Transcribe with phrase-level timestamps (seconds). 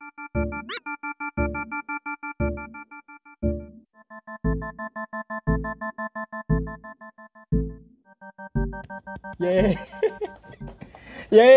[9.44, 9.56] ย้
[11.34, 11.50] เย้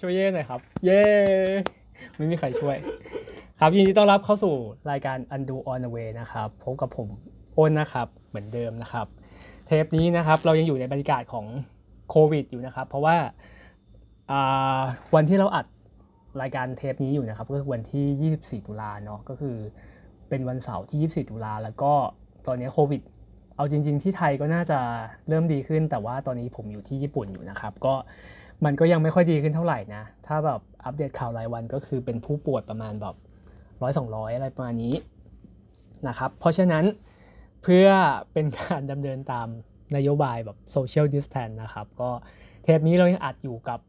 [0.00, 1.00] ช่วยเย้หน่อยครับ เย้
[2.16, 2.76] ไม่มีใครช่วย
[3.60, 4.54] ครับยินดีต้อนรับเข้าสู่
[4.90, 7.08] รายการ Undo on the way นะครับพบกับผม
[7.56, 9.06] อ้นนะครับ เหมือนเดิมนะครับ
[9.66, 11.46] เทปนี้นะครับเรายังอยู่ในบรรยากาศของ
[12.10, 13.16] โควิดอยู่นะครับ เพราะว่า
[14.30, 14.80] อ่า
[15.14, 15.66] วันที่เราอัด
[16.40, 19.56] รายการเทปนี้อยู่นะครับ ก็คือวันที่ 24 ตุลาเนาะก็คือ
[20.28, 21.92] เป็นวันเสาร์ที่ 24 ตุลาแล้วก็
[22.46, 23.02] ตอนนี้โควิด
[23.56, 24.78] เอาจริง ๆ ที่ไทยก็น่าจะ
[25.28, 27.94] เริ่มดีขึ้น แต่ว่าตอนนี้ผมอยู่ที่ญี่ปุ่นอยู่นะครับ ก็
[28.64, 33.14] มันก็ยังไม่ค่อยดีขึ้นเท่าไหร่นะ ถ้าแบบอัปเดตข่าวรายวันก็คือเป็นผู้ป่วยประมาณแบบ
[33.82, 34.94] ร้อยสองร้อยอะไรประมาณนี้
[36.08, 36.84] นะครับ เพราะฉะนั้น
[37.62, 37.86] เพื่อ
[38.32, 39.48] เป็นการดำเนินตาม
[39.96, 42.10] นโยบายแบบ social distance นะครับ ก็
[42.62, 43.80] เทปนี้เรายังอัดอยู่กับ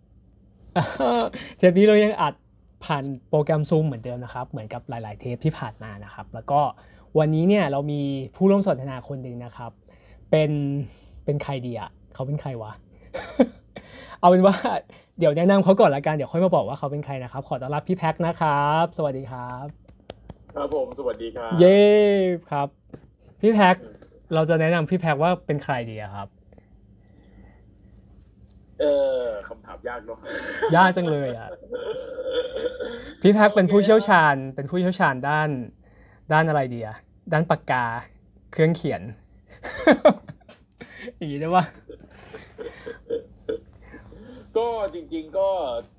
[1.57, 2.33] เทปนี้เรายังอัด
[2.85, 6.61] ผ่านโปรแกรม Zoom เหมือนเดิมนะครับ เหมือนกับหลาย ๆ เทปที่ผ่านมานะครับ แล้วก็
[7.19, 8.01] วันนี้เนี่ยเรามี
[8.35, 9.71] ผู้ร่วมสนทนาคนหนึ่งนะครับ
[10.31, 10.51] เป็น
[11.25, 12.71] เป็นใครดีอะเขาเป็นใครวะ
[14.19, 14.55] เอาเป็นว่า
[15.19, 19.65] เดี๋ยวแนะนำเขาก่อนละกันเดี๋ยวค่อยมาบอกว่าเขาเป็นใครนะครับ ขอต้อนรับพี่แพ็คนะครับ สวัสดีครับ
[20.55, 21.77] ครับผมสวัสดีครับ เย้
[22.51, 22.67] ครับ
[23.41, 23.75] พี่แพ็ค
[24.33, 26.27] เราจะแนะนำพี่แพ็คว่าเป็นใครดีอะครับ
[28.81, 28.85] เอ
[29.23, 30.19] อคำถามยากเนาะ
[30.75, 31.49] ยากจังเลยอะ
[33.21, 35.49] พี่แพ็คเป็นผู้เชี่ยวชาญ เป็นผู้เชี่ยวชาญด้าน
[36.33, 36.97] ด้านอะไรดีอะ
[37.33, 37.85] ด้านปากกา
[38.51, 39.01] เครื่องเขียน
[41.15, 41.63] อย่างนี้ได้ปะ
[44.57, 45.49] ก็จริง ๆ ก็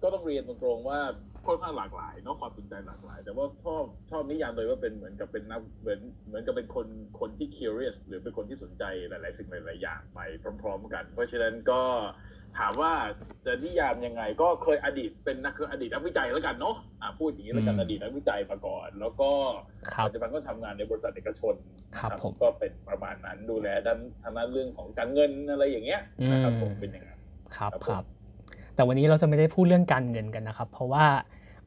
[0.02, 1.00] ก็ต้องเรียนตรงๆว่า
[1.46, 6.86] ค่อนข้างหลากหลายเนาะความสนใจหลากหลาย แต่ว่าชอบชอบนิยามเลยว่าเป็นเหมือนกับเป็นนักเหมือนเหมือนกับเป็นคน
[7.20, 10.20] คนที่ curious หรือเป็นคนที่สนใจหลาย ๆ สิ่งหลาย ๆ อย่างไป
[10.62, 11.82] พร้อม ๆ กัน เพราะฉะนั้นก็
[12.58, 12.92] ถามว่า
[13.46, 19.30] จะนิยามยังไง ก็เคยอดีตเป็นนักคืออดีตนักวิจัยแล้วกันเนาะอะพูดอย่างนี้แล้วกันอดีตนักวิจัยมาก่อน แล้วก็
[19.92, 21.54] ครับปัจจุบันก็ทำงานในบริษัทเอกชน
[21.98, 26.00] ครับนะผมก็เป็นประมาณนั้นดูแลด้านทางด้านเรื่องของการเงินอะไรอย่างเงี้ย
[26.32, 27.20] นะครับอืมผมเป็นอย่างนั้น
[27.56, 28.04] ครับครับผมครับ
[28.74, 31.06] แต่วันนี้เราจะไม่ได้พูดเรื่องการเงินกันนะครับ เพราะว่า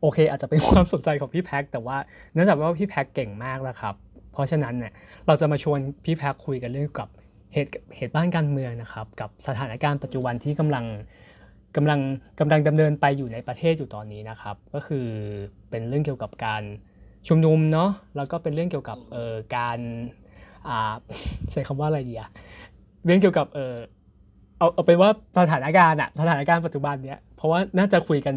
[0.01, 1.97] โอเค อาจจะเป็นความสนใจของพี่แพ็คแต่ว่า
[2.33, 3.95] เนื่องจากว่าพี่แพ็คเก่งมากแล้วครับ
[4.33, 4.91] เพราะฉะนั้นเนี่ย
[5.27, 7.09] เราจะมาชวนพี่แพ็คคุยกันเรื่องกับ
[7.55, 10.85] เหตุเหตุบ้านการเมืองนะครับกับสถานการณ์ปัจจุบันที่กำลัง
[11.75, 11.99] กำลัง
[12.39, 15.07] กำลังดำเนินไปอยู่ในประเทศอยู่ตอนนี้นะครับ ก็คือ
[15.69, 16.63] เป็นเรื่องเกี่ยวกับการ
[17.27, 19.79] ชุมนุมเนาะแล้วก็เป็นเรื่องเกี่ยวกับเอ่อการ
[20.67, 20.93] อ่า
[21.51, 22.29] ใช้คำว่าอะไรดีอะ
[23.05, 23.75] เรื่องเกี่ยวกับเออ
[24.57, 28.35] เอาเอาเป็นว่าสถานการณ์อะสถานการณ์ปัจจุบันเนี้ยเพราะว่าน่าจะคุยกัน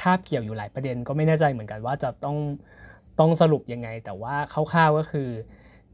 [0.00, 2.38] คาบเกี่ยวอยู่หลายประเด็น ก็ไม่แน่ใจเหมือนกันว่าจะต้อง
[3.20, 5.28] ต้องสรุปยังไง แต่ว่าคร่าวๆก็คือ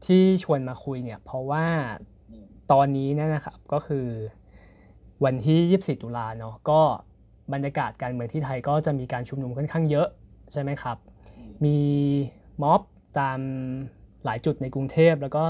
[0.05, 1.65] ที่ชวนมาคุยเนี่ยเพราะว่า
[2.71, 4.07] ตอนนี้เนี่ยนะครับก็คือ
[5.25, 5.59] วันที่
[5.97, 6.81] 24 ตุลาเนาะก็
[7.53, 10.07] บรรยากาศการเมืองที่ไทยก็จะมีการชุมนุมค่อนข้างเยอะ
[10.51, 10.97] ใช่ไหมครับ
[11.65, 11.77] มี
[12.61, 12.81] ม็อบ
[13.19, 13.39] ตาม
[14.25, 15.43] หลายจุดในกรุงเทพแล้วก็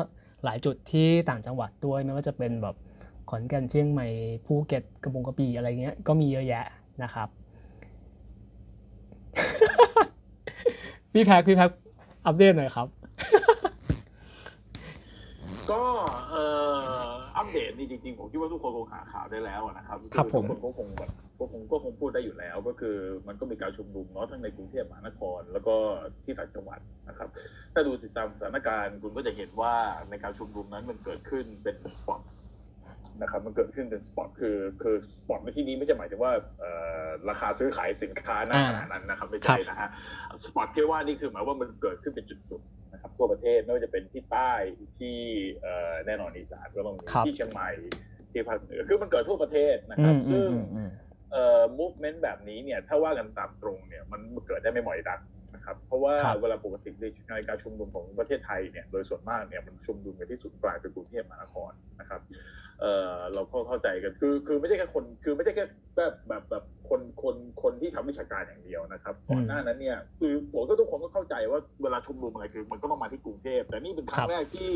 [0.43, 2.75] หลายจุดที่ต่างจังหวัดด้วยไม่ว่าจะเป็นแบบ
[3.29, 4.07] ขอนแก่นเชียงใหม่
[4.45, 6.65] ภูเก็ตกระบงกระบี่อะไรเงี้ยก็มีเยอะแยะ
[7.03, 7.29] นะครับ
[11.13, 11.69] พี่แพ็คพี่แพ็ค
[12.25, 12.87] อัปเดตหน่อยครับ
[15.71, 15.81] ก็
[16.31, 22.97] เอ่ออัปเดตนี่จริงๆ ผมคิดว่าทุกคนคงหาข่าวได้แล้วนะครับครับผมทุกคนก็คงแบบก็คงก็คงพูดได้อยู่แล้ว ก็คือ
[23.27, 25.75] มันก็มีการชุมนุมเนาะทั้งในกรุงเทพมหานคร แล้วก็
[26.23, 27.29] ที่ต่างจังหวัดนะครับ
[27.73, 29.73] ถ้าดูติดตามสถานการณ์คุณก็จะเห็นว่า
[30.09, 32.21] ในการชุมนุมนั้นมันเกิดขึ้นเป็นสปอต
[33.21, 36.71] นะครับมันเกิดขึ้นเป็นสปอตคือคือสปอตในที่นี้ไม่ใช่หมายถึงว่าเอ่
[37.05, 39.89] อราคาซื้อขายสินค้าณอ่าขณะนั้นนะครับไม่ใช่นะฮะ
[40.43, 44.53] สปอตที่ว่านี่คือหมายว่ามันเกิดขึ้นเป็นจุดๆนะครับทั่วประเทศไม่ว่าจะเป็นที่ใต้
[44.99, 45.17] ที่
[45.61, 47.69] เอ่อแน่นอนอีสานก็ต้องมีครับที่เชียงใหม่
[48.31, 50.89] ที่ภาคเหนือคือมันเกิดทั่วประเทศนะอืครับมอืซึ่มงอืมอืม
[51.31, 55.19] เอ่อ movement แบบนี้เนี่ยถ้าว่ากันตามตรงเนี่ยมันเกิดได้ไม่บ่อยนัก
[55.55, 56.89] นะครับเพราะว่าครับเวลาปกติ
[57.29, 62.21] ในการชุมนุมของประเทศไทยเนี่ยโดยส่วนมากเนี่ยมันชุมนุมกันที่ศูนย์กลางคือกรุงเทพมหานครนะครับ
[62.83, 74.71] เอ่อเราก็เข้าใจกันคือคือไม่ใช่แค่คนคือไม่ใช่แค่แบบแบบแบบคนคนคนที่ทำวิชาการอย่างเดียวนะครับก่อนหน้านั้นเนี่ยคือผมก็ทุกคนก็เข้าใจว่าเวลาชุมนุมอะไรคือ มันก็ต้องมาที่กรุงเทพแต่นี่เป็นครั้ครังบแรกที่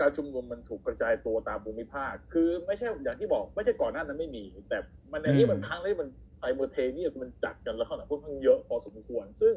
[0.00, 4.78] การชุมนุมมันถูกกระจายตัวตามภูมิภาค คือไม่ใช่อย่างที่บอกไม่ใช่ก่อนหน้านั้นไม่มี แต่
[5.12, 6.08] มันอันนี้มันครั้งที่มัน
[6.38, 9.54] simultaneous มันจัดกันแล้วขนาดค่อนข้างเยอะพอสมควร ซึ่ง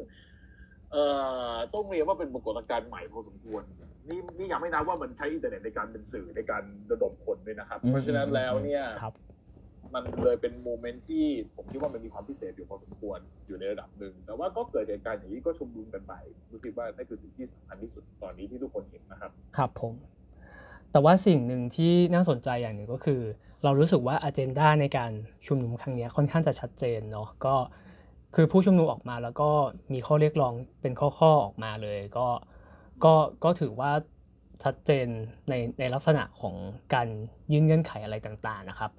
[0.91, 1.03] เอ่
[1.53, 3.63] อต้องเรียนว่าเป็นปรากฏการณ์ใหม่พอสมควร
[4.09, 9.13] นี่นี่ยังไม่นับว่ามันใช้อินเทอร์เน็ตในการเป็นสื่อในการระดมคนด้วยนะครับ เพราะฉะนั้นแล้วเนี่ยครับ
[9.93, 16.13] มันเลยเป็น moment ที่ผมคิดว่ามันมีความพิเศษอยู่พอสมควรอยู่ในระดับหนึ่ง แต่ว่าก็เกิดเหตุการณ์อย่างนี้ก็ชุมนุมกันไป
[16.51, 19.93] รู้สึกว่านั่นคือสิ่งที่สำคัญที่สุดตอนนี้ที่ทุกคนเห็นนะครับ ครับผม
[20.91, 23.21] แต่ว่าสิ่งหนึ่งที่น่าสนใจอย่างหนึ่งก็คือ
[23.63, 25.11] เรารู้สึกว่าอ g e n d a ในการ
[25.47, 27.55] ชุมนุมครั้งเนี้ยค่อนข้างจะชัดเจนเนาะก็
[28.35, 29.49] คือผู้ชุมนุมออกมาแล้วก็
[29.93, 32.27] มีข้อเรียกร้องเป็นข้อๆออกมาเลย ก็
[33.05, 33.91] ก็ก็ถือว่า
[34.63, 35.07] ชัดเจน
[35.49, 36.55] ในในลักษณะของ
[36.93, 37.07] การ
[37.51, 38.91] ยื่นเงื่อนไขอะไรต่างๆนะครับ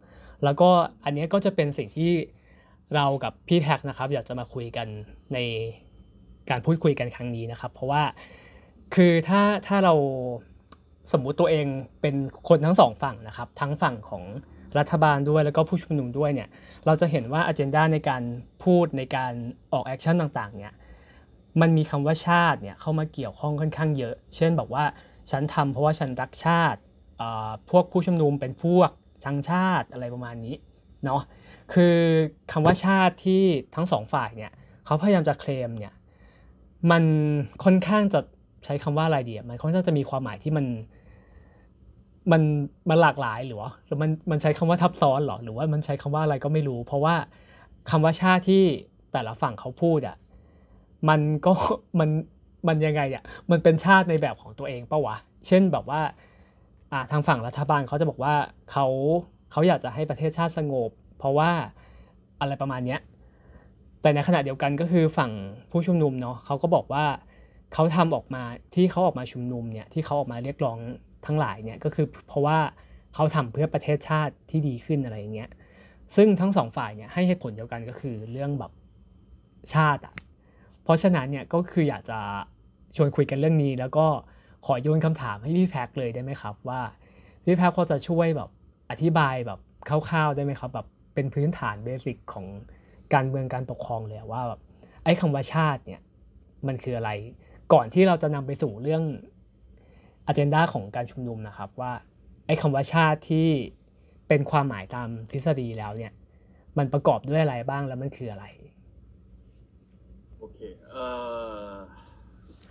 [0.44, 0.70] แล้วก็
[1.04, 2.12] อันนี้ก็จะเป็นสิ่งที่
[2.94, 4.88] เรากับพี่แท็กนะครับ อยากจะมาคุยกัน
[5.34, 5.38] ใน
[6.50, 8.02] การพูดคุยกันครั้งนี้นะครับ เพราะว่า
[8.94, 9.94] คือถ้าถ้าเรา
[11.12, 11.66] สมมุติตัวเอง
[12.00, 12.14] เป็น
[12.48, 14.24] คนทั้งสองฝั่งนะครับ ทั้งฝั่งของ
[14.78, 16.48] รัฐบาลด้วยแล้วก็ผู้ชุมนุมด้วยเนี่ย
[16.86, 18.22] เราจะเห็นว่าอ g e n d a ในการ
[18.64, 19.32] พูดในการ
[19.72, 20.72] ออก action ต่างๆเนี่ย
[21.60, 24.84] มันมีคำว่าชาติเนี่ยเข้ามาเกี่ยวข้องค่อนข้างเยอะ เช่นบอกว่า
[25.30, 26.80] ฉันทำเพราะว่าฉันรักชาติ
[27.70, 28.90] พวกผู้ชุมนุมเป็นพวก
[29.24, 30.54] ชังชาติอะไรประมาณนี้
[31.04, 31.22] เนาะ
[31.72, 31.96] คือ
[32.52, 33.42] คำว่าชาติที่
[33.74, 34.52] ทั้งสองฝ่ายเนี่ย
[34.86, 35.94] เขาพยายามจะเคลมเนี่ย
[36.90, 37.04] มัน
[37.64, 38.20] ค่อนข้างจะ
[38.64, 40.66] ใช้คำว่าอะไรดีอะมันค่อนข้างจะมีความหมายที่มัน
[42.32, 42.42] มัน
[42.88, 47.14] มันหลากหลายหรือวะหรือมันมันใช้คำว่าทับซ้อนหรอหรือว่ามันใช้คำว่าอะไรก็ไม่รู้ เพราะว่า
[47.90, 48.64] คำว่าชาติที่
[49.12, 50.16] แต่ละฝั่งเขาพูดอะ
[51.08, 51.52] มันก็
[52.00, 52.10] มัน
[52.68, 55.16] มันยังไงอะมันเป็นชาติในแบบของตัวเองปะวะ
[55.46, 56.00] เช่นแบบว่า
[56.92, 58.34] อ่าทางฝั่งรัฐบาลเขาจะบอกว่า
[58.70, 58.86] เขา
[59.52, 61.50] เขาอยากจะให้ประเทศชาติสงบ เพราะว่า
[62.40, 63.00] อะไรประมาณเนี้ย
[64.02, 65.32] แต่ในขณะเดียวกันก็คือฝั่ง
[65.70, 67.04] ผู้ชุมนุมเนาะเขาก็บอกว่า
[67.74, 68.42] เขาทำออกมา
[68.74, 70.78] ที่เขาออกมาชุมนุมเนี่ยที่เขาออกมาเรียกร้อง
[71.26, 72.58] ทั้งหลายเนี่ยก็คือเพราะว่า
[73.14, 75.50] เขาทำเพื่อประเทศชาติที่ดีขึ้นอะไรอย่างเงี้ย
[76.16, 78.72] ซึ่งทั้งสองฝ่ายเนี่ยให้เหตุผลเดียวกันก็คือเรื่องแบบ
[79.74, 80.14] ชาติอะ
[80.84, 82.18] เพราะฉะนั้นเนี่ยก็คืออยากจะ
[82.96, 84.06] ชวนคุยกันเรื่องนี้ แล้วก็
[84.66, 86.80] ขอโยนคำถามให้พี่แพ็คเลยได้ไหมครับว่า
[87.44, 88.50] พี่แพ็คพอจะช่วยแบบ
[88.90, 92.46] อธิบายแบบคร่าวๆได้ไหมครับแบบเป็นพื้นฐานเบสิกของ
[93.14, 94.60] การเมืองการปกครองเลยว่าแบบ
[95.04, 96.00] ไอ้คำว่าชาติเนี่ย
[96.66, 97.10] มันคืออะไร
[97.72, 99.02] ก่อนที่เราจะนำไปสู่เรื่อง
[100.26, 101.92] อ g e n d a ของการชุมนุมนะครับว่า
[102.46, 103.48] ไอ้คำว่าชาติที่
[104.28, 106.12] เป็นความหมายตามทฤษฎีแล้วเนี่ย
[106.78, 108.44] มันประกอบด้วยอะไรบ้างแล้วมันคืออะไร
[110.94, 111.06] เอ่
[111.68, 111.72] อ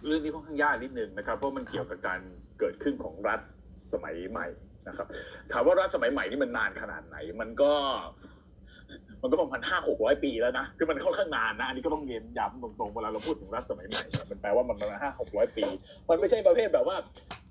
[0.05, 2.19] เรื่องนี้ค่อนข้างยากนิดนึงนะครับ เพราะมันเกี่ยวกับการ
[2.59, 3.39] เกิดขึ้นของรัฐ
[3.93, 4.47] สมัยใหม่
[4.87, 5.07] นะครับ
[5.51, 7.73] ถามว่ารัฐสมัยใหม่นี่มันนานขนาดไหน มันก็
[9.21, 15.63] มันก็ประมาณห้าหกร้อยปีแล้วนะคือมันค่อนข้างนานนะอันนี้ก็ต้องเรียนย้ำตรงๆเวลาเราพูดถึงรัฐสมัยใหม่เนี่ยมันแปลว่ามันประมาณห้าหกร้อยปี
[16.09, 16.97] มันไม่ใช่ประเภทแบบว่า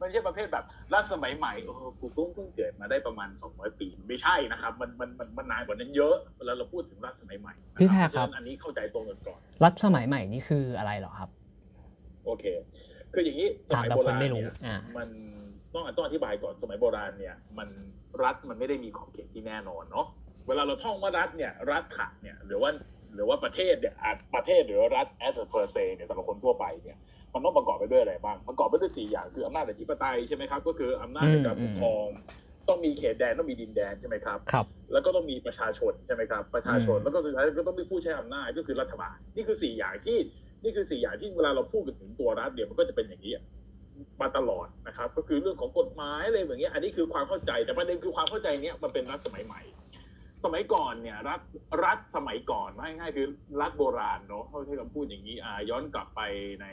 [0.00, 11.28] มันไม่ใช่ประเภทแบบรัฐสมัยใหม่โอ้โหกูเพิ่งเพิ่งเกิดมาได้ประมาณสองร้อยปี ไม่ใช่นะครับมันมันมันมันนานกว่านั้นเยอะเวลาเราพูดถึงรัฐสมัยใหม่นะพี่แพรครับเพาะฉะนั้นอันนี้เข้าใจตรงกันก่อนรัฐสมัยใหม่นี่คืออะไรเหรอครับ
[12.26, 12.44] โอเค
[13.14, 15.08] คืออย่างนี้สถามมัยแบบโบคนราณไม่รู้เนี่ยอ่ามัน
[15.74, 17.68] ต้องต้องอธิบายก่อนสมัยโบราณเนี่ย มัน
[18.22, 20.06] รัฐมันไม่ได้มีขอบเขตที่แน่นอนเนาะ
[20.48, 22.70] เวลาเราท่องว่ารัฐเนี่ยรัฐะเนี่ยหรือว่า
[23.14, 26.98] หรือว่าประเทศเนี่ยอาจประเทศหรือรัฐ as a per se เนี่ยสำหรับคนทั่วไปเนี่ย
[27.32, 32.06] มันต้องประกอบไปด้วยอะไรบ้างประกอบไปด้วยสี่อย่างคืออำนาจอธิปไตยใช่ไหมครับ ก็คืออำนาจในการปกครอง
[32.68, 40.18] ต้องมีเขตแดนต้องมีดินแดนใช่ไหมครับครับ แล้วก็ต้องมีประชาชนใช่ไหมครับประชาชนอืมแล้วก็สุดท้ายก็ต้องมีผู้ใช้อำนาจก็คือรัฐบาลนี่คือสี่อย่างที่
[40.62, 43.34] นี่คือสี่อย่างที่เวลาเราพูดกันถึงตัวรัฐเนี่ยมันก็จะเป็นอย่างนี้
[44.20, 49.60] มาตลอดนะครับ ก็คือเรื่องของกฎหมายอะไรอย่างเงี้ยอันนี้คือความเข้าใจแต่ประเด็นคือความเข้าใจเนี้ยมันเป็นรัฐสมัยใหม่
[50.44, 51.40] สมัยก่อนเนี่ยรัฐ
[51.84, 53.26] รัฐสมัยก่อนว่าง่ายๆคือ
[53.60, 56.20] รัฐโบราณเนาะเขาใช้คำพูดอย่างนี้อ่าย้อนกลับไป
[56.60, 56.66] ใน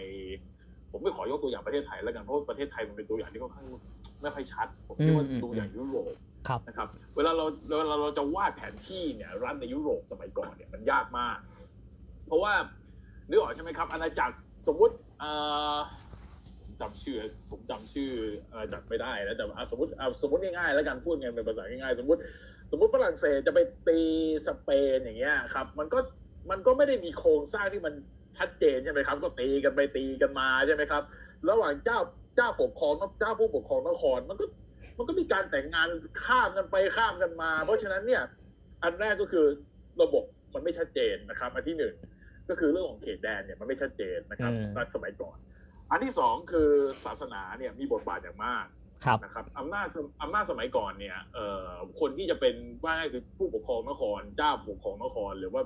[0.92, 3.68] ผมไม่ขอยกตัวอย่างประเทศไทยแล้วกันเพราะว่าประเทศไทยมันเป็นตัวอย่างที่ค่อนข้าง
[4.22, 6.14] ไม่ค่อยชัด ผมคิดว่าอืมอืมดูอย่างยุโรป
[6.48, 11.38] ครับนะครับ เวลาเราเวลาเราจะวาดแผนที่เนี่ยรัฐในยุโรปสมัยก่อนเนี่ยมันยากมาก
[12.28, 12.54] เพราะว่า
[13.30, 14.36] นึกออกใช่ไหมครับ อาณาจักร
[14.68, 15.32] สมมุติเอ่
[15.76, 15.78] อ
[16.62, 17.18] ผมจำชื่อ
[17.52, 18.10] ผมจำชื่อ
[18.52, 22.22] อาณาจักรไม่ได้แล้วแต่อะสมมติอะสมมติง่ายๆแล้วกันพูดกันเป็นภาษาง่ายๆสมมติ
[22.72, 24.00] สมมติฝรั่งเศสจะไปตี
[24.48, 26.00] สเปนอย่างเงี้ยครับ มันก็
[26.50, 27.94] มันก็ไม่ได้มีโครงสร้างที่มัน
[28.38, 31.04] ชัดเจนใช่ไหมครับ ก็ตีกันไปตีกันมาใช่ไหมครับ
[31.50, 32.00] ระหว่างเจ้า
[32.36, 34.46] เจ้าปกครองกับเจ้าผู้ปกครองนครมันก็
[34.98, 35.90] มันก็มีการแต่งงาน
[36.24, 38.24] ข้ามกันไปข้ามกันมา เพราะฉะนั้นเนี่ย
[38.84, 39.46] อันแรกก็คือ
[40.02, 40.24] ระบบ
[40.54, 41.94] มันไม่ชัดเจนนะครับอันที่หนึ่ง
[42.50, 45.38] ก็คือเรื่องของเขตแดนเนี่ยมันไม่ชัดเจนนะครับอืมรัฐสมัยก่อน
[45.92, 46.70] อันที่สองคือ
[47.06, 48.79] ศาสนาเนี่ยมีบทบาทอย่างมากครับ
[49.24, 49.88] นะครับอำนาจ
[50.22, 55.62] อำนาจสมัยก่อนเนี่ยเอ่อคนที่จะเป็นว่าง่ายคือผู้ปกครองนครเจ้าปกครองนคร หรือว่า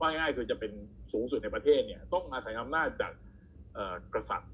[0.00, 0.72] ว่าง่ายคือจะเป็น
[1.12, 3.12] สูงสุดในประเทศเนี่ยต้องอาศัยอำนาจจาก
[3.74, 4.50] เอ่อกษัตริย์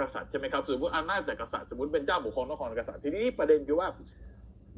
[0.00, 3.88] กษัตริย์ใช่ไหมครับสมมติอำนาจจากกษัตริย์สมมติเป็นเจ้าปกครองนครกษัตริย์ทีนี้ประเด็นคือว่า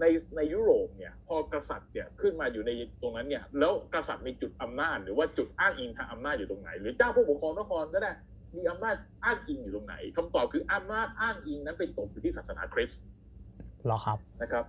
[0.00, 0.04] ใน
[0.36, 2.70] ในยุโรปเนี่ยพอกษัตริย์เนี่ยขึ้นมาอยู่ใน
[3.02, 8.12] ตรงนั้นเนี่ยแล้วกษัตริย์มีจุดอำนาจ หรือว่าจุดอ้างอิงทางอำนาจอยู่ตรงไหน หรือเจ้าผู้ปกครองนครก็ได้
[8.56, 13.02] มีอำนาจอ้างอิงอยู่ตรงไหนคำตอบคืออำนาจอ้างอิงนั้นไปตกอยู่ที่ศาสนาคริสต์
[13.84, 14.64] เหรอครับนะครับ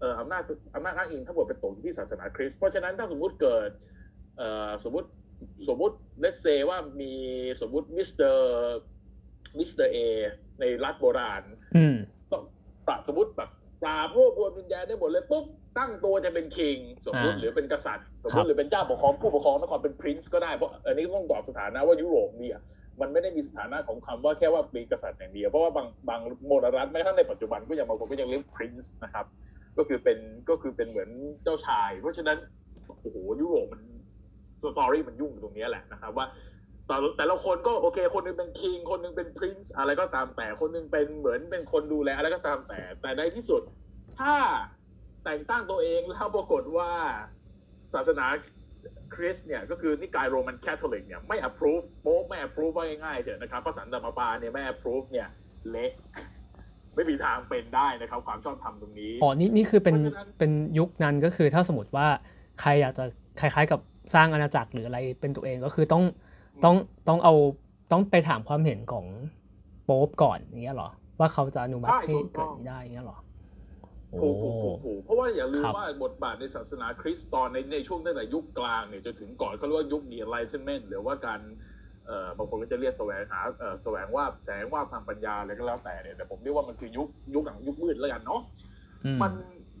[0.00, 0.42] เอ่ออำนาจ
[0.74, 3.70] อำนาจอ้างอิงทั้งหมดเป็นตกอยู่ที่ศาสนาคริสต์เพราะฉะนั้นถ้าสมมุติเกิด
[4.38, 5.08] เอ่อสมมติ
[5.68, 7.12] สมมติ let's say ว่ามี
[7.62, 8.36] สมมติ Mr.
[8.38, 9.88] Mr.
[9.88, 9.98] A
[10.60, 11.42] ในรัฐโบราณ
[11.76, 11.96] อืม
[12.32, 12.42] ต้อง
[12.88, 13.50] ปะสมมติแบบ
[13.82, 15.44] ปราบรวบรวมดินแดนได้หมดเลยปุ๊บ
[15.78, 22.58] ตั้งตัวจะเป็น king สมมติอ่าหรือเป็นกษัตริย์ สมมติครับหรือเป็นเจ้าปกครองผู้ปกครองนครเป็น prince ก็ได้เพราะอันนี้ต้องตอบสถานะว่ายุโรปเนี่ย
[23.02, 29.26] มันไม่ได้มีสถานะของคำว่าแค่ว่าเป็นกษัตริย์อย่างเดียว เพราะว่าบางบางโมดรัฐแม้กระทั่งในปัจจุบันก็ยังบางคนก็ยังเรียก prince นะครับ
[29.78, 30.18] ก็คือเป็น
[30.48, 31.10] ก็คือเป็นเหมือน
[31.42, 32.38] เจ้าชาย เพราะฉะนั้น
[33.00, 33.82] โอ้โหยุโรปมัน
[34.62, 36.26] story มันยุ่งตรงนี้แหละนะครับว่า
[36.86, 43.62] แต่แต่ละคนก็โอเค คนหนึ่งเป็น king คนหนึ่งเป็น prince อะไรก็ตามแต่คนหนึ่งเป็นเหมือนเป็นคนดูแลอะไรก็ตามแต่ แต่ในที่สุด
[44.18, 44.34] ถ้า
[45.24, 46.90] แต่งตั้งตัวเองแล้วปรากฏว่า
[47.94, 48.26] ศาสนา
[49.14, 55.28] คริสต์เนี่ยก็คือนิกายโรมันแคทอลิกเนี่ยไม่ approve โป๊ปไม่ approve ว่าง่ายๆเถอะนะครับพระสันตะมาปาเนี่ยไม่ approve เนี่ย
[55.70, 55.92] เละ
[56.94, 62.06] ไม่มีทางเป็นได้นะครับความชอบธรรมตรงนี้อ๋อนี่นี่คือเป็นเพราะฉะนั้นเป็นยุคนั้นก็คือถ้าสมมติว่า
[62.60, 63.04] ใครอยากจะ
[63.40, 63.80] คล้าย ๆ กับ
[64.14, 66.04] สร้างอาณาจักรหรืออะไรเป็นตัวเองก็คือต้อง
[66.64, 66.76] ต้อง
[67.08, 67.34] ต้องเอา
[67.92, 69.06] ต้องไปถามความเห็นของ
[69.84, 70.88] โป๊ปก่อนอย่างเงี้ยเหรอ
[71.18, 73.18] ว่าเขาจะอนุมัติใช่ให้ถูกต้เกิดองอย่างนี้ได้อย่างเงี้ยเหรอ
[74.20, 81.40] ถูกถูกถูกถูกเพราะว่าอย่าลืมครับว่าบทบาทในศาสนาคริสต์ตอนในในช่วงตั้งแต่ยุคกลางเนี่ยจนถึงก่อนเขาเรียกว่ายุค The Enlightenment หรือว่าการ
[82.06, 88.42] เอ่อบางคนก็จะเรียกแสวงหาเอ่อแสวงว่าบแสงว่าบทางปัญญาอะไรก็แล้วแต่เนี่ยแต่ผมเรียกว่ามันคือยุคยุคหลังยุคมืดแล้วกันเนาะ
[89.06, 89.32] อืมมัน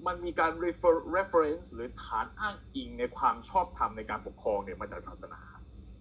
[0.06, 5.40] มันมีการ refer reference หรือฐานอ้างอิงในความชอบธรรมในการปกครองเนี่ยมาจากศาสนา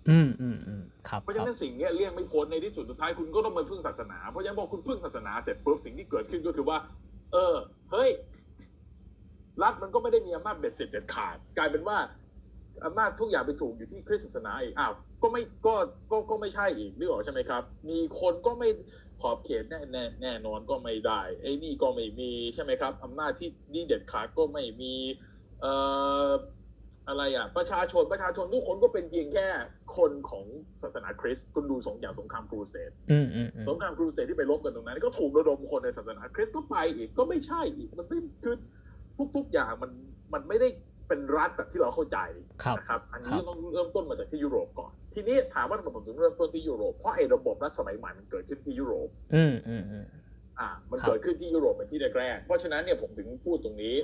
[0.09, 6.77] อืมอืมอืมครับเพราะคฉะรับนั้นสิ่งเนี้ยเลี่ยงไม่พ้นในที่สุดสุดท้ายคุณก็ต้องมาพึ่งศาสนา เพราะฉะนั้นพอคุณพึ่งศาสนาเสร็จปุ๊บสิ่งที่เกิดขึ้นก็คือว่า
[7.33, 7.55] เออ
[7.91, 8.09] เฮ้ย
[9.63, 11.97] รัฐมันก็ไม่ได้มีอำนาจเบ็ดเสร็จเด็ดขาด กลายเป็นว่า
[12.85, 15.75] อำนาจทุกอย่างไปถูกอยู่ที่คริสต์ศาสนาอีกอ้าวก็ไม่ก็
[16.11, 18.69] ก็ก็ไม่ใช่อีกนึกออกใช่ไหมครับ มีคนก็ไม่
[19.21, 24.93] ขอบเขตแน่แน่แน่นอนก็ไม่ได้ไอ้นี่ก็ไม่มีใช่ไหมครับอำนาจที่นี่เด็ดขาดก็ไม่มี
[25.61, 25.73] เอ่
[26.27, 26.29] อ
[27.07, 29.47] อะไรอะประชาชนประชาชนทุกคนก็เป็นเพียงแค่
[29.97, 30.45] คนของ
[30.81, 38.55] ศาสนาคริสต์คุณดูสงอย่างสงครามครูเสดอืมอืมอืมสงครามครูเสดที่ไปรบกันตรงนั้น ก็ถูกระดมคนในศาสนาคริสต์ก็ไปอีกก็ไม่ใช่อีกมันไม่คือ
[39.35, 39.91] ทุกๆอย่างมัน
[40.33, 40.67] มันไม่ได้
[41.07, 42.17] เป็นรัฐแบบที่เราเข้าใจ
[42.63, 50.05] ครับนะครับ อันครันี้บต้องเริ่มต้นมาจากที่ยุโรปก่อน ทีนี้ถามว่าทำไมผมถึงเริ่มต้นที่ยุโรปเพราะไอ้ระบบรัฐสมัยใหม่มันเกิดขึ้นที่ยุโรป อืมอืมอืม
[50.59, 53.95] อ่า มันครับเกิดขึ้นที่ยุโรปเป็นที่แรกๆเพราะฉะนั้นเนี่ยผมถึงพูดตรงนี้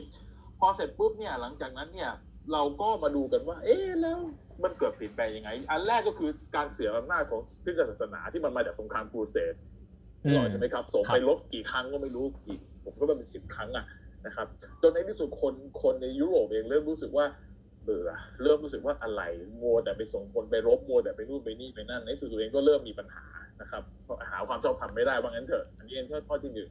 [0.59, 2.11] พอเสร็จปุ๊บเนี่ยหลังจากนั้นเนี่ย
[2.53, 4.19] เราก็มาดูกันว่า เอ๊ะแล้ว
[4.63, 9.55] มันเกิดเปลี่ยนแปลงยังไง อันแรกก็คือการเสียอำนาจของคริสตศาสนาที่มันมาจากสงครามครูเสด
[10.25, 13.85] อืนึกอมอกใช่ไหมครับส่งครับไปลบกี่ครั้งก็ไม่รู้กี่ผมก็ว่าเป็นสิบครั้งอะ
[14.25, 14.47] นะครับ
[14.81, 17.25] จนในที่สุดคนคนในยุโรปเองเริ่มรู้สึกว่า
[17.83, 18.09] เบื่อ
[18.43, 19.21] เริ่มรู้สึกว่าอะไร
[19.61, 23.25] มัวแต่ไปส่งคนไปรบมัวแต่ไปนู่นไปนี่ไปนั่นในที่สุดตัวเองก็เริ่มมีปัญหา
[23.61, 26.69] นะครับเพราะหาความชอบธรรมไม่ได้ว่างั้นเถอะอันนี้เป็นข้อที่หนึ่ง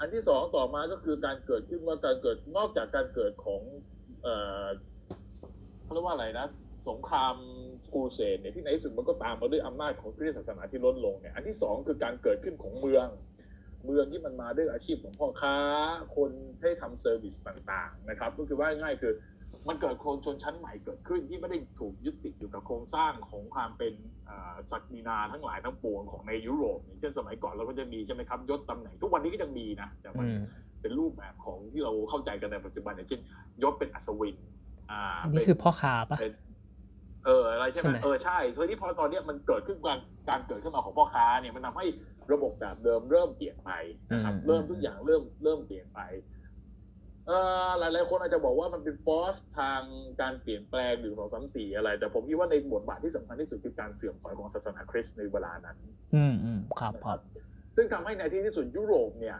[0.00, 3.62] อันที่สองต่อมาก็คือการเกิดขึ้นว่าการเกิดนอกจากการเกิดของ
[4.22, 4.66] เอ่อ
[5.82, 6.46] เขาเรียกว่าอะไรนะ
[6.88, 7.34] สงคราม
[7.90, 13.06] ครูเสดเนี่ยที่ในที่สุดมันก็ตามมาด้วยอำนาจของคริสตศาสนาที่ลดลงเนี่ยอันที่สองคือการเกิดขึ้นของเมือง
[13.86, 15.56] เมืองที่มันมาด้วยอาชีพของพ่อค้า
[16.16, 19.14] คนให้ทำ service ต่างๆนะครับก็คือว่าง่ายคือ
[19.68, 23.94] มันเกิดโครงชนชั้นใหม่เกิดขึ้นที่ไม่ได้ถูกยึดติดอยู่กับโครงสร้างของความเป็น
[24.70, 30.26] ศักดินาทั้งหลายทั้งปวงของในยุโรปอย่างเช่นสมัยก่อนเราก็จะมีใช่ไหมครับยศตำแหน่งทุกวันนี้ก็ยังมีนะแต่มัน
[30.82, 33.20] เป็นรูปแบบของที่เราเข้าใจกันในปัจจุบันอย่างเช่น
[33.62, 34.36] ยศเป็นอัศวิน
[34.90, 36.32] อ่าอันนี้เป็นคือพ่อค้าปะเป็น
[37.26, 39.98] เอออะไรใช่ไหใช่ไหมเออใช่ทีนี้พอตอนเนี้ยมันเกิดขึ้นการ
[40.28, 41.86] การเกิดขึ้นมาของพ่อค้าเนี่ยมันทำให้
[42.32, 43.70] ระบบแบบเดิมเริ่มเปลี่ยนไป
[44.10, 46.00] นะครับเริ่มทุกอย่างเริ่มเริ่มเปลี่ยนไป
[47.26, 49.82] เอ่อหลายๆคนอาจจะบอกว่ามันเป็นฟอสทาง
[50.20, 55.76] การเปลี่ยนแปลงหรือสองสามสี่อะไร แต่ผมคิดว่าในบทบาทที่สำคัญที่สุดคือการเสื่อมถอยของศาสนาคริสต์ในเวลานั้น
[56.14, 57.18] อืมอืมครับครับ
[57.76, 59.38] ซึ่งทำให้ในที่ที่สุดยุโรปเนี่ย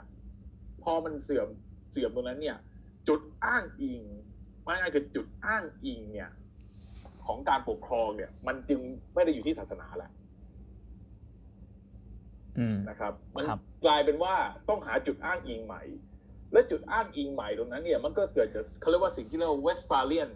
[0.85, 1.49] พอมันเสื่อม
[1.93, 2.57] เสื่อมตรงนั้นเนี่ย
[3.09, 4.03] จุดอ้างอิง
[4.65, 6.31] ว่าง่ายๆคือจุดอ้างอิงเนี่ย
[7.27, 8.81] ของการปกครองเนี่ย มันจึง
[9.15, 10.11] ไม่ได้อยู่ที่ศาสนาแล้ว
[12.59, 14.35] อืมนะครับมันครับกลายเป็นว่า
[14.69, 15.83] ต้องหาจุดอ้างอิงใหม่
[16.53, 20.31] และจุดอ้างอิงใหม่ตรงนั้นเนี่ยมันก็เกิดจากเขาเรียกว่าสิ่งที่เรียกว่า Westphalian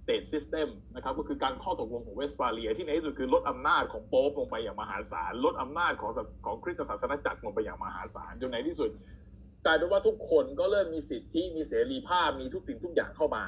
[0.00, 8.90] State System นะครับก็คือการข้อตกลงของเวสฟาเลีย ที่ในที่สุดคือลดอำนาจของโป๊ปลงไปอย่างมหาศาล ลดอำนาจของศาของคริสตศาสนจักรลงไปอย่างมหาศาลจนในที่สุด
[9.66, 13.44] กลายเป็นว่าทุกคนก็เริ่มมีสิทธิมีเสรีภาพมีทุกสิ่งทุกอย่างเข้ามา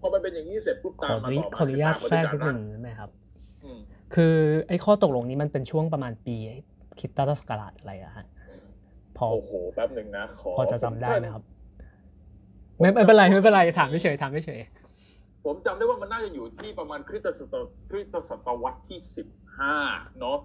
[0.00, 3.10] พอมันเป็นอย่างนี้เสร็จปุ๊บขตาอมอมานุญต่อมาขออนุญาตคือแทรกตามนิดมาหด้วยนึ่งได้ไหมครับ
[3.64, 3.80] อืม
[4.14, 4.34] คือ
[4.68, 6.36] ไอ้ข้อตกลงนี้มันเป็นช่วงประมาณปี
[6.98, 8.26] คริดตัสกราชอะไรอะฮะ
[9.16, 11.42] พอโอ้โหแป๊บหนึ่งนะขอพอจะจำได้ไหมครับ
[12.76, 14.60] ผมไม่ไม่เป็นไรไม่เป็นไรถามเฉยๆถามเฉย
[15.44, 19.28] ผมจำได้ว่ามันน่าจะอยู่ที่ประมาณคริสตศตวรรษคริสตศตวรรษที่สิบ
[19.58, 19.76] ห้า
[20.18, 20.38] เนาะ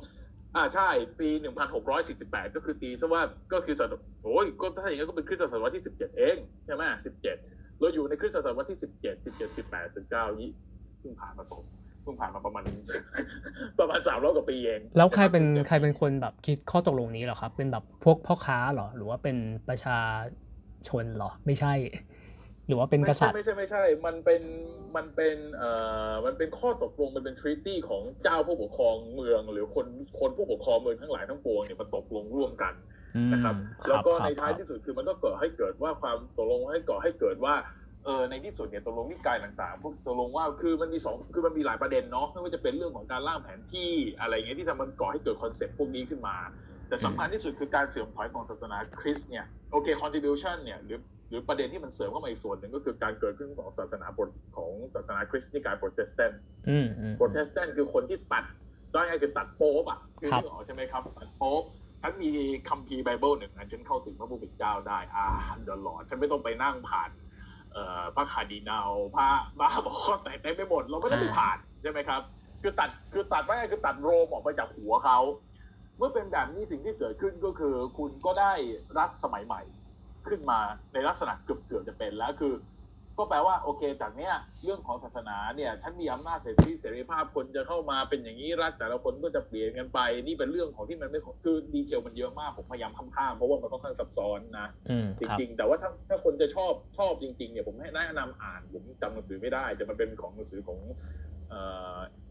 [0.55, 3.21] อ่าใช่ปีหนึ่งพันหกร้อยสี่สิบแปดก็คือตีซะว่า
[3.53, 7.37] ก็คือศตวรรษโอ้ยก็ถ้าอย่างนั้นก็เป็นคริสตศตวรรษที่สิบเจ็ดเองใช่ไหมสิบเจ็ด
[7.79, 10.51] เราอยู่ในคริสตศตวรรษที่สิบเจ็ดสิบเจ็ดสิบแปดสิบเก้ายี่
[10.99, 11.61] เพิ่งผ่านมาสอง
[12.03, 12.63] เพิ่งผ่านมาประมาณ
[13.79, 19.99] ประมาณสามร้อยกว่าปีเองๆแล้วใครเป็นะบใครเป็นคนแบบคิดข้อตกลงนี้เหรอครับ เป็นแบบพวกพ่อค้าเหรอ หรือว่าเป็นประชา
[20.87, 21.73] ชนเหรอ ไม่ใช่
[22.67, 24.41] หรือว่าเป็นกไม่ษัใช่ตริย์ไม่ใช่ไม่ใช่ มันเป็น
[24.95, 25.71] มันเป็นเอ่
[26.11, 29.87] อมันเป็นข้อตกลงมันเป็นทรีตี้ของเจ้าผู้ปกครองเมือง หรือคน
[30.19, 32.73] คนผู้ปกครองเมืองทั้งหลายทั้งปวงเนี่ยมันตกลงร่วมกัน
[33.15, 37.55] อืมนะครับครับแล้วก็ครัในครับคท้ายที่สุดคือมันก็เกิดให้เกิดว่าความตกลงให้ก่อให้เกิดว่า
[38.05, 43.89] เออในที่สุดเนี่ยตกลงนิกายต่างๆพวกตกลงว่าคือมันมีสองคือมันมีหลายประเด็นเนาะไม่ว่าจะเป็นเรื่องของการร่างแผนที่
[44.19, 46.35] อะไรเงี้ยที่ทำมันก่อให้เกิด concept พวกนี้ขึ้นมา
[46.87, 58.43] แต่สำคัญที่สุดคือการเสื่อมถอยของศาสนาคริสต์เนี่ยโอเค contribution เนี่ยหรือห รือประเด็นที่มันเสริมเข้ามาอีกส่วนหนึ่งก็คือการเกิดขึ้นของศาสนาโปรของศาสนาคริสต์นิกายโปรเตสแตนต์อืมอืมโปรเตสแตนต์คือคนที่ตัด
[58.91, 61.63] ได้ไงคือตัดโป๊ปอะคือครับนึกออกใช่ไหมครับตัดโป๊ป
[62.01, 62.31] ฉันมี
[62.69, 65.25] คัมภีร์ไบเบิลหนึ่งอันฉันเข้าถึงพระผู้เป็นเจ้าได้อ่า
[65.63, 67.09] the Lord ฉันไม่ต้องไปนั่งผ่าน
[67.73, 69.27] เอ่อพระคาร์ดินัลพระ
[69.59, 72.21] บ้าบอกแต่เต็มไปหมดเราไม่ต้องไปผ่านใช่ไหมครับ
[72.61, 75.19] คือตัดคือตัดว่าไงคือตัดโรมออกไปจากหัวเขา
[75.97, 78.53] เมื่อเป็นแบบนี้สิ่งที่เกิดขึ้นก็คือ คุณก็ได้
[78.97, 79.61] รัฐสมัยใหม่
[80.29, 80.59] ขึ้นมา
[80.93, 82.53] ในลักษณะเกือบเกือบๆจะเป็นแล้วคือ
[83.17, 100.79] ก็แปลว่าโอเคจากเนี้ยเรื่องของศาสนาเนี่ยท่านมีอำนาจเสรีเสรีภาพคนจะเข้ามาเป็นอย่างนี้รัฐแต่ละคนก็จะเปลี่ยนกันไป นี่เป็นเรื่องของที่มันไม่คือ detail มันเยอะมากผมพยายามข้ามๆเพราะว่ามันค่อนข้างซับซ้อนนะครับอืมจริงๆ แต่ว่าถ้าถ้าคนจะชอบชอบจริงๆเนี่ยผมให้แนะนำอ่านผมจำหนังสือไม่ได้แต่มันเป็นของหนังสือของ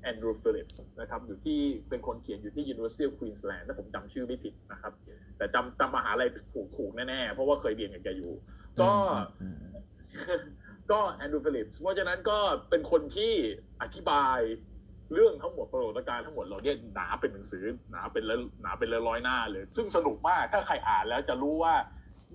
[0.03, 4.93] Andrew Phillips นะครับอยู่ที่เป็นคนเขียนอยู่ที่ University of Queensland ถ้าผมจำชื่อไม่ผิดนะครับ
[5.39, 8.33] แต่จำจำมหาลัยถูกถูกแน่ๆ เพราะว่าเคยเรียนกับแกอยู่
[8.81, 8.91] ก็
[9.43, 9.75] อืมอืม
[10.91, 12.39] ก็แอนดรูว์ฟิลิปส์เพราะฉะนั้นก็
[12.71, 13.33] เป็นคนที่
[13.83, 14.39] อธิบาย
[15.15, 21.75] เรื่องทั้งหมดปรากฏการณ์ทั้งหมดเราเนี่ยหนาเป็นหนังสือหนาเป็นละหนาเป็นร้อยๆหน้าเลย ซึ่งสนุกมากถ้าใครอ่านแล้วจะรู้ว่า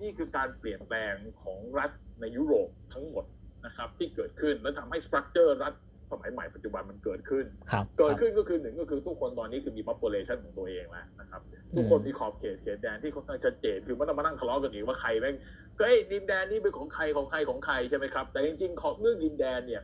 [0.00, 3.24] นี่คือการเปลี่ยนแปลงของรัฐในยุโรปทั้งหมด
[3.66, 5.74] นะครับที่เกิดขึ้นและทำให้ structure รัฐ
[6.12, 11.40] สมัยใหม่ปัจจุบันมันเกิดขึ้นครับเกิดขึ้นก็คือหนึ่งก็คือทุกคนตอนนี้คือมี population ของตัวเองแล้วนะครับ
[11.76, 15.34] ทุกคนมีขอบเขตเขตแดนที่ค่อนข้างชัดเจนคือไม่ต้องมานั่งทะเลาะกันอีกว่าใครแม่ง
[15.78, 19.82] ก็ไอ้ยดินแดนนี้เป็นของใครของใครของใครใช่ไหมครับ แต่จริงๆของเรื่องดินแดนเนี่ย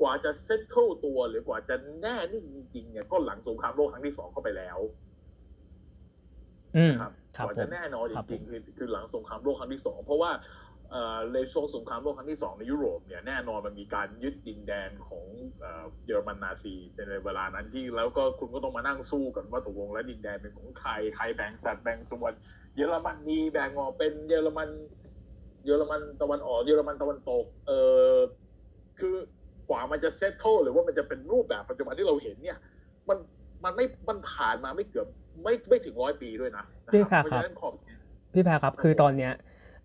[0.00, 4.78] กว่าจะเซตเทิลตัวหรือกว่าจะแน่นิ่งจริงๆเนี่ยก็หลังสงครามโลกครั้งที่สองเข้าไปแล้ว
[6.76, 10.61] อืมครับครับกว่าผจะมแน่นอนจครับผริงมๆคือคือหลังสงครามโลกครั้งที่สองเพราะว่าเอ่อ
[11.34, 15.26] ในช่วงสงครามโลกครั้งที่สองในยุโรปเนี่ยแน่นอนมันมีการยึดดินแดนของ
[15.60, 22.32] เอ่อเยอรมันนาซีในเวลานั้นที่แล้วก็คุณก็ต้องมานั่งสู้กันว่าตกลงแล้วดินแดนเป็นของใครใครแบ่งสัดแบ่งส่วน
[22.76, 24.68] เยอรมนีแบ่งออกเป็นเยอรมัน
[25.64, 27.72] เยอรมันตะวันออก เยอรมันตะวันตกเอ
[28.12, 28.16] อ
[28.98, 29.14] คือ
[29.68, 32.58] กว่ามันจะ settle หรือว่ามันจะเป็นรูปแบบปัจจุบันที่เราเห็นเนี่ย
[33.08, 33.18] มัน
[33.64, 35.06] มันไม่มันผ่านมาไม่เกือบ
[35.42, 37.72] ไม่ไม่ถึงร้อยปีด้วยนะนะพี่ค่ะเพราะครับฉะนั้นขอบ
[38.32, 39.32] พี่แพรครับ คือตอนเนี้ย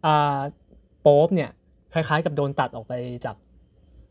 [0.05, 1.51] อ่าโป๊ปเนี่ย
[1.93, 2.93] คล้ายๆ กับโดนตัดออกไป
[3.25, 3.35] จาก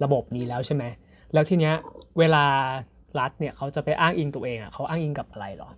[0.04, 0.84] ระบบนี้แล้วใช่ไหม
[1.32, 1.74] แล้วทีเนี้ย
[2.18, 2.44] เวลา
[3.18, 5.70] รัฐเนี่ยเขาจะไปอ้างอิงตัวเองอะเขาอ้างอิงกับอะไรเหรอ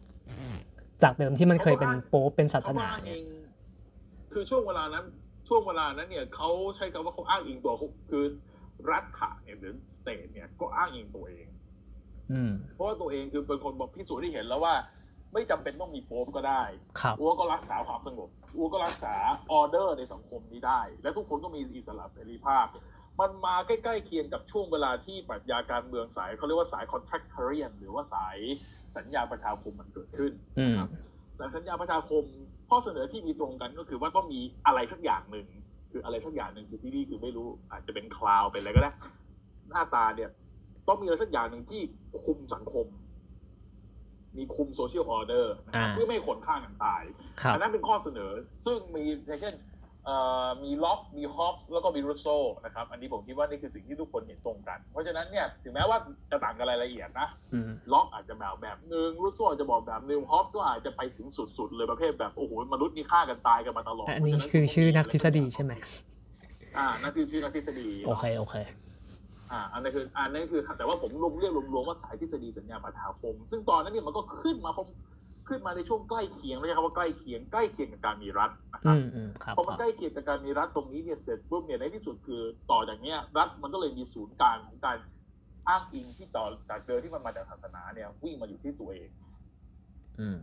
[1.02, 3.24] จากเดิมที่มันเคยเป็นโป๊ปเป็นศาสเขานาอ้างเนี่อิง
[4.32, 5.04] คือช่วงเวลานั้น
[5.48, 8.24] ช่วงเวลานั้นเนี่ยเขาใช้คำว่าเขาอ้างอิงตัวเขาคือ
[8.90, 11.46] รัฐะเนี่ยหรือสเตทเนี่ยก็อ้างอิงตัวเอง
[12.32, 14.74] อืมเพราะว่าตัวเองคือเป็นคนบอกพิสูจน์ให้เห็นแล้วว่า
[15.32, 16.62] ไม่จำเป็นต้องมีโป๊ปก็ได้
[17.00, 19.14] ครับอัวก็รักษาความสงบอัวก็รักษา
[19.52, 22.66] ออเดอร์ในสังคมนี้ได้ และทุกคนก็มีอิสระเสรีภาพ
[23.20, 28.38] มันมาใกล้ๆเคียงกับช่วงเวลาที่ปรัชญาการเมืองสายเขาเรียกว่าสาย contractarian หรือว่าสาย
[28.96, 30.88] สัญญาประชาคมมันเกิดขึ้นอืมนะครับ
[31.38, 32.24] สายสัญญาประชาคม
[32.70, 35.46] ข้อเสนอที่มีตรงกันก็คือว่าต้องมีอะไรสักอย่างหนึ่ง
[35.90, 38.92] คืออะไรสักอย่างหนึ่งคือที่นี่คือไม่รู้ อาจจะเป็นคลาวเป็นอะไรก็ได้
[39.68, 40.30] หน้าตาเนี่ย
[40.88, 41.82] ต้องมีอะไรสักอย่างหนึ่งที่
[42.24, 42.86] คุมสังคม
[44.36, 47.02] มีคุมโซเชียลออเดอร์อ่าเพื่อไม่ให้คนฆ่ากันตาย
[47.40, 48.32] ครับอันนั้นเป็นข้อเสนอ
[48.64, 49.54] ซึ่งมีอย่างเช่น
[50.04, 52.26] เอ่อมีล็อกมีฮอปส์แล้วก็มีรูโซ
[52.64, 55.98] นะครับ อันนี้ผมคิดว่านี่คือสิ่งที่ทุกคนเห็นตรงกัน เพราะฉะนั้นเนี่ยถึงแม้ว่า
[56.30, 65.72] จะต่างกันรายละเอียดนะอืมล็อกอาจจะแบบแบบหนึ่งรูโซอาจจะบอกแบบหนึ่งฮอปส์ก็อาจจะไปถึงสุด ๆ เลยประเภทแบบโอ้โหมนุษย์นี่ฆ่ากันตายกันมาตลอด อันนี้เพราะฉะคือชื่อนักทฤษฎีใช่ไหม
[66.76, 68.56] อ่านั่นคือชื่อนักทฤษฎีโอเคโอเค
[69.50, 74.88] อ่าอันนั้นคืออันนั้นคือแต่ว่าผมรวมเรียกรวมๆว่าสายทฤษฎีสัญญาประชาคม ซึ่งตอนนั้นเนี่ยมันก็ขึ้นมาผม
[75.48, 84.98] ขึ้นมาในช่วงใกล้เคียงไม่ใช่คำว่าใกล้เคียงใกล้เคียงกับการมีรัฐนะคอืรับมอืมครับพอคมันรับใกล้เคียงกับการมีรัฐตรงนี้เนี่ยเสร็จปุ๊บเนี่ยในที่สุดคือต่อจากเนี้ยรัฐมันก็เลยมีศูนย์กลางของการ
[85.68, 89.10] อ้างอิงที่ต่อจากเดิมที่มันมาจากศาสนาเนี่ยวิ่งมาอยู่ที่ตัวเอง
[90.18, 90.38] อืม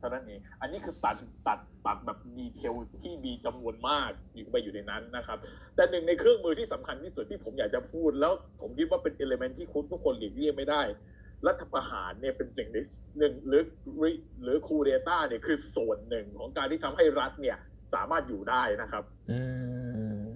[0.00, 1.16] เท่านั้นเอง อันนี้คือตัด
[1.48, 5.38] ตัดตัดแบบดีเทลที่มีจำนวนมากอยู่ไปอยู่ในนั้นนะครับ
[5.74, 10.82] แต่หนึ่งในเครื่องมือที่สำคัญที่สุดที่ผมอยากจะพูด แล้วผมคิดว่าเป็นเอลเมนที่คุณทุกคนหลีกเลี่ยงไม่ได้
[11.46, 12.84] รัฐประหารเนี่ยเป็นสิ่งที่
[13.18, 13.62] หนึ่งหรือ
[14.42, 17.56] หรือคูเดต้าเนี่ยคือส่วนหนึ่งของการที่ทำให้รัฐเนี่ย
[17.94, 19.40] สามารถอยู่ได้นะครับอื
[20.26, 20.30] ม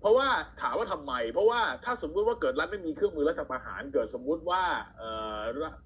[0.00, 0.28] เพราะว่า
[0.60, 4.62] ถามว่าทำไม เพราะว่าถ้าสมมุติว่าเกิดรัฐไม่มีเครื่องมือรัฐประหาร เกิดสมมุติว่า
[4.96, 5.85] เอ่อรัฐเอ่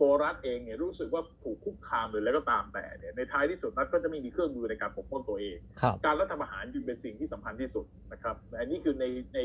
[0.00, 9.04] ตัวรัฐเองเนี่ยรู้สึกว่าถูกคุกคามหรืออะไรก็ตามแต่เนี่ยในท้ายที่สุดรัฐก็จะไม่มีเครื่องมือในการปกป้องตัวเองครับการรัฐประหารจึงเป็นสิ่งที่สำคัญที่สุดนะครับอันนี้คือใน
[9.34, 9.38] ใน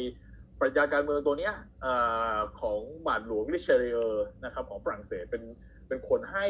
[0.60, 1.94] ปรัชญาการเมืองตัวเนี้ยเอ่
[2.36, 5.44] อของบาทหลวงริเชเรเออร์นะครับของฝรั่งเศสเป็น
[5.88, 6.48] เป็นคนให้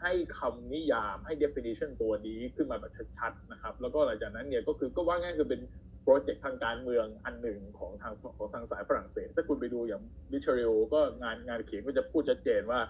[0.00, 5.60] ให้คำนิยามให้ definition ตัวนี้ขึ้นมาแบบชัดๆนะครับ แล้วก็หลังจากนั้นเนี่ยก็คือก็ว่าง่ายคือเป็น
[6.08, 12.80] โปรเจกต์ทางการเมืองอันหนึ่งของทางของทางสายฝรั่งเศส ถ้าคุณไปดูอย่างริเชเรโอก็งานงานเขียนก็จะพูดชัดเจนว่า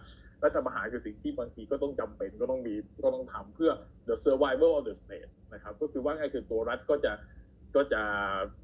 [0.44, 3.70] รัฐประหารคือสิ่งที่บางทีก็ต้องจำเป็นก็ต้องมีก็ต้องทำเพื่อ
[4.08, 7.12] the survival of the state นะครับก็คือว่าง่ายคือตัวรัฐก็จะ
[7.76, 8.02] ก็จะ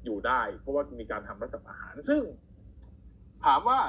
[0.05, 2.21] อยู่ได้ เพราะว่ามีการทำรัฐประหาร ซึ่ง
[3.45, 3.79] ถามว่า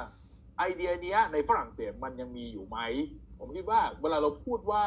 [0.58, 2.78] ไอเดียเนี้ยในฝรั่งเศสมันยังมีอยู่ไหม
[3.38, 4.84] ผมคิดว่าเวลาเราพูดว่า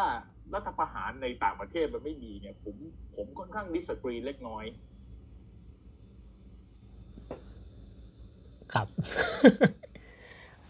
[0.56, 2.76] รัฐประหารในต่างประเทศมันไม่มีเนี่ยผม
[3.16, 4.66] ผมค่อนข้างดิสกรีเล็กน้อย
[8.74, 8.88] ครับ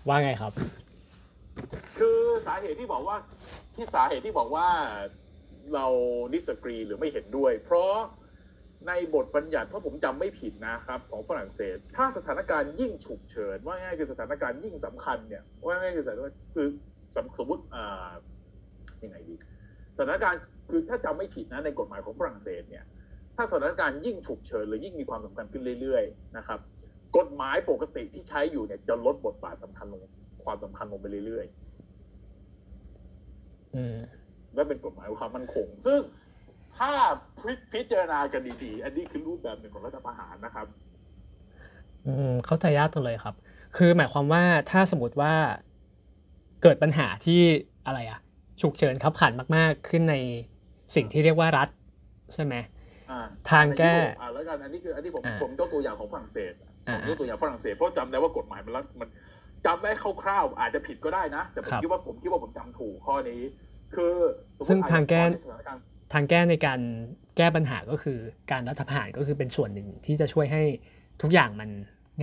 [0.07, 0.53] ว่าไงครับ
[1.97, 3.17] คือสาเหตุที่บอกว่า
[3.75, 4.67] ที่สาเหตุที่บอกว่า
[5.73, 5.85] เรา
[6.33, 7.93] ดิสกรีหรือไม่เห็นด้วย เพราะ
[8.87, 16.67] ในบทบัญญัติถ้าผมจำไม่ผิดนะครับ ของฝรั่งเศส ถ้าสถานการณ์ยิ่งฉุกเฉิน ว่าง่ายคือสถานการณ์ยิ่งสำคัญเนี่ยว่าง่ายคือสถานการณ์คือ
[17.37, 18.09] สมมติอ่า
[19.03, 19.35] ยังไงดี
[19.97, 22.85] สถานการณ์คือถ้าจำไม่ผิดนะในกฎหมายของฝรั่งเศสเนี่ย
[23.35, 26.59] ถ้าสถานการณ์ยิ่งฉุกเฉินหรือยิ่งมีความสำคัญขึ้นเรื่อยๆนะครับ
[27.17, 30.01] กฎหมายปกติที่ใช้อยู่เนี่ยจะลดบทบาทสำคัญลง
[30.43, 33.97] ความสำคัญลงไปเรื่อยๆอืม
[34.53, 35.99] และเป็นกฎหมายความมั่นคง ซึ่ง
[36.77, 36.91] ถ้า
[37.43, 40.67] พิพิจารณากันดีๆ อันนี้คือรูปแบบหนึ่งของรัฐประหารนะครับ
[42.05, 43.35] อืมเข้าใจยากตัวเลยครับ
[43.77, 45.33] คือหมายความว่าถ้าสมมติว่า
[46.63, 47.41] เกิดปัญหาที่
[47.85, 48.19] อะไรอะ
[48.61, 50.15] ฉุกเฉินขับขันมาก ๆ ขึ้นใน
[50.95, 51.69] สิ่งที่เรียกว่ารัฐ
[52.33, 52.55] ใช่ไหม
[53.11, 53.19] อ่า
[53.51, 56.53] ทางแก้อันนี้ผมอ่าแล้วกันอันนี้คืออันนี้ผมอ่าผมยกตัวอย่างของฝรั่งเศส
[56.91, 59.09] ผอ่ามยกตัวอย่างฝรั่งเศสเพราะจำได้ว่ากฎหมายมันรัฐมัน
[59.65, 59.91] จำได้
[60.23, 63.41] คร่าวๆอาจจะผิดก็ได้นะ แต่ผมคิดว่าผมคิดว่าผมจำถูกข้อนี้
[63.95, 64.13] คือ
[64.57, 65.81] สมมุติซึ่งทางแก้อะในสถานการณ์
[66.13, 66.79] ทางแก้ในการ
[67.37, 68.19] แก้ปัญหาก็คือ
[68.51, 70.63] การรัฐประหารก็คือเป็นส่วนหนึ่งที่จะช่วยให้
[71.21, 71.69] ทุกอย่างมัน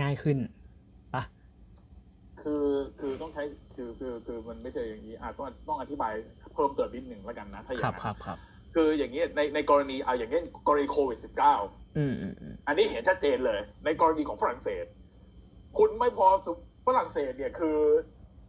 [0.01, 0.39] ง่ายขึ้น
[1.15, 1.23] ปะ
[2.43, 2.67] คือ
[3.01, 3.43] คือต้องใช้
[3.75, 6.13] คือคือคือมันไม่ใช่อย่างนี้อะต้องต้องอธิบาย
[6.55, 8.05] เพิ่มเติมนิดหนึ่งแล้วกันนะถ้าอคย่ารังบนั้น
[8.77, 14.85] ครับครับคืออย่างนี้ในในกรณีเอาอย่างนี้กรณีโควิด -19 อืมอืมอืมอันนี้เห็นชัดเจนเลย ในกรณีของฝรั่งเศส
[15.79, 16.53] คุณไม่พอสุ
[16.87, 17.79] ฝรั่งเศสเนี่ยคือ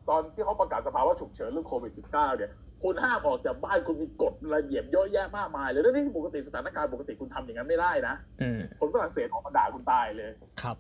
[0.10, 2.52] ตอนที่เขาประกาศสภาวะฉุกเฉินเรื่องโควิด -19 เนี่ย
[2.84, 10.76] คุณห้ามออกจากบ้านคุณมีกฎระเบียบเยอะแยะมากมายเลยแล้วที่ปกติสถานการณ์ปกติคุณทำอย่างนั้นไม่ได้นะอืมคนฝรั่งเศสออกมาด่าคุณตายเลยครับ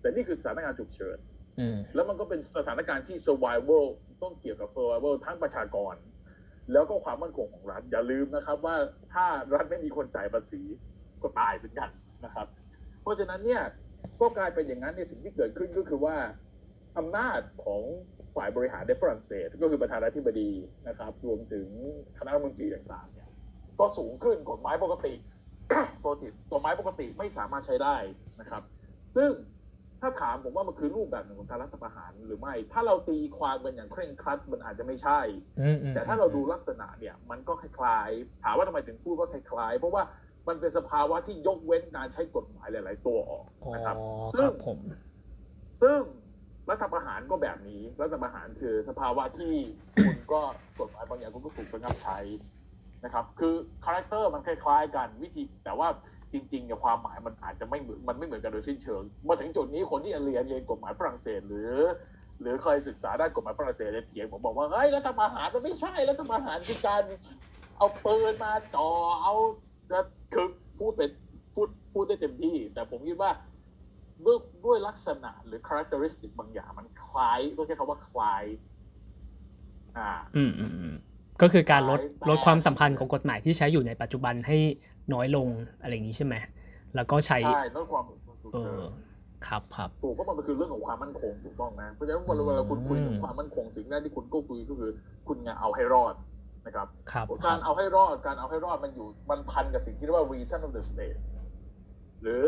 [0.00, 1.18] แต่นี่คือสถานการณ์ฉุกเฉิน
[1.60, 3.84] อืมแล้วมันก็เป็นสถานการณ์ที่ survival
[4.22, 5.94] ต้องเกี่ยวกับ survival ทั้งประชากร
[6.72, 8.76] แล้วก็ความมั่นคงของรัฐอย่าลืมนะครับ ว่า
[9.12, 10.62] ถ้ารัฐไม่มีคนจ่ายภาษี
[11.22, 11.88] ก็ตายเหมือนกัน
[12.24, 12.46] นะครับ
[13.02, 13.62] เพราะฉะนั้นเนี่ย
[14.20, 16.16] ก็กลายเป็นอย่างนั้นในสิ่งที่เกิดขึ้นก็คือว่า
[16.98, 17.82] อำนาจของ
[18.36, 20.50] ฝ่ายบริหารในฝรั่งเศส ก็คือประธานาธิบดี
[20.88, 21.68] นะครับ รวมถึง
[22.18, 23.28] คณะรัฐมนตรีต่างๆเนี่ย
[23.80, 25.14] ก็สูงขึ้นกฎหมายปกติ
[26.04, 27.96] ปกติกฎหมายปกติไม่สามารถใช้ได้
[28.40, 28.62] นะครับ
[29.16, 29.30] ซึ่ง
[30.04, 35.20] ถ้าถามผมว่ามันคือรูปแบบหนึ่งของการรัฐประหารหรือไม่ ถ้าเราตีความกันอย่างเคร่งครัดมันอาจจะไม่ใช่
[35.58, 40.02] อืมอืมแต่ถ้าเราดูลักษณะเนี่ยมันก็คล้ายๆ ถามว่าทำไมถึงพูดว่าคล้ายๆ เพราะว่า
[40.48, 43.96] มันเป็นสภาวะที่ยกเว้นการใช้กฎหมายหลาย ๆ ตัวออกอ๋อนะครับ
[44.34, 44.78] คซึ่รังบผม
[45.82, 46.00] ซึ่ง
[46.70, 49.54] รัฐประหารก็แบบนี้ รัฐประหารคือสภาวะที่
[50.04, 50.42] คุณก็
[50.80, 52.18] กฎหมายบางอย่างคุณก็ถูกระงับใช้
[53.04, 55.88] นะครับ คือ character มันคล้าย ๆ กันวิธีแต่ว่า
[56.34, 61.74] จริงๆเนี่ยความหมายมันอาจจะไม่เหมือนมันไม่เหมือนกันโดยสิ้นเชิงมาถึงจุดนี้คนที่เรียนเรียนกฎหมายฝรั่งเศสหรือ
[62.40, 67.02] หรือเคยศึกษาด้านกฎหมายฝรั่งเศสเถียงผมบอกว่าเฮ้ยรัฐประหารมันไม่ใช่รัฐประหารคือการ
[67.76, 68.88] เอาปืนมาจ่อ
[69.22, 69.34] เอา
[69.90, 69.98] จะ
[70.34, 71.10] คือพูดเป็น
[71.54, 73.30] พูดพูดได้เต็มที่ แต่ผมคิดว่า
[74.24, 78.44] ด้วยด้วยลักษณะหรือ characteristic บางอย่างมันคล้ายต้องใช้คำว่าคล้าย
[79.98, 80.96] อ่า อืมอืมอืม
[81.42, 84.56] ก็คือการลดหลายแบบลดความสำคัญของกฎหมายที่ใช้อยู่ในปัจจุบันให้
[85.14, 85.48] น้อยลง
[85.80, 86.34] อะไรอย่างนี้ใช่ไหม
[86.94, 88.04] แล้วก็ใช้ใช่ลดความ
[88.42, 88.90] ถูกเอเชิอญ
[89.46, 94.90] ครับครับถูกเพราะมันคือเรื่องของความมั่นคงถูกต้องนะเพราะฉะนั้นเวลาเวลาคุณคุยถึงความมั่นคงสิ่งแรกที่คุณก็คุยก็คือ
[95.28, 96.14] คุณไงเอาให้รอด
[96.66, 101.18] นะครับครับคการัรบเอาให้รอดการเอาให้รอดมันอยู่มันพันกับสิ่งที่เรียกว่า reason of the state
[102.22, 102.42] หรือ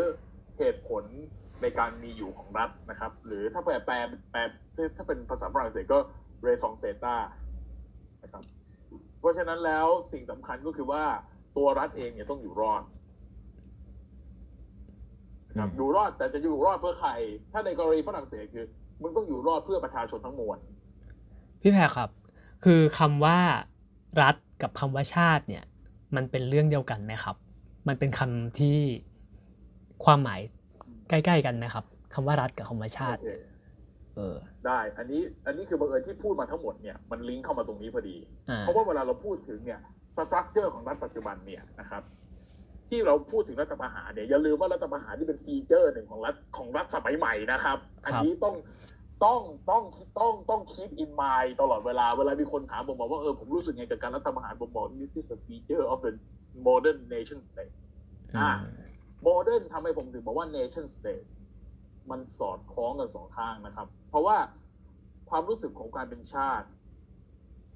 [0.57, 1.03] เหตุผล
[1.61, 3.95] ในการมีอยู่ของรัฐนะครับ หรือถ้าแปลแปล
[4.31, 4.39] แปล
[4.97, 5.97] ถ้าเป็นภาษาฝรั่งเศสก็
[6.45, 7.17] raison d'etre
[8.23, 8.43] นะครับ
[9.19, 11.03] เพราะฉะนั้นแล้วสิ่งสำคัญก็คือว่า
[11.57, 12.83] ตัวรัฐเองเนี่ยต้องอยู่รอด
[15.49, 17.11] นะครับอืมอยู่รอดแต่จะอยู่รอดเพื่อใคร
[17.51, 18.65] ถ้าในกรณีฝรั่งเศสคือ
[19.01, 20.57] มึงต้องอยู่รอดเพื่อประชาชนทั้งมวล
[21.61, 22.09] พี่แพรครับ
[22.65, 23.39] คือคำว่า
[24.21, 25.63] รัฐกับคำว่าชาติเนี่ย
[26.15, 27.35] มันเป็นเรื่องเดียวกันไหมครับ
[27.87, 28.77] มันเป็นคำที่
[30.05, 30.39] ความหมาย
[31.09, 33.27] ใกล้ ๆ กันไหมครับคำว่ารัฐกับคำว่าชาติโอ
[34.17, 38.17] เคเออ ได้ อันนี้ อันนี้คือบังเอิญที่พูดมาทั้งหมดเนี่ยมันลิงก์เข้ามาตรงนี้พอดี
[38.49, 39.79] อ่าเพราะว่าเวลาเราพูดถึงเนี่ย
[40.15, 42.03] สตรัคเจอร์ของรัฐปัจจุบันเนี่ยนะครับ
[42.89, 48.55] ที่เราพูดถึงรัฐประหารเนี่ยอย่าลืมว่ารัฐประหารที่เป็นฟีเจอร์หนึ่งของรัฐของรัฐสมัยใหม่นะครับ อันนี้ต้อง
[49.25, 49.83] ต้องต้อง
[50.19, 56.11] ต้องต้องคิด in mind ตลอดเวลาเวลามีคนถามผมบอกว่าเออผมรู้สึกไงกับการรัฐประหารผมบอก this is a feature of the
[56.67, 57.75] modern nation state
[58.37, 58.51] อ่า
[59.27, 61.27] modern ทำให้ผมถึงบอกว่า nation state
[62.09, 64.37] มันสอดคล้องกันสองข้างนะครับ เพราะว่า
[65.29, 66.67] ความรู้สึกของการเป็นชาติ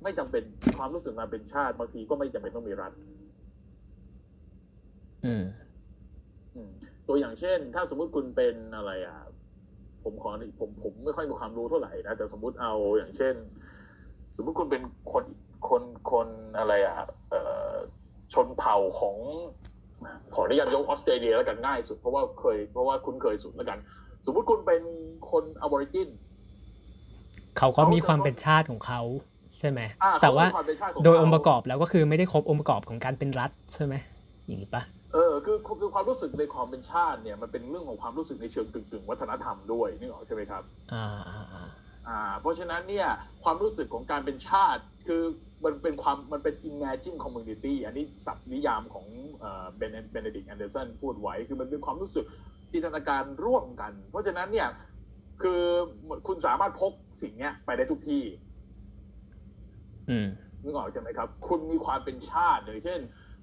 [0.04, 0.44] ไม่จำเป็น
[0.78, 2.92] ความรู้สึกการเป็นชาติบางทีก็ไม่จำเป็นต้องมีรัฐ
[5.26, 5.44] อืม
[6.56, 6.72] อืม
[7.08, 9.18] ตัวอย่างเช่น ถ้าสมมุติคุณเป็นอะไรอะ
[10.04, 13.36] ผมขอนี่ผมผมไม่ค่อยมีความรู้เท่าไหร่นะแต่สมมุติเอาอย่างเช่น
[14.36, 14.82] สมมุติคุณเป็น
[15.14, 15.26] คน
[15.70, 16.96] คนคนอะไรอะ
[17.30, 17.42] เอ่
[17.72, 17.74] อ
[18.34, 19.18] ชนเผ่าของ
[20.34, 23.80] ขออนุญาตยกออสเตรเลียแล้วกันง่ายสุดเพราะว่าเคยเพราะว่าคุ้นเคยสุดแล้วกัน
[24.26, 24.82] สมมุติคุณเป็น
[25.32, 26.10] คนอเบอริจิน
[27.58, 29.02] เขาก็มีความเป็นชาติของเขา
[29.60, 33.94] ใช่ไหมอ่าแต่ว่าเขมีคมเป็นชติขโดยเขาองค์ประกอบแล้วก็คือไม่ได้ครบองค์ประกอบของการเป็นรัฐใช่ไหม
[34.46, 41.68] อย่างนี้ปะเออคือคือคือความรู้สึกในความเป็นชาติเนี่ยมันเป็นเรื่องของความรู้สึกในเชิงกึ่งกึ่งๆวัฒนธรรมด้วยนึกออกใช่ไหมครับอ่าอ่าอ่า
[42.08, 43.08] อ่าเพราะฉะนั้นเนี่ย
[43.44, 45.24] ความรู้สึกของการเป็นชาติคือ
[45.64, 49.06] มันเป็นความมันเป็น imagine community อันนี้ศัพท์นิยามของ
[49.78, 52.26] เบนเบนดิกแอนเดอร์สันพูดไว้คือมันเป็นความรู้สึก
[52.74, 54.70] จินตนาการร่วมกัน เพราะฉะนั้นเนี่ย
[55.42, 55.62] คือ
[56.28, 58.24] คุณสามารถพกสิ่งเนี้ยไปได้ทุกที่
[60.10, 60.28] อืม
[60.64, 63.00] นึกออกใช่ไหมครับ คุณมีความเป็นชาติอย่างเช่น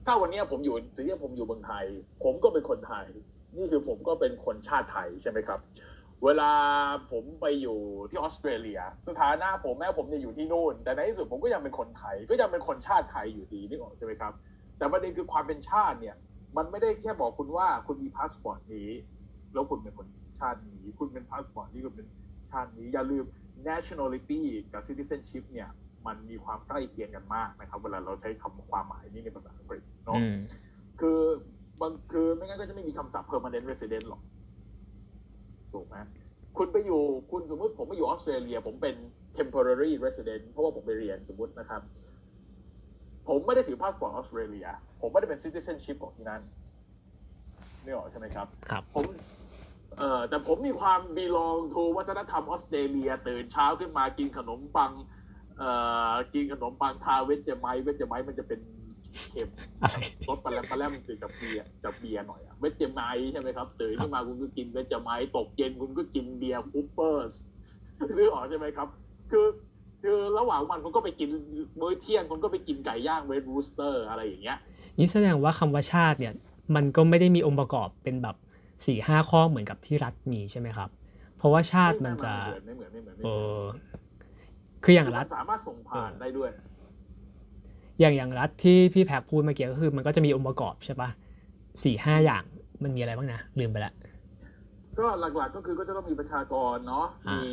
[0.06, 1.84] ถ้าวันเนี้ยผมอยู่ถึงที่ผมอยู่เมืองไทย
[2.24, 3.06] ผมก็เป็นคนไทย
[3.56, 5.60] นี่คือผมก็เป็นคนชาติไทยใช่ไหมครับ
[6.24, 6.52] เวลา
[7.10, 7.78] ผมไปอยู่
[8.10, 14.32] ที่ออสเตรเลีย สถานะผมแม้ผมจะอยู่ที่นู่น แต่ในที่สุดผมก็ยังเป็นคนไทย ก็ยังเป็นคนชาติไทยอยู่ดีนึกออกใช่ไหมครับ
[14.78, 16.16] แต่ประเด็นคือความเป็นชาติเนี่ย
[16.56, 18.88] มันไม่ได้แค่บอกคุณว่าคุณมีพาสปอร์ตนี้
[19.52, 20.06] แล้วคุณเป็นคน
[20.40, 22.06] ชาตินี้ คุณเป็นพาสปอร์ตนี้คุณเป็น
[22.50, 23.24] ชาตินี้ อย่าลืม
[23.68, 24.40] nationality
[24.72, 25.68] กับ citizenship เนี่ย
[26.06, 30.36] มันมีความใกล้เคียงกันมากนะครับ เวลาเราใช้คำความหมายนี้ในภาษาอังกฤษเนาะอืม
[31.00, 31.20] คือ
[31.80, 34.22] บางคือไม่งั้นก็จะไม่มีคำศัพท์ permanent resident หรอก
[35.72, 35.96] ถูกไหม
[36.56, 38.94] คุณไปอยู่คุณสมมติผมไปอยู่ออสเตรเลีย ผมเป็น
[39.38, 41.82] temporary resident เพราะว่าผมไปเรียนสมมตินะครับ
[43.28, 44.66] ผมไม่ได้ถือพาสปอร์ตออสเตรเลีย
[45.00, 46.42] ผมไม่ได้เป็น citizenship ของที่นั่น
[47.88, 49.06] นึกออกใช่ไหมครับ ครับ ผม
[49.98, 54.92] เอ่อแต่ผมมีความ belong to วัฒนธรรมออสเตรเลียตื่นเช้าขึ้นมากินขนมปัง
[55.58, 55.70] เอ่
[56.12, 58.60] อกินขนมปังทาเวจเจไมเวจเจไมมันจะเป็น
[59.30, 59.48] เค็ม
[59.82, 59.96] อะไร
[60.28, 63.00] รสปลาแรมปลาแรมสิกับเบียร์กับเบียร์หน่อยอะเวจเจไม
[63.32, 67.32] ใช่ไหมครับตื่นขึ้นมาคุณก็กินเวจเจไมตกเย็นคุณก็กินเบียร์ Coopers
[68.14, 68.88] นึกออกใช่ไหมครับ
[69.30, 69.46] คือ
[70.02, 71.28] คือระหว่างวันคุณก็ไปกิน
[71.80, 74.58] มื้อเที่ยงคุณก็ไปกินไก่ย่าง Red Rooster อะไรอย่างเงี้ย
[74.98, 76.34] นี่แสดงว่าคำว่าชาติเนี่ย
[76.74, 78.36] มันก็ไม่ได้มีองค์ประกอบเป็นแบบ
[78.86, 80.90] สี่ห้าข้อเหมือนกับที่รัฐมีใช่ไหมครับ
[81.36, 82.32] เพราะว่าชาติมันจะ
[82.66, 84.02] ไม่เหมือนไม่เหมือนไม่เหมือนไม่เอเหมือน
[84.80, 86.50] อคืออย่างรัมัฐนสามารถส่งผ่านได้ด้วย
[88.00, 91.08] อย่างอย่างรัฐที่พี่แพกพูดเมื่อกี้ก็คือมันก็จะมีองค์ประกอบใช่ปะ
[91.84, 92.44] สี่ห้าอย่าง
[92.82, 93.92] มันมีอะไรบ้างนะลืมไปละ
[94.98, 97.46] ก็หลักๆก็คือก็จะต้องมีประชากรเนาะอ่ามีม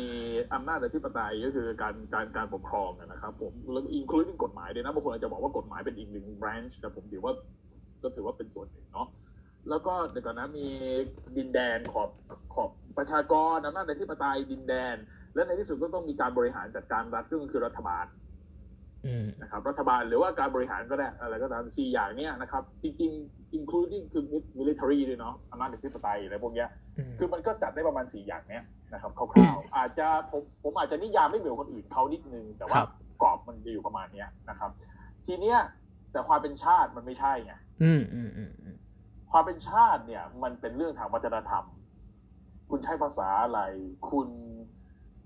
[0.54, 7.32] อำนาจอธิปไตยก็คือการการการปกครองอะนะครับ ผมแล้วอินคลูดกฎหมายด้วยนะบางคนอาจจะบอกว่ากฎหมายเป็นอีกหนึ่ง branch แต่ผมถือว่า
[8.06, 9.08] ก็ถือว่าเป็นส่วนหนึ่งเนาะ
[9.70, 10.66] แล้วก็เดี๋ยวก่อนนะมี
[11.36, 12.10] ดินแดนขอบ
[12.54, 14.96] ขอบประชากรอำนาจอธิปไตยดินแดน
[15.34, 18.06] และในที่สุดก็ต้องมีการบริหารจัดการรัฐก็คือรัฐบาล
[19.06, 24.22] อืมนะครับรัฐบาลหรือว่าการบริหารก็ได้อะไรก็ตามสี่อย่างเนี้ยนะครับจริงๆ including คือ
[24.58, 32.90] military ด้วยเนาะอำนาจอธิปไตยอะไรพวกเนี้ยอืมคือมันก็จัดได้ประมาณสี่อย่างเนี้ยนะครับคร่าวๆอาจจะผมผมอาจจะนิยามไม่เหมือนคนอื่นเขานิดนึง แต่ว่าครับ
[33.22, 34.70] กรอบมันจะอยู่ประมาณเนี้ยนะครับ
[35.26, 35.58] ทีเนี้ย
[36.12, 38.76] แต่ความเป็นชาติมันไม่ใช่ไง อืมอืมอืมอืม
[39.30, 41.64] ความเป็นชาติเนี่ย มันเป็นเรื่องทางวัฒนธรรม
[42.70, 43.60] คุณใช้ภาษาอะไร
[44.10, 44.28] คุณ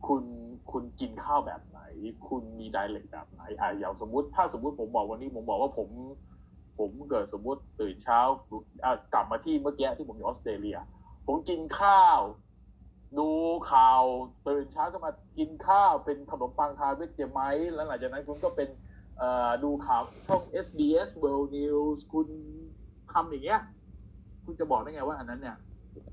[0.07, 0.25] คุณ
[0.73, 1.81] คุณกินข้าวแบบไหน
[2.29, 5.89] คุณมีไดเ e กแบบไหนอะอย่างสมมติ ถ้าสมมติผมบอกวันนี้ผมบอกว่าผม
[6.79, 8.21] ผมเกิดสมมติตื่นเช้า
[9.13, 10.79] กลับมาที่เมื่อกี้ที่ผมอยู่ออสเตรเลีย
[11.27, 12.21] ผมกินข้าว
[13.19, 13.29] ดู
[13.73, 14.03] ข่าว
[14.49, 17.41] ตื่นเช้าก็มากินข้าวเป็นขนมปังทาเวจเจไหม
[17.75, 18.69] แล้วหลังจากนั้นคุณก็เป็น
[19.65, 22.29] ดูข่าวช่อง SBS World News คุณ
[23.13, 23.61] ทำอย่างเงี้ย
[24.45, 25.57] คุณจะบอกได้ไงว่าอันนั้นเนี่ย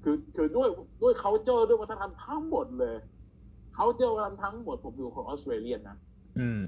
[0.04, 0.68] คือคือด้วย
[1.02, 2.96] ด้วย culture ด้วยวัฒนธรรมทั้งหมดเลย
[3.78, 5.98] culture วัฒนธรรมทั้งหมดผมอยู่ของออสเตรเลียนนะ
[6.40, 6.62] อืม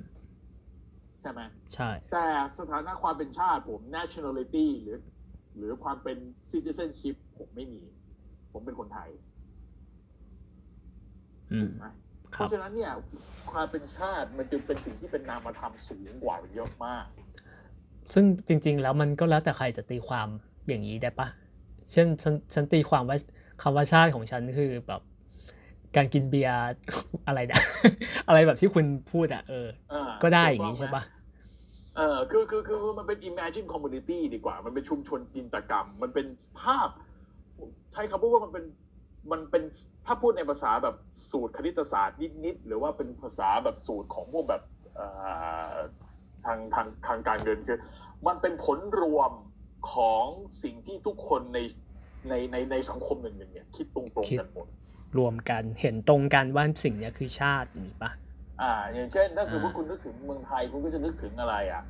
[1.20, 1.42] ใช่ไหม
[1.74, 5.00] ใช่ แต่สถานะความเป็นชาติผม nationality หรือ
[5.58, 6.18] หรือความเป็น
[6.50, 7.82] citizenship ผมไม่มี
[8.54, 9.10] ผมเป็นคนไทย
[11.52, 12.92] อืมนะค เพรับราะฉะนั้นเนี่ย
[13.52, 17.06] ความเป็นชาติมันจึงเป็นสิ่งที่เป็นนามธรรมสูงกว่าเยอะมาก
[18.14, 20.28] ซึ่งจริง ๆ แล้วมันก็แล้วแต่ใครจะตีความ
[20.68, 21.28] อย่างนี้ได้ปะ
[21.92, 23.18] เช่นฉันฉันตีความว่า
[23.62, 25.02] คำว่าชาติของฉันคือแบบ
[25.96, 26.58] การกินเบียร์
[27.28, 27.62] อะไรนะ
[28.28, 31.04] อะไรแบบที่คุณพูดอะเอออ่าก็ได้ถูอย่างนี้ต้ใช่ไหมปะ
[31.98, 36.26] เออคือคือคือคือมันเป็น imagine community ดีกว่า มันเป็นชุมชนจินตกรรม มันเป็น
[36.62, 36.90] ภาพ
[37.92, 38.66] ใช้คำพูดว่ามันเป็น
[39.32, 39.64] มันเป็น
[40.06, 40.96] ถ้าพูดในภาษาแบบ
[41.32, 44.64] สูตรคณิตศาสตร์นิดๆหรือว่าเป็นภาษาแบบสูตรของพวกแบบ
[44.96, 45.08] เอ่
[45.74, 45.76] อ
[46.46, 47.80] ทางทางทางการเงินคือ
[48.28, 49.32] มันเป็นผลรวม
[49.94, 50.26] ของ
[50.64, 51.60] สิ่งที่ทุกคนใน
[52.30, 54.68] ในในในสังคมหนึ่งหนึ่งเนี่ยคิดตรงๆกันหมด
[55.18, 58.12] รวมกันเห็นตรงกันว่าสิ่งเนี้ยคือชาติอย่างนี้ปะ
[58.62, 61.84] อ่า อย่างเช่น ถ้าสมมติอ่าคุณนึกถึงเมืองไทยคุณก็จะนึกถึงอะไรอะ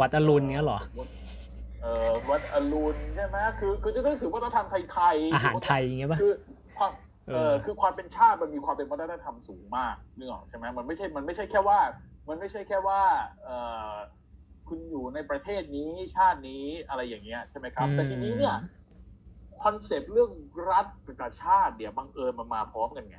[0.00, 0.80] วัดอรุณเนี้ยเหรอ
[1.82, 6.32] เอ่อวัดอรุณใช่ไหมคือคือจะนึกถึงวัฒนธรรมไทยๆอาหารไทยอย่างเงี้ยปะคือ
[6.78, 6.92] ความ
[7.28, 11.78] เอเอออคือความเป็นชาติมันมีความเป็นวัฒนธรรมสูงมากนึกออกใช่ไหมมันไม่ใช่มันไม่ใช่แค่ว่า
[12.28, 13.00] มันไม่ใช่แค่ว่า
[13.44, 13.50] เอ
[13.92, 13.94] อ
[14.68, 18.56] คุณอยู่ในประเทศนี้ชาตินี้อะไรอย่างเงี้ยใช่ไหมครับ แต่ทีนี้เนี่ย
[19.62, 20.30] คอนเซปต์เรื่อง
[20.70, 20.86] รัฐ
[21.20, 23.18] กับชาติเนี่ยบังเอิญมันมาพร้อมกันไง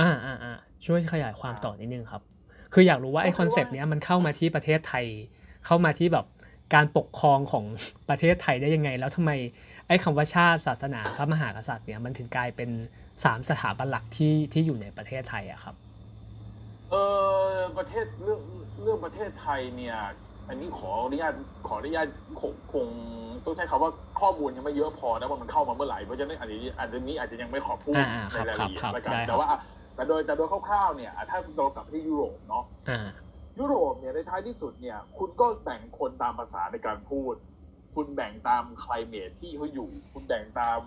[0.00, 0.54] อ่าอ่าอ่า
[0.86, 2.22] ช่วยขยายความต่อนิดนึงครับ
[2.74, 5.06] คืออยากรู้ว่าไอ้ก็คคืออนว่าเซปต์เนี้ยมันเข้ามาที่ประเทศไทย
[5.66, 6.26] เข้ามาที่แบบ
[6.74, 7.64] การปกครองของ
[8.08, 9.30] ประเทศไทยได้ยังไง แล้วทำไม
[9.86, 12.70] ไอ้คำว่าชาติศาสนาพระมหากษัตริย์เนี่ยมันถึงกลายเป็น
[13.24, 15.74] สามสถาบันหลักที่ที่อยู่ในประเทศไทยอะครับ
[16.90, 16.94] เอ
[17.50, 18.40] อประเทศเรื่อง
[18.82, 19.96] เรื่องประเทศไทยเนี่ย
[20.48, 21.32] อันนี้ขออนุญาต
[21.66, 22.06] ขออนุญาต
[22.40, 22.86] คงคง
[23.44, 29.46] ต้องใช้คำว่าข้อมูลยังไม่เยอะพอนะว่ามันเข้ามาเมื่อไหร่เพราะฉะนั้นอันนี้อันนี้อาจจะยังไม่ขอพูดอ่าอ่าในรายละเอียดครับแล้วกันได้ครับแต่ว่า
[29.94, 33.08] แต่โดยแต่โดยคร่าวๆเนี่ยอะถ้าเรากลับไปที่ยุโรปเนาะอ่า
[33.58, 37.34] ยุโรปเนี่ยในท้ายที่สุดเนี่ย คุณก็แบ่งคนตามภาษาในการพูด
[37.94, 40.80] คุณแบ่งตามคลายเมทที่เขาอยู่ คุณแบ่งตาม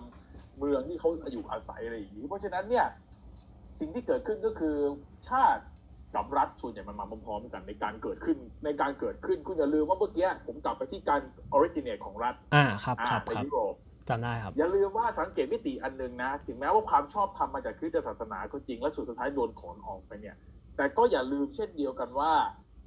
[0.58, 2.86] เมืองที่เขาอยู่อาศัยอะไรอย่างนี้ เพราะฉะนั้นเนี่ย
[3.78, 4.76] สิ่งที่เกิดขึ้นก็คือ
[5.28, 5.62] ชาติ
[6.14, 11.20] กับรัฐส่วนใหญ่มันมาพร้อมๆกันในการเกิดขึ้นในการเกิดขึ้นคุณอย่าลืมว่าเมื่อกี้ผมกลับไปที่การ
[11.52, 13.74] originate ของรัฐอ่าครับอ่าครับในครับยุโรป
[14.08, 20.36] จำได้ครับอย่าลืมว่าสังเกตมิติอันหนึ่งนะ ถึงแม้ว่าความชอบธรรมมาจากคริสตศาสนาก็จริงและสุดท้ายโดนถอนออกไปเนี่ย
[20.76, 22.32] แต่ก็อย่าลืมเช่นเดียวกันว่า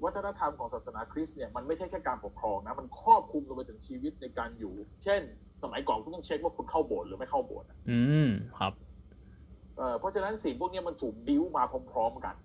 [0.03, 5.21] วัฒนธรรมของศาสนาคริสต์เนี่ยมันไม่ใช่แค่การปกครองนะ มันครอบคลุมลงไปถึงชีวิตในการอยู่ เช่น
[5.63, 8.29] สมัยก่อนคุณต้องเช็คว่าคุณเข้าโบสถ์หรือไม่เข้าโบสถ์อะอืม
[8.59, 8.73] ครับ
[9.77, 12.35] เอ่อเพราะฉะนั้นสิ่งพวกเนี้ยมันถูกบิ้วมาพร้อมๆกัน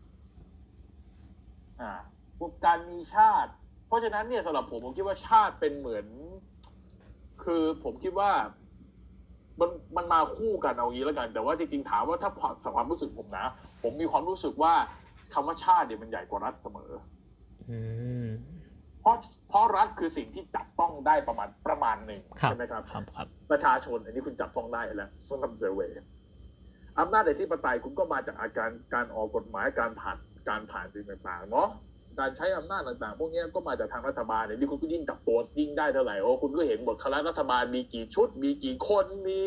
[1.80, 1.92] อ่า
[2.38, 3.50] พวกการมีชาติ
[3.86, 6.06] เพราะฉะนั้นเนี่ยสำหรับผมผมคิดว่าชาติเป็นเหมือน
[7.44, 8.30] คือผมคิดว่า
[9.60, 12.30] มันมันมาคู่กันเอางี้แล้วกัน แต่ว่าจริงๆถามว่าถ้า
[12.76, 13.46] ความรู้สึกผมนะ
[13.82, 14.74] ผมมีความรู้สึกว่า
[15.34, 17.19] คำว่าชาติเนี่ยมันใหญ่กว่ารัฐเสมออืม
[19.00, 19.16] เพราะ
[19.48, 25.94] เพราะรัฐคือสิ่งที่จับต้องได้ประมาณประมาณหนึ่งครับใช่ไหมครับครับครับ ประชาชนอันนี้คุณจับต้องได้แล้วต้องทำเซอร์เวย์
[26.98, 30.16] อำนาจในที่ปไตยคุณก็มาจากอาการการออกกฎหมายการผ่าน
[30.48, 31.68] การผ่านสิ่งต่างๆเนาะ
[32.18, 39.42] การใช้อำนาจต่างๆ พวกเนี้ยก็มาจากทางรัฐบาลเนี่ยนี่คุณก็ยิ่งจับตัวยิ่งได้เท่าไหร่โอ้คุณก็เห็นบทคณะรัฐบาลมีกี่ชุด มีกี่คนมี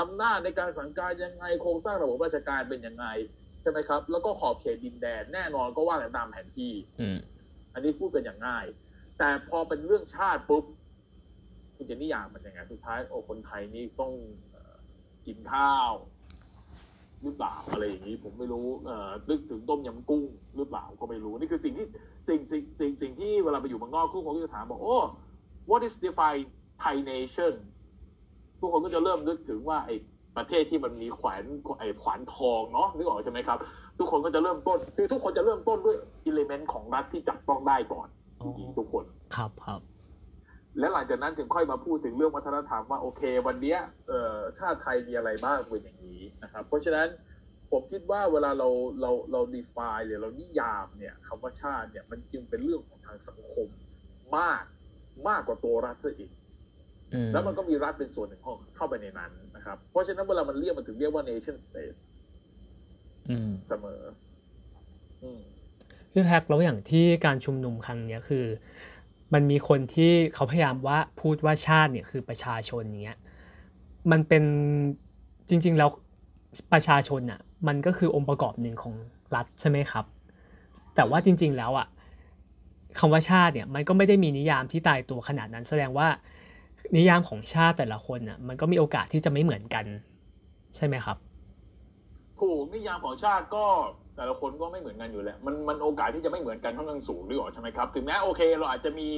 [0.00, 3.06] อำนาจในการสั่งการยังไงโครงสร้างระบบราชการเป็นยังไง
[3.60, 6.72] ใช่ไหมครับ แล้วก็ขอบเขตดินแดนแน่นอนก็ว่ากันตามแผนที่
[7.74, 8.66] อันนี้พูดกันอย่างง่าย
[9.18, 10.64] แต่พอเป็นเรื่องชาติปุ๊บ
[11.76, 14.12] คุณจะนิยามมันยังไงสุดท้ายโอ้คนไทยนี่ต้อง
[15.26, 15.92] กินข้าว
[17.22, 20.22] หรือเปล่าอะไรอย่างนี้ผมไม่รู้เอ่อนึกถึงต้มยำกุ้ง
[20.56, 21.86] หรือเปล่าก็ไม่รู้นี่คือสิ่งที่
[22.28, 24.96] สิ่งสิ่งสิ่งสิ่งที่เวลาไปอยู่เมืองนอกทุกคนก็จะถามบอกโอ้
[25.70, 26.42] what is define
[26.82, 27.54] Thai nation
[28.60, 29.96] ทุกคนก็จะเริ่มนึกถึงว่าไอ้
[30.36, 31.44] ประเทศที่มันมีแขวน
[31.78, 33.58] ไอ้ขวานทองเนาะนึกออกใช่ไหมครับ
[33.98, 38.08] ทุกคนก็จะเริ่มต้น คือทุกคนจะเริ่มต้นด้วยอิเลเมนต์ของรัฐที่จับต้องได้ก่อน
[38.40, 39.04] อ๋อทุกคน
[39.36, 39.80] ครับครับ
[40.78, 43.78] และหลังจากนั้นถึงค่อยมาพูดถึงเรื่องวัฒนธรรมว่าโอเค วันเนี้ย
[44.08, 47.08] เอ่อชาติไทยมีอะไรบ้างเป็นอย่างนี้นะครับ เพราะฉะนั้น
[47.70, 48.68] ผมคิดว่าเวลาเรา
[49.00, 53.68] เราเรา define หรือเรานิยามเนี่ยคำว่าชาติเนี่ยมันจึงเป็นเรื่องของทางสังคม
[54.36, 54.62] มาก
[55.28, 56.32] มากกว่าตัวรัฐซะอีก
[57.14, 61.96] อืมแล้วมันก็มีรัฐเป็นส่วนหนึ่งเข้าเข้าไปในนั้นนะครับ เพราะฉะนั้นเวลามันเรียกมันถึงเรียกว่า nation state
[63.30, 64.00] อืมเสมอ
[65.22, 65.40] อืม
[66.12, 68.44] พี่แพ็คแล้วอย่างที่การชุมนุมครั้งเนี้ยคือ
[69.32, 73.18] มันมีคนที่เขาพยายามว่าพูดว่าชาติเนี่ยคือประชาชนเนี้ย
[74.10, 74.44] มันเป็น
[75.48, 75.90] จริง ๆ แล้ว
[76.72, 78.94] ประชาชนอะ มันก็คือองค์ประกอบหนึ่งของ
[79.34, 80.04] รัฐใช่ไหมครับ
[80.94, 81.86] แต่ว่าจริง ๆ แล้วอะ
[82.98, 86.08] คำว่าชาติเนี่ยมันก็ไม่ได้มีนิยามที่ตายตัวขนาดนั้น แสดงว่า
[86.96, 89.84] นิยามของชาติแต่ละคนอะมันก็มีโอกาสที่จะไม่เหมือนกัน
[90.76, 91.16] ใช่ไหมครับ
[92.40, 93.66] ถูกนิยามของชาติก็
[94.16, 99.08] แต่ละคนก็ไม่เหมือนกันอยู่แล้ว มันมันโอกาสที่จะไม่เหมือนกันค่อนข้างสูงหรือเปล่าใช่ไหมครับ ถึงแม้โอเค เราอาจจะมี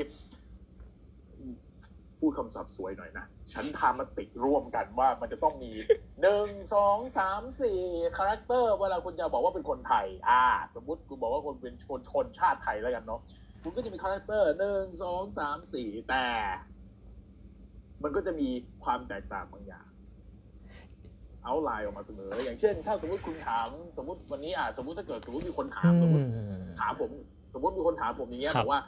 [2.18, 5.70] พูดคำศัพท์สวยหน่อยนะฉันทามติร่วมกันว่ามันจะต้องมี
[6.22, 7.80] หนึ่งสองสามสี่
[8.16, 10.44] character เวลาคุณจะบอกว่าเป็นคนไทย อ่า
[10.74, 13.20] สมมติคุณบอกว่าคนเป็นชนชนชาติไทยแล้วกันเนาะ
[13.62, 16.26] คุณก็จะมี character หนึ่งสองสามสี่แต่
[18.02, 18.48] มันก็จะมี
[18.84, 19.86] ความแตกต่างบางอย่าง
[21.46, 26.24] เอาไลน์ออกมาเสนออย่างเช่น ถ้าสมมติคุณถามสมมติวันนี้อะสมมติถ้าเกิดสมมติมีคนถามอืสมมมติ
[26.80, 27.10] ถามผม
[27.54, 28.80] สมมติมีคนถามผมอย่างเงี้ยครับบอกว่า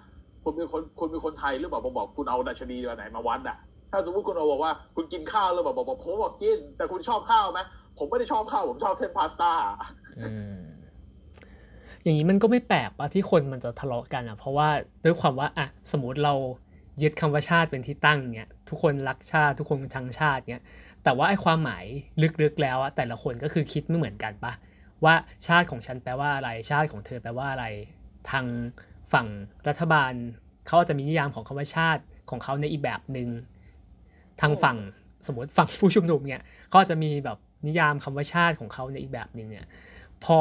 [0.44, 3.56] คุณเป็นคนคุณเป็นคนไทยหรือเปล่าผมบอกคุณเอาดัชนีมาไหนมาวัดอะ
[3.92, 7.60] ถ้าสมมติคุณเอาบอกว่าคุณกินข้าวหรือเปล่าบอกบอกผมบอกกิน แต่คุณชอบข้าวไหม
[7.98, 9.52] ผมไม่ได้ชอบข้าวผมชอบเส้นพาสต้า
[10.18, 10.60] อืม
[12.02, 14.68] อย่างนี้มันก็ไม่แปลกปะที่คนมันจะทะเลาะกันอะ เพราะว่า
[15.04, 16.34] ด้วยความว่าอะสมมติเรา
[17.02, 20.64] ยึดคำว่าชาติเป็นที่ตั้งเนี่ยทุกคนรักชาติทุกคนชังชาติเนี่ย
[21.04, 21.84] แต่ว่าไอ้ความหมาย
[22.42, 24.52] ลึกๆแล้วอะแต่ละคนก็คือคิดไม่เหมือนกันปะ
[25.04, 25.14] ว่า
[25.46, 27.66] ชาติของฉันแปลว่าอะไร ชาติของเธอแปลว่าอะไร
[28.30, 28.44] ทาง
[29.12, 29.26] ฝั่ง
[29.68, 30.12] รัฐบาล
[30.68, 33.28] เขาจะมีนิยามของคำว่าชาติของเขาในอีกแบบหนึ่ง
[34.40, 34.78] ทางฝั่ง
[35.26, 39.66] สมมติฝั่งผู้ชุมนุมเนี่ยเขาจะมีแบบนิยามคำว่าชาติของเขาในอีกแบบหนึ่งเนี่ย
[40.24, 40.38] พอ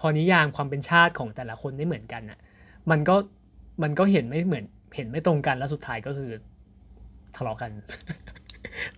[0.00, 2.38] พอนิยามความเป็นชาติของแต่ละคนไม่เหมือนกันอะ
[2.90, 3.16] มันก็
[3.82, 4.64] มันก็เห็นไม่เหมือน
[4.96, 6.30] เห็นไม่ตรงกันแล้วสุดท้ายก็คือ
[7.36, 7.70] ทะเลาะกัน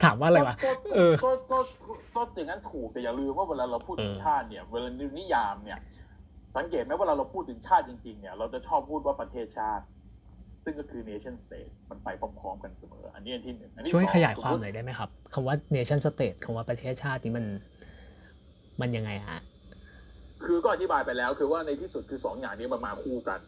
[0.04, 4.88] ถามว่าอะไรวะก็เออก็ก็ก็ก็อย่างนั้นถูกแต่อย่าลืมว่าเวลาเราพูดถึงเออชาติเนี่ย เวลา
[5.18, 5.78] นิยามเนี่ย
[6.56, 9.84] สังเกตไหมเวลาเราพูดถึงชาติจริงๆ เนี่ย เราจะชอบพูดว่าประเทศชาติ
[10.64, 17.44] ซึ่งก็คือ nation state มันไปพร้อมๆกันเสมอ อันนี้อันที่หนึ่งอันที่ช่วยสองขยายความสติหน่อยได้ไหมครับคำว่า nation state คำว่าประเทศชาตินี้มัน
[18.80, 19.40] มันยังไงฮะ
[20.44, 23.40] คือก็อธิบายไปแล้วคือว่าในที่สุดคือสองอย่างนี้มันมาคู่กัน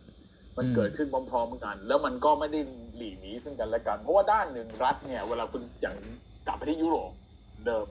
[0.56, 2.60] มันอืมเกิดขึ้นพร้อมๆกัน แล้วมันก็ไม่ได้
[2.96, 5.96] หลีกหนีซึ่งกันและกัน เพราะว่าด้านหนึ่งรัฐเนี่ยเวลาคุณอย่าง
[6.46, 7.10] กลับไปที่ยุโรป
[7.66, 7.86] เดิม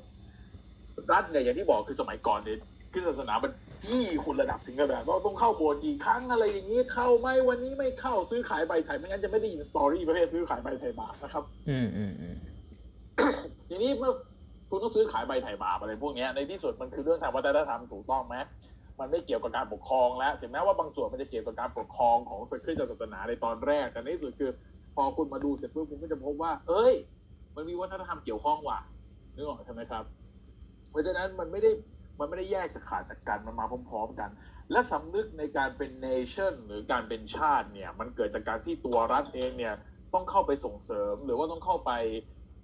[1.11, 2.57] รัฐเนี่ยอย่างที่บอกคือสมัยก่อนเนี่ย
[2.93, 3.51] ขึ้นศาสนามัน
[3.85, 12.35] ที่คุณระดับถึงขนาดว่าต้องเข้าโบสถ์กี่ครั้งอะไรอย่างนี้เข้าไหมวันนี้ไม่เข้าซื้อขายใบไทยไม่งั้นจะไม่ได้ยินสตอรี่ประเภทซื้อขายใบไทยบาปนะครับ อืมอืมอืม
[13.69, 14.13] ทีนี้เมื่อ
[14.69, 18.35] คุณต้องซื้อขายใบไถ่บาปอะไรพวกเนี้ยในที่สุดมันคือเรื่องทางวัฒนธรรมถูกต้องไหม
[18.99, 24.51] มันไม่เกี่ยวกับการปกครองแล้วถึงแม้ว่าบางส่วนมันจะเกี่ยวกับการปกครองของคริสตศาสนาในตอนแรก แต่ในที่สุดคือ
[24.95, 26.93] พอคุณมาดูเสร็จปุ๊บคุณก็จะพบว่า เอ้ย
[27.55, 28.79] มันมีวัฒนธรรมเกี่ยวข้องว่ะ
[29.35, 30.03] นึกออกใช่ไหมครับ
[30.89, 31.71] เพราะฉะนั้นมันไม่ได้
[32.19, 34.29] มันไม่ได้แยกจากขาดจากกันมันมาพร้อมๆกัน
[34.71, 39.75] และสำนึกในการเป็น nation หรือการเป็นชาติเนี่ย มันเกิดจากการที่ตัวรัฐเองเนี่ย
[40.13, 41.91] ต้องเข้าไปส่งเสริมหรือว่าต้องเข้าไป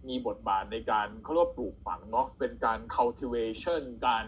[0.10, 4.26] มีบทบาทในการเขาเรียกว่าปลูกฝังเนาะเป็นการ cultivation การ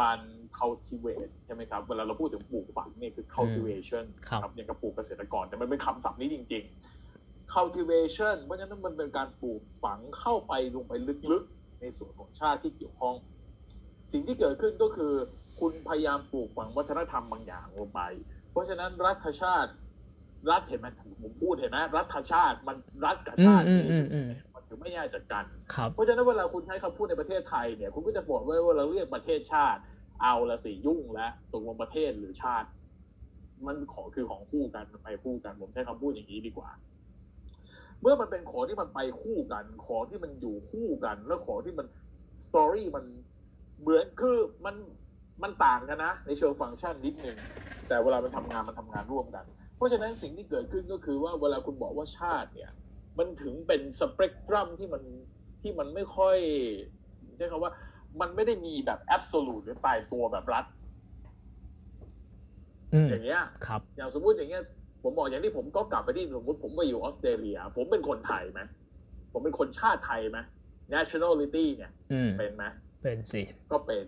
[0.00, 0.18] การ
[0.58, 6.64] cultivate ใช่ไหมครับ เวลาเราพูดถึงปลูกฝังเนี่ยคือ cultivation ครับอย่างกับปลูกเกษตรกร แต่มันเป็นคำศัพท์นี้จริง
[7.08, 10.92] ๆ cultivation เพราะฉะนั้นมันเป็นการปลูกฝังเข้าไปลงไป
[11.30, 13.14] ลึกๆ ในส่วนของชาติที่เกี่ยวข้อง
[14.12, 15.12] สิ่งที่เกิดขึ้นก็คือ
[15.60, 18.00] คุณพยายามปลูกฝังวัฒนธรรมบางอย่างลงไป
[18.50, 19.70] เพราะฉะนั้นรัฐชาติ
[20.50, 20.86] รัฐเห็นไหม
[21.22, 25.44] ผมพูดเห็นไหมรัฐชาติมันรัฐกับชาติอืมอืม nation อืม state มันถือไม่แยกจากกัน
[25.74, 29.80] ครับเพราะฉะนั้นเวลาคุณใช้คำพูดในประเทศไทยเนี่ยคุณก็จะบอกว่าว่าเราเรียกประเทศชาติ
[30.20, 32.68] เอาละสิยุ่งแล้วตกลงประเทศหรือชาติ
[33.66, 36.70] มันขอคือของคู่กันมันไปคู่กันผมใช้คำพูดอย่างนี้ดีกว่า
[38.00, 41.86] เมื่อมันเป็นของที่มันไปคู่กัน ของที่มันอยู่คู่กัน แล้วของที่มัน
[42.46, 43.04] สตอรี่มัน
[43.80, 44.76] เหมือนคือมัน
[45.42, 47.38] มันต่างกันนะ ในเชิงฟังก์ชันนิดนึง
[47.88, 49.44] แต่เวลามันทำงานมันทำงานร่วมกัน
[49.76, 52.70] เพราะฉะนั้นสิ่งที่เกิดขึ้นก็คือว่าเวลาคุณบอกว่าชาติเนี่ย
[53.18, 55.02] มันถึงเป็นสเปกตรัมที่มัน
[55.62, 56.36] ที่มันไม่ค่อย
[57.36, 57.72] ใช้คำว่า
[58.20, 60.64] มันไม่ได้มีแบบแอบสูตหรือตายตัวแบบรัฐ
[62.94, 64.62] อืมอย่างเงี้ยครับ อย่างสมมุติอย่างเงี้ย
[65.02, 68.60] ผมบอกอย่างที่ผมก็กลับไปที่สมมติผมไปอยู่ออสเตรเลีย ผมเป็นคนไทยไหม
[69.32, 70.38] ผมเป็นคนชาติไทยไหม
[70.94, 72.64] nationality เนี่ยอืมเป็นไหม
[73.02, 73.42] เป็นสิ
[73.72, 74.04] ก็เป็น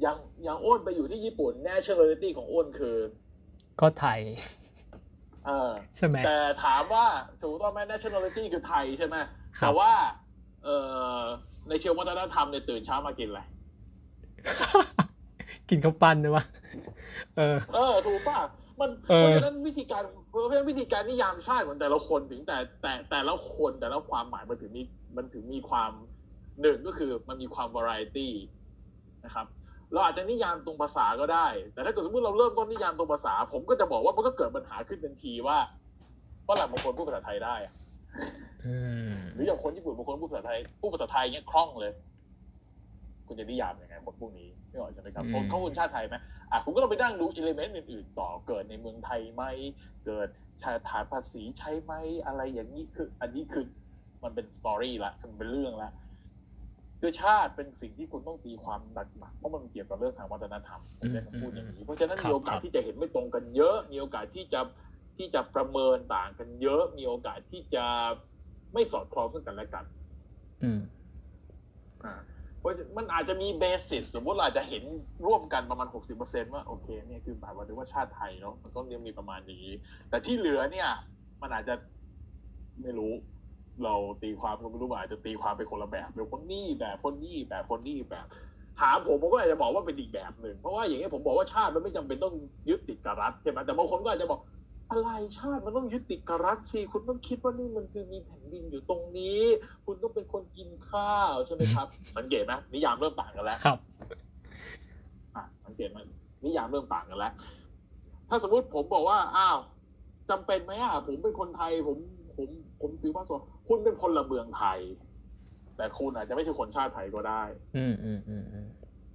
[0.00, 2.96] อย่างอย่างอ้นไปอยู่ที่ญี่ปุ่น nationality ของอ้นคือ
[3.80, 4.20] ก็ไทย
[5.46, 7.06] เออใช่ไหมแต่ถามว่า
[7.42, 9.16] ถูกต้องไหม nationality คือไทยใช่ไหม
[9.58, 9.92] ครับแต่ว่า
[10.64, 10.68] เอ
[11.18, 11.22] อ
[11.68, 13.40] ในเชิงวัฒนธรรมเนี่ยตื่นเช้ามากินอะไร
[15.68, 16.44] กินข้าวปั้นด้วยวะ
[17.36, 18.38] เออ เออถูกป่ะ
[18.80, 24.82] มันเอเพอราะฉะนั้นวิธีการเพราะฉะนั้นวิธีการนิยามชาติของแต่ละคนถึงแต่แต่แต่ละคนแต่ละความหมายมันถึงมี
[25.16, 25.90] มันถึงมีความ
[26.60, 28.28] หนึ่งก็คือมันมีความ variety
[29.24, 29.46] นะครับ
[29.92, 35.58] เราอาจจะนิยามตรงภาษาก็ได้ แต่ถ้าเกิดสมมติเราเริ่มต้นนิยามตรงภาษา ผมก็จะบอกว่ามันก็เกิดปัญหาขึ้นทันทีว่า
[36.48, 37.81] ฝรั่งบางคนพูดภาษาไทยได้อะอืม
[39.34, 41.92] หรืออย่างคนญี่ปุ่นบางคนพูดภาษาไทยพูดภาษาไทยเงี้ยคล่องเลย
[43.26, 46.16] คุณจะนิยามยังไงคนพวกนี้ไม่ออกใช่ไหมครับอืมคนเขาคนชาติไทยไหม
[46.52, 49.44] อะคุณก็ต้องไปนั่งดูอิเลเมนต์อื่นๆต่อเกิดในเมืองไทยไหม
[50.06, 50.28] เกิด
[50.62, 51.92] ชาฐานภาษีใช่ไหม
[52.26, 53.64] อะไรอย่างนี้คือ อันนี้คือ
[54.22, 55.90] มันเป็นสตอรี่ละมันเป็นเรื่องละ
[57.00, 64.60] คือชาติเป็นสิ่งที่คุณต้องตีความหนักหนักเพราะมันเกี่ยวกับเรื่องทางวัฒนธรรมผมใช้คำพูดอย่างนี้เพราะฉะนั้นครับมีโอกาสที่จะเห็นไม่ตรงกันเยอะมีโอกาสที่จะ
[65.22, 67.84] ที่จะประเมินต่างกันเยอะ มีโอกาสที่จะ
[68.72, 69.84] ไม่สอดคล้องซึ่งกันและกัน
[70.62, 70.80] อืม
[72.04, 72.14] อ่า
[72.58, 74.82] เพราะมันอาจจะมีเบสิสสมมติเราอาจจะเห็น
[75.26, 79.66] ร่วมกันประมาณ 60%ว่าโอเคเนี่ยคือหมายว่าถึงว่าชาติไทยเนาะมันต้องยังมีประมาณนี้
[80.08, 80.88] แต่ที่เหลือเนี่ย
[81.42, 81.74] มันอาจจะ
[82.82, 83.12] ไม่รู้
[83.84, 88.26] เราตีความก็ไม่รู้ว่าอาจจะตีความเป็นคนละแบบเป็นคนนี้แบบคนนี้แบบคนนี้แบบ
[88.80, 92.34] ถามผมผมก็อาจจะบอกว่าเป็นอีกแบบหนึ่งเพราะว่าอย่างนี้ยผมบอกว่าชาติมันไม่จำเป็นต้อง
[92.68, 94.40] ยึดติดกับรัฐใช่ไหมแต่บางคนก็อาจจะบอก
[94.92, 99.42] อะไรชาติมันต้องยึดติดกับรัฐสิคุณต้องคิดว่านี่มันคือมีแผ่นดินอยู่ตรงนี้
[99.86, 101.86] คุณต้องเป็นคนกินข้าวใช่ไหมครับ
[102.16, 103.78] สังเกตไหมนิยามเริ่มต่างกันแล้วครับ
[105.34, 105.98] อะสังเกตไหม
[106.44, 107.32] นิยามเริ่มต่างกันแล้ว
[108.28, 109.58] ถ้าสมมุติผมบอกว่า อ้าว
[110.30, 111.98] จำเป็นไหมอะผมเป็นคนไทย ผม
[112.36, 112.48] ผม
[112.80, 114.78] ผมถือพาสปอร์ตคุณเป็นพลเมืองไทย
[115.76, 117.42] แต่คุณอาจจะไม่ใช่คนชาติไทยก็ได้
[117.76, 118.66] อืมอืมอืมอืม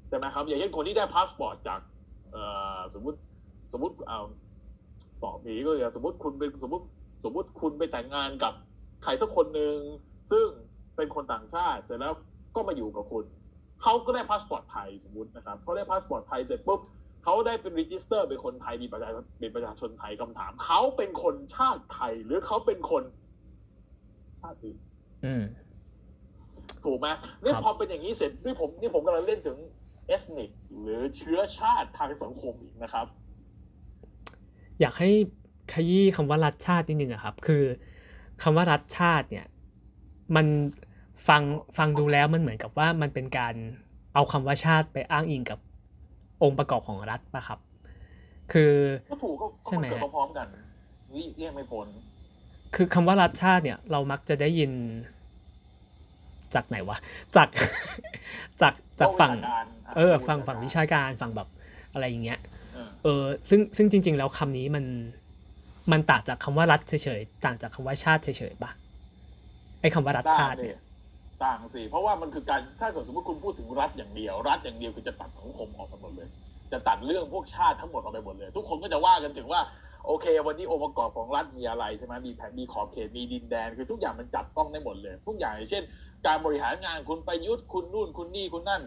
[0.10, 1.80] ใช่ไหมครับ อย่างเช่นคนที่ได้พาสปอร์ตจาก
[2.32, 2.44] เอ่
[2.78, 3.18] อสมมติ
[3.74, 4.20] สมมติเอา
[5.24, 6.86] ตอบนี้ก็อย่างสมมติคุณเป็นสมมติ
[7.24, 8.54] สมมติคุณไปแต่งงานกับ
[9.04, 9.78] ใครสักคนหนึ่ง
[10.32, 10.48] ซึ่ง
[10.96, 12.14] เป็นคนต่างชาติเสร็จแล้ว
[12.56, 13.26] ก็มาอยู่กับคุณ
[13.82, 16.80] เขาก็ได้พาสปอร์ตไทยสมมตินะครับเขาได้พาสปอร์ตไทยเสร็จปุ๊บ
[17.24, 19.10] เขาได้เป็น register เป็นคนไทยมีประชา
[19.40, 23.04] เป็นประชาชนไทยคำถามเขาเป็นคนชาติไทยหรือเขาเป็นคน
[24.42, 24.78] ชาติอื่น
[25.26, 25.44] อืม
[26.86, 27.08] ถูกไหม
[27.42, 29.58] นี่ครับพอเป็นอย่างนี้เสร็จนี่ผมนี่ผมกำลังเล่นถึง
[30.08, 30.52] ethnic
[30.82, 33.06] หรือเชื้อชาติทางสังคมอีกนะครับ
[34.82, 35.10] อยากให้
[35.74, 37.64] ขยี้คำว่ารัฐชาตินิดนึงอะครับ คือ
[38.44, 39.46] คำว่ารัฐชาติเนี่ย
[40.36, 40.48] มัน
[41.28, 41.42] ฟัง
[41.78, 43.54] ฟังดูแล้วมันเหมือนกับว่ามันเป็นการ
[44.14, 45.60] เอาคำว่าชาติไปอ้างอิงกับ
[46.44, 47.60] องค์ประกอบของรัฐปะครับ
[48.52, 48.74] คือ
[49.12, 50.48] ก็ถูกก็ใช่ไหมก็เกิดพร้อมๆกัน
[51.14, 51.88] นี่เรียกไม่พ้น
[52.76, 54.72] คือคำว่ารัฐชาติเนี่ยเรามักจะได้ยิน
[56.56, 56.98] จากไหนวะ
[57.36, 57.48] จาก
[58.62, 61.48] จากจากฝั่งวิชการะเออฝั่งวิชาฝั่งการวิชาการฝั่งแบบ
[61.94, 62.40] อะไรอย่างเงี้ย
[63.04, 64.86] เออซึ่งซึ่งจริง ๆ แล้วคำนี้มัน
[65.92, 68.72] มันต่างจากคำว่ารัฐเฉยๆต่างจากคำว่าชาติเฉยๆปะ
[69.82, 70.80] ไอ้คำว่ารัฐชาติเนี่ย
[71.46, 76.28] ต่างสิเพราะว่ามันคือการถ้าเกิดสมมติคุณพูดถึงรัฐอย่างเดียว รัฐอย่างเดียวคือจะตัดสังคมออกไปหมดเลย
[76.72, 79.62] จะตัดเรื่องพวกชาติทั้งหมดออกไปหมดเลย ทุกคนก็จะว่ากันถึงว่า
[80.06, 85.84] โอเค วันนี้องค์ประกอบของรัฐมีอะไรใช่ไหมมีแผนมีขอบเขตมีดินแดน คือทุกอย่างมันจับต้องได้หมดเลย ทุกอย่างอย่างเช่น
[86.26, 88.84] การบริหารงานคุณไปยุทธคุณนู่นคุณนี่คุณนั่น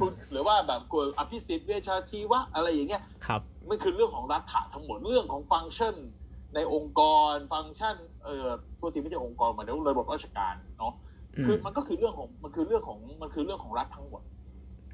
[0.00, 5.94] คุณหรือว่าแบบคุณอภิสิทธิ์เวชชาชีวะอะไรอย่างเงี้ยครับมันคือเรื่องของรัฐะทั้งหมดเรื่องของฟังก์ชัน
[6.54, 7.00] ในองค์ก
[7.32, 8.48] รฟังก์ชันเอ่อ
[8.80, 10.92] ตัวที่ไม่ใช่องค์กรหมายถึงระบบราชการเนาะ
[11.36, 14.22] อืมคือมันก็คือเรื่องของมันคือเรื่องของมันคือเรื่องของรัฐทั้งหมด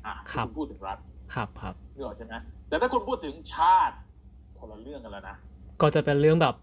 [0.07, 0.99] อะครับณพูดถึงรัฐ
[1.35, 2.35] ครับครับนึกออกใช่ไหม
[2.69, 3.97] แต่ถ้าคุณพูดถึงชาติ
[4.59, 5.37] คนละเรื่องกันแล้วนะ
[5.81, 6.55] ก็จะเป็นเรื่องแบบ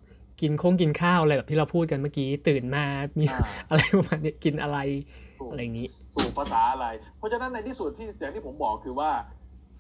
[0.41, 2.86] กินคงกินข้าวอะไรแบบที่เราพูดกันเมื่อกี้ตื่นมา
[3.20, 4.78] มีอ่าอะไรประมาณนี้กินอะไร
[5.39, 6.88] ถูกอะไรอย่างนี้ ถูกภาษาอะไร
[7.18, 9.11] เพราะฉะนั้นในที่สุดที่อย่างที่ผมบอกคือว่า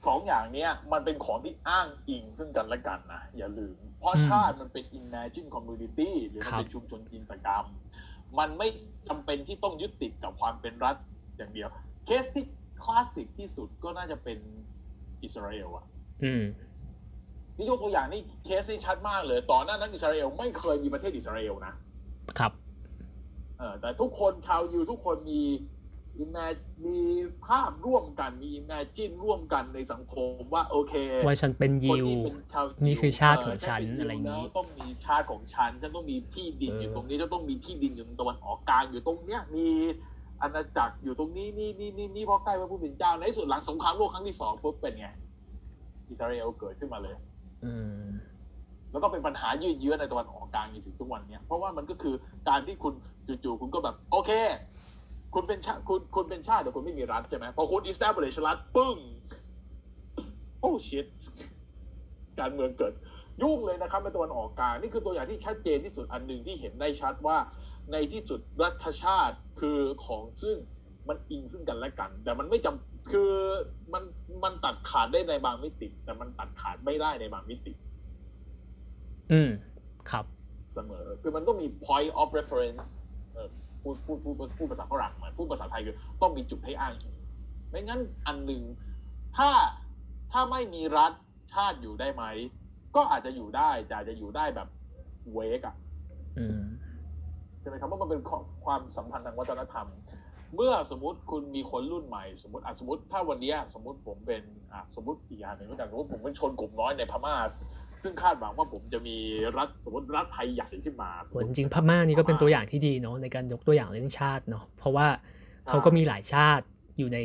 [0.05, 7.65] สองอย่างเนี้ยมันเป็นของที่อ้างอิงซึ่งกันและกันนะอย่าลืม เพราะอืมชาติมันเป็น imagine community หรือมันเป็นครับชุมชนจินตกรรม
[8.39, 8.67] มันไม่
[9.07, 10.95] จำเป็นที่ต้องยึดติดกับความเป็นรัฐ
[11.37, 11.69] อย่างเดียว
[12.05, 12.45] เคสที่
[12.83, 14.37] คลาสสิกที่สุดก็น่าจะเป็น
[15.23, 15.85] อิสราเอลอะ
[16.23, 16.43] อืม
[17.57, 21.73] นี่ยกตัวอย่างนี่เคสที่ชัดมากเลยต่อนหน้านั้นอิสราเอลไม่เคยมีประเทศอิสราเอลนะ
[22.39, 22.51] ครับ
[23.57, 25.41] เออแต่ทุกคนชาวยิวทุกคนมี
[26.23, 26.55] imag
[26.85, 26.99] มี
[27.45, 30.93] ภาพร่วมกันมี imagine ร่วมกันในสังคมว่าโอเค
[31.25, 39.67] ว่าฉันเป็นคนยิวที่เป็นชาวนี่คือชาติของเฉันเป็ยิวอะไรอย่างนี้แล้วต้องมีชาติของฉันฉันต้องมีที่ดินเออออยู่ตรงนี้ฉันต้องมีที่ดินอยู่ตะวันออกกลางอยู่ตรงเนี้ยมี
[40.41, 45.07] อาณาจักรอยู่ตรงนี้นี่นี่นี่นี่เพราะใกล้พระผู้เป็นเจ้าในที่สุดหลังสงครามโลกครั้งที่สองปุ๊บเป็นไง
[46.09, 47.15] อิสราเอลเกิดขึ้นมาเลย
[47.65, 47.73] อื
[48.05, 48.07] ม
[48.91, 52.15] แล้วก็เป็นปัญหายืดเยื้อในตะวันออกกลางจนถึงทุกวันเนี้ยเพราะว่ามันก็คือ
[52.49, 52.93] การที่คุณ
[53.43, 54.31] จู่ๆคุณก็แบบ โอเค
[55.35, 58.97] คุณเป็นชาคุณคุณเป็นชาติแต่คุณไม่มีรัฐใช่ไหมพอคุณ establish รัฐปึ้ง
[60.61, 61.05] โอ้ชิต
[62.39, 62.93] การเมืองเกิด
[63.41, 67.37] ยุ่งเลยนะครับในตะวันออกกลางนี่คือตัวอย่างที่ชัดเจนที่สุดอันหนึ่งที่เห็นได้ชัดว่า
[67.91, 70.57] ในที่สุดรัฐชาติคือของซึ่ง
[71.07, 73.31] มันอิงซึ่งกันและกัน แต่มันไม่จำคือ
[73.93, 74.03] มัน
[74.43, 77.73] มันตัดขาดได้ในบางมิติ แต่มันตัดขาดไม่ได้ในบางมิติ
[79.31, 79.49] อืม
[80.11, 80.25] ครับ
[80.73, 82.79] เสมอ คือมันต้องมี point of reference
[83.33, 83.49] เออ
[83.85, 87.15] พูดพูดพูดพูดภาษาฝรั่งเหมือนพูดภาษาไทยคือต้องมีจุดให้อ้างอิง
[87.69, 88.63] ไม่งั้นอันหนึ่ง
[89.37, 89.49] ถ้า
[90.31, 91.11] ถ้าไม่มีรัฐ
[91.53, 92.23] ชาติอยู่ได้ไหม
[92.95, 94.67] ก็อาจจะอยู่ได้แต่อาจจะอยู่ได้แบบ
[95.33, 95.75] เวกอะ
[96.37, 96.61] อืม
[97.59, 99.87] ใช่ไหมครับว่ามันเป็นความความสัมพันธ์ทางวัฒนธรรม
[100.55, 107.35] เมื่อสมมติคุณมีคนรุ่นใหม่ สมมติอะสมมติถ้าวันเนี้ยสมมติผมเป็นอะสมมติอีกอย่างหนึ่งก็อย่างสมมติผมเป็นชนกลุ่มน้อยในพม่า
[108.05, 109.17] ซึ่งคาดหวังว่าผมจะมี
[109.57, 111.09] รัฐสมมติรัฐไทยใหญ่ขึ้นมา
[111.45, 115.07] จริงพม่านี่ก็เป็นตัวอย่างที่ดีเนาะในการยกตัวอย่างเรื่องชาติเนาะเพราะว่า
[115.67, 116.65] เขาก็มีหลายชาติ
[116.97, 117.19] อยู่ใน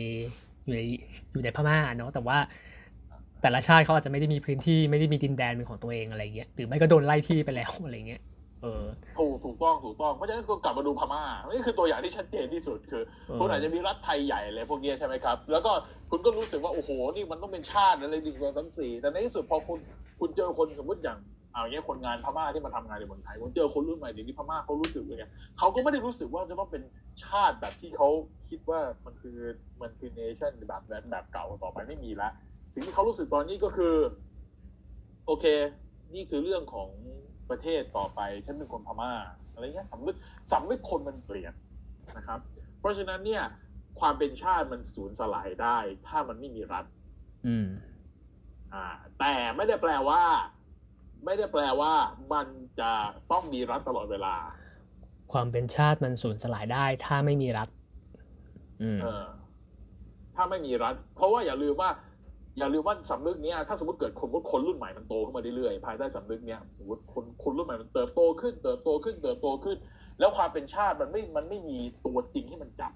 [0.64, 0.83] อยู่ใน
[1.33, 2.39] อยู่ในพม่าเนาะแต่ว่า
[3.43, 8.22] แต่ละชาติเขาอาจจะไม่ได้มีพื้นที่ไม่ได้มีดินแดนเป็นของตัวเองอะไรเงี้ยหรือไม่ก็โดนไล่ที่ไปแล้วอะไรเงี้ย
[8.62, 8.84] เออ
[9.18, 15.72] ถูกถูกต้องถูกต้องเพราะฉะนั้นก็กลับมาดูพม่านี่คือตัวอย่างที่ชัดเจนที่สุดคือเออคุณอาจจะมีรัฐไทยใหญ่อะไรพวกเนี้ยใช่ไหมครับ แล้วก็
[16.11, 19.78] คุณก็รู้สึกว่าโอ้โหนี่มันต้องเป็นชาติอะไรหนึ่งสองสามสี่แต่ในที่สุดพอคุณ
[20.20, 21.18] คุณเจอคนสมมติอย่าง
[21.52, 25.24] เอาอย่างเงี้ยคนงานพม่าที่มาทำงานในเมืองไทยผมเจอคนรุ่นใหม่เดี๋ยวนี้พม่าเขารู้สึกยังไง
[25.58, 26.82] เขาก็ไม่ได้รู้สึกว่าจะต้องเป็น
[27.24, 28.08] ชาติแบบที่เขา
[28.50, 29.38] คิดว่ามันคือ
[29.80, 32.28] มันคือเนชั่นแบบแบบแบบเก่าต่อไปไม่มีละ
[32.72, 33.94] สิ่งที่เขารู้สึกตอนนี้ก็คือ
[35.26, 35.44] โอเค
[36.14, 36.88] นี่คือเรื่องของ
[37.51, 39.12] ประเทศต่อไปฉันเป็นคนพม่า
[39.53, 40.16] อะไรเงี้ยสำนึก
[40.53, 41.55] สำนึกคนมันเปลี่ยน
[42.16, 42.40] นะครับ
[42.78, 43.42] เพราะฉะนั้นเนี่ย
[44.01, 46.84] ความเป็นชาติมันสูญสลายได้ ถ้ามันไม่มีรัฐ
[47.46, 47.68] อืม
[48.72, 48.86] อ่า
[49.18, 50.22] แต่ไม่ได้แปลว่า
[51.24, 51.92] ไม่ได้แปลว่า
[52.32, 52.46] มัน
[52.80, 52.92] จะ
[53.30, 54.34] ต้องมีรัฐตลอดเวลา
[55.32, 57.68] ความเป็นชาติมันสูญสลายได้ ถ้าไม่มีรัฐ
[58.82, 59.26] อืมเออ
[60.34, 61.90] ถ้าไม่มีรัฐ เพราะว่าอย่าลืมว่า
[62.59, 69.76] อย่าลืมว่าสำนึกเนี้ยถ้าสมมติเกิดคนคนรุ่นใหม่มันโตขึ้นมาเรื่อยๆภายใต้สำนึกเนี้ยสมมติคนคนรุ่นใหม่มันเติบโตขึ้นเติบโตขึ้นเติบโตขึ้น
[70.18, 72.92] แล้วความเป็นชาติมันไม่มันไม่มีตัวจริงให้มันจับ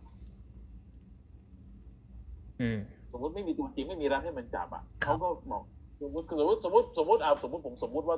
[2.60, 2.78] อืม
[3.12, 5.62] สมมติไม่มีตัวจริงไม่มีรัฐให้มันจับอะครับเขาก็บอก
[6.00, 8.16] สมมติสมมติสมมติสมมติเอาสมมติผมสมมติว่า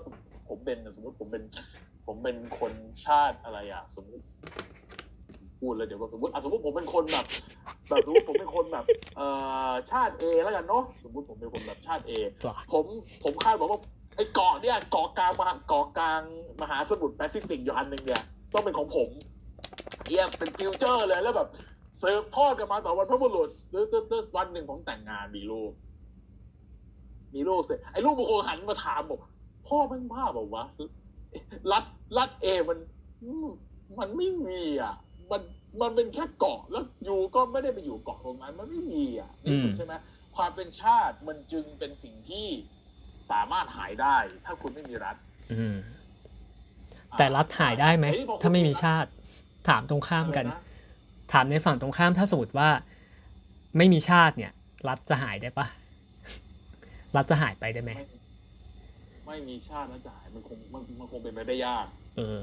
[0.49, 1.43] ผมเป็นสมมติผมเป็น
[2.07, 2.73] ผมเป็นคน
[3.05, 4.25] ชาติอะไรอะ สมมติ
[5.61, 7.25] พูดเลยเดี๋ยวก็สมมติอะสมมติผมเป็นคนแบบ
[7.89, 8.85] แบบสมมติผมเป็นคนแบบ
[9.17, 9.27] เอ่
[9.71, 12.13] อชาติเอแล้วกันเนาะสมมติผมเป็นคนแบบชาติเอ
[12.45, 12.85] จ้ะผม
[13.25, 13.81] ผมคาดบอกว่า
[14.17, 16.23] ไอ้เกาะเนี่ยเกาะกลางมหาเกาะกลาง
[16.63, 19.11] มหาสมุทรแปซิฟิกอยู่อันหนึ่งเนี่ยต้องเป็นของผม
[20.07, 21.49] เอียเป็นฟิวเจอร์เลยแล้วแบบ
[21.99, 25.71] เสิร์ฟทอดกันมาต่อวันพระบุรุษตึ๊ดตึ๊ดตึ๊ดวันหนึ่งผมแต่งงานมีลูก
[27.35, 29.21] มีลูกเสร็จไอ้ลูกบางคนหันมาถามบอก
[29.69, 30.65] พ่อเป็นบ้าเปล่าวะ
[31.73, 31.85] รัฐ
[32.19, 32.79] รัฐเอมัน
[33.23, 33.47] อืม
[33.99, 34.95] มันไม่มีอะ
[35.31, 35.41] มัน
[35.81, 39.95] มันเป็นแค่เกาะแล้วอยู่ก็ไม่ได้ไปอยู่เกาะตรงนั้นมันไม่มีอะนี่อืมใช่ไหม
[40.37, 42.47] ความเป็นชาติมันจึงเป็นสิ่งที่
[43.31, 45.17] สามารถหายได้ ถ้าคุณไม่มีรัฐ
[45.53, 45.77] อืม
[47.19, 49.11] แต่รัฐหายได้ไหมเฮ้ยพอคุณถ้าไม่มีชาติ
[49.69, 50.63] ถามตรงข้ามกันอะไระ
[51.33, 52.69] ถามในฝั่งตรงข้ามถ้าสมมติว่า
[53.77, 54.53] ไม่มีชาติเนี่ย
[54.89, 55.67] รัฐจะหายได้ปะ
[57.17, 58.07] รัฐจะหายไปได้ไหมไม่
[59.27, 62.41] ไม่มีชาตินะจ่ายมันคงมันมันคงเป็นไปได้ยาก เออ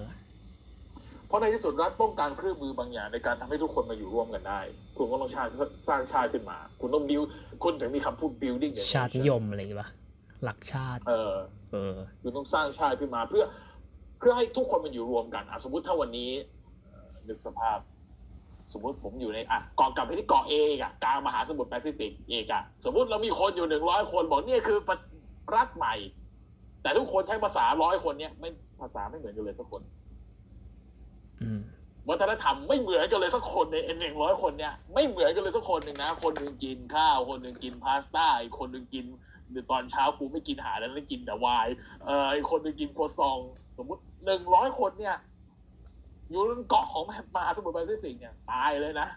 [1.28, 4.60] เพราะในที่สุดรัฐต้องการเครื่องมือบางอย่างในการทำให้ทุกคนมาอยู่ร่วมกันได้
[4.98, 5.50] คุณก็ต้องชาติ
[5.88, 7.22] สร้างชาติขึ้นมา คุณต้องบิว
[7.64, 9.90] คุณถึงมีคำพูด building the ชาตินิยมอะไรอย่างงี้ปะ
[10.44, 11.34] หลักชาติ เออ
[11.72, 13.44] เออคุณต้องสร้างชาติขึ้นมา เพื่อ
[14.20, 16.30] เพื่อให้ทุกคนมันอยู่รวมกันอะสมมุติถ้าวันนี้
[16.84, 17.80] เอ่อนึกสภาพ
[18.74, 24.98] สมมุติผมอยู่ในอะเกาะกลับไปที่เกาะเอกอะกลางมหาสมุทรแปซิฟิกเอกอะสมมุติเรามีคนอยู่หนึ่งร้อยคนบอกเนี่ยคือประ
[25.56, 25.96] รัฐใหม่
[26.82, 28.50] แต่ทุกคนใช้ภาษาร้อยคนเนี่ยไม่
[28.82, 30.03] ภาษาไม่เหมือนกันเลยสักคนอืม
[32.10, 39.06] วัฒนธรรมไม่เหมือนกันเลยสักคนในหนึ่งร้อยคนเนี่ยไม่เหมือนกันเลยสักคนหนึ่งนะ คนหนึ่งกินข้าว คนหนึ่งกินพาสต้าอีกคนหนึ่งกิน
[39.50, 41.76] หรือตอนเช้ากูไม่กินอาหารแล้วกินแต่ไวน์
[42.06, 43.38] เอ่ออีกคนหนึ่งกินครัวซอง
[43.78, 45.16] สมมุติหนึ่งร้อยคนเนี่ย
[46.30, 47.04] อยู่บนเกาะของ
[47.36, 49.08] มหาสมุทรแปซิฟิกเนี่ยตายเลยนะ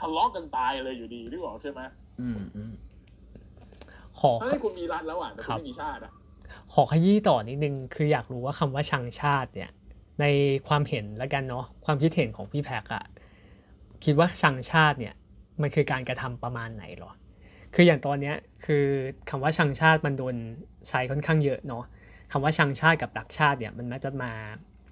[0.00, 1.80] ทะเลาะกันตายเลยอยู่ดีที่บอกใช่ไหม
[2.20, 2.72] อืมอืม
[4.20, 6.12] ขอถ้าให้คุณมีรัฐแล้วอะแต่คคุรัณบไม่มีชาติอะ
[6.72, 9.70] ขอขยี้ต่อนิดนึงคืออยากรู้ว่าคำว่าชังชาติเนี่ย
[10.20, 10.24] ใน
[10.68, 13.04] ความเห็นแล้วกันเนาะความคิดเห็นของพี่แพกอะ
[14.04, 15.14] คิดว่าชังชาติเนี่ย
[15.60, 17.10] มันคือการกระทำประมาณไหนหรอ
[17.74, 18.84] คืออย่างตอนเนี้ยคือ
[19.30, 20.34] คำว่าชังชาติมันโดน
[20.88, 21.84] ใช้ค่อนข้างเยอะเนาะ
[22.32, 24.32] คำว่าชังชาติกับรักชาติเนี่ยมันมักจะมา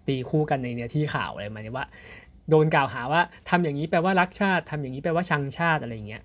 [0.07, 1.87] ตีคู่กันในเนื้อที่ข่าวอะไรมาเนี่ยว่า
[2.51, 6.23] โดนกล่าวหาว่าทำอย่างนี้แปลว่ารักชาติทำอย่างนี้แปลว่าชังชาติอะไรอย่างเงี้ย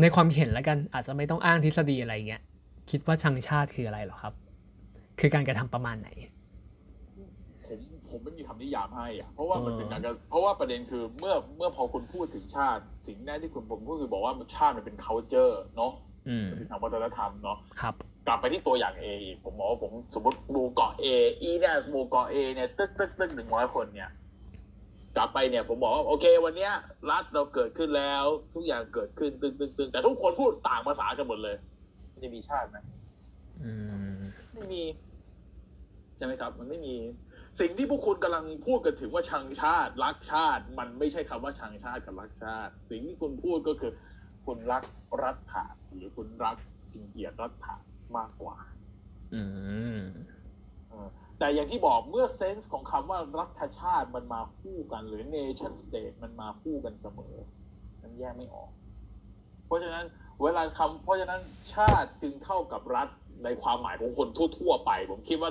[0.00, 2.42] ในความเห็นแล้วกันอาจจะไม่ต้องอ้างทฤษฎีอะไรเงี้ย
[2.90, 4.34] คิดว่าชังชาติคืออะไรหรอครับ
[5.20, 6.08] คือการกระทำประมาณไหน
[8.12, 15.92] ผมผมไม่มีคำนิยามให้อะเพราะว่ามันเออเป็นการกระเพราะว่าประเด็นคือเมื่อเมื่อพอคุณพูดถึงชาติ สิ่งแรกที่คุณผมพูดคือบอกว่าชาติมันเป็น culture เนาะ
[16.28, 17.94] อืมเป็นทางวัฒนธรรมเนาะ ครับ
[18.26, 21.06] กลับไปที่ตัวอย่าง A อีกผมบอกว่าผมสมมติหมู่เกาะ A
[21.42, 24.10] อีเนี่ยหมู่เกาะ A เนี่ยตึ๊กตึ๊กตึ๊กหนึ่งร้อยคนเนี่ย
[25.16, 26.72] กลับไปเนี่ยผมบอกว่าโอเค วันเนี้ย
[27.10, 31.56] รัฐเราเกิดขึ้นแล้ว ทุกอย่างเกิดขึ้นตึ๊กตึ๊กตึ๊กแต่ทุกคนพูดต่างภาษากันหมดเลย
[32.12, 32.78] มันจะมีชาติไหม
[33.62, 33.72] อื
[34.16, 34.20] ม
[34.54, 34.82] ไม่มี
[36.16, 36.94] ใช่ไหมครับ มันไม่มี
[37.58, 43.92] สิ่งที่พวกคุณกำลังพูดกันถึงว่าชังชาติ รักชาติ มันไม่ใช่คำว่าชังชาติกับรักชาติ สิ่งที่คุณพูดก็คือ
[44.46, 44.82] คุณรัก
[45.22, 46.56] รัฐะหรือคุณรัก
[47.10, 47.74] เกียรติรัฐะ
[48.16, 48.56] มากกว่า
[49.34, 49.42] อื
[49.98, 50.02] ม
[50.88, 57.34] เออแต่อย่างที่บอกเมื่อเซนส์ของคำว่ารัฐชาติมันมาคู่กันหรือ nation state มันมาคู่กันเสมอ
[58.02, 58.70] มันแยกไม่ออก
[59.66, 60.06] เพราะฉะนั้น
[60.42, 61.40] เวลาคำเพราะฉะนั้น
[61.74, 63.08] ชาติจึงเท่ากับรัฐ
[63.44, 64.28] ในความหมายของคน
[64.58, 65.50] ทั่ว ๆ ไป ผมคิดว่า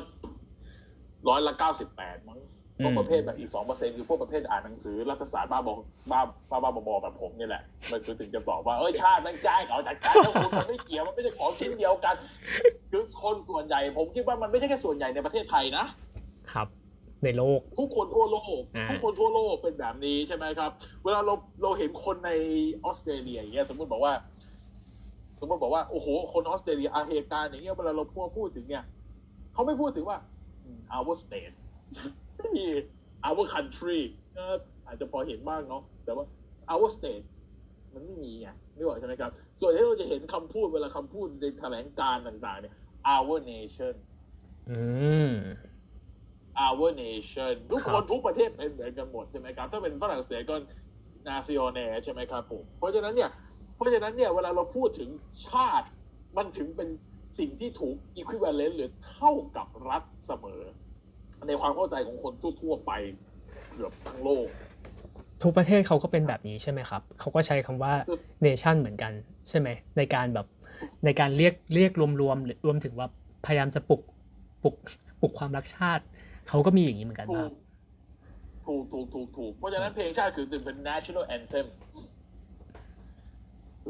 [1.27, 2.39] ร้อยละเก้าสิบแปดมั้ง
[2.83, 5.75] พวกอืมประเภทแบบอีกสองเปอร์เซ็นคือพวกประเภทอ่านหนังสือรัฐศาสตร์บ้าบอ
[6.11, 12.15] บ้าบ้าบ้าบอๆแบบผมนี่แหละมันคือถึงจะบอกว่าเอ้ยชาติมันจ่ายเขาจัดการแล้วคุณมันไม่เกี่ยวมันไม่ใช่ของชิ้นเดียวกัน
[12.91, 15.85] คือคนส่วนใหญ่ผมคิดว่ามันไม่ใช่แค่ส่วนใหญ่ในประเทศไทยนะ
[16.51, 16.67] ครับ
[17.23, 20.71] ในโลกทุกคนทั่วโลกอ่าทุกคนทั่วโลกเป็นแบบนี้ใช่ไหมครับ
[21.03, 22.31] เวลาเราเราเห็นคนใน
[22.85, 24.13] ออสเตรเลียอย่างเงี้ยสมมติบอกว่า
[25.39, 28.83] สมมติบอกว่าโอ้โหคนออสเตรเลียอาเหตุการณ์อย่างเงี้ยเวลาเราพูดพูดถึงเนี่ย
[29.53, 30.17] เขเขาไม่พูดถึงว่า
[30.95, 31.55] our state
[32.37, 32.65] ไม่มี
[33.27, 34.01] our country
[34.37, 34.45] ก็
[34.85, 36.25] อาจจะพอเห็นบ้างเนาะแต่ว่า
[36.73, 37.25] our state
[37.93, 42.73] มันไม่มีไงนึกออกใช่ไหมครับ ส่วนที่เราจะเห็นคำพูดเวลาคำพูดในแถลงการณ์ต่างๆเนี่ย
[43.15, 43.93] our nation
[44.69, 44.81] อื
[45.29, 45.33] ม
[46.65, 50.55] our nation ทุกคครับนทุกประเทศเป็นเหมือนกันหมดใช่ไหมครับ ถ้าเป็นฝรั่งเศสก็
[51.27, 53.29] nationale ใช่ไหมครับผม เพราะฉะนั้นเนี่ย
[53.75, 55.09] เพราะฉะนั้นเนี่ยเวลาเราพูดถึง
[55.47, 55.87] ชาติ
[56.37, 56.89] มันถึงเป็น
[57.37, 60.61] สิ่งที่ถูก equivalent หรือเท่ากับรัฐเสมอ
[61.47, 62.91] ในความเข้าใจของคนทั่วๆไป
[63.73, 64.47] เกือบทั้งโลก
[65.43, 69.11] ทุกประเทศเขาก็เป็นแบบนี้ใช่ไหมครับ เขาก็ใช้คำว่าคือ nation เหมือนกัน
[69.49, 69.67] ใช่ไหม
[69.97, 70.47] ในการแบบ
[71.05, 73.07] ในการเรียกเรียกรวมๆหรือรวมถึงว่า
[73.45, 74.01] พยายามจะปลุก
[74.63, 74.75] ปลุก
[75.21, 76.03] ปลุกความรักชาติ
[76.49, 77.53] เขาก็มีอย่างนี้เหมือนกันถูครักบ
[78.67, 81.67] ถูกถูกถูกถูกเพราะฉะนั้นเพลงชาติคือเป็น national anthem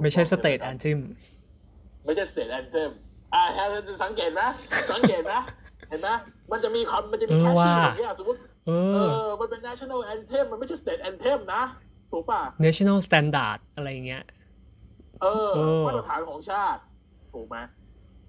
[0.02, 1.00] ไม่ใช่ state anthem
[2.06, 2.92] ไม่ใช่ state anthem
[3.34, 3.66] อ่าฮะ
[4.04, 4.42] สังเกตไหม
[4.92, 5.34] สังเกตไหม
[5.90, 6.10] เห็นไหม
[6.52, 11.64] มันจะมีคำมันจะมีเออแค่ชื่อว่ะอย่างเงี้ยสมมติเอเอออมันเป็น national anthem มันไม่ใช่ state anthem นะ
[12.12, 14.24] ถูกป่ะ national standard อะไรอย่างเงี้ย
[15.22, 16.82] เออเออมาตรฐานของชาติ
[17.34, 17.58] ถูกไหม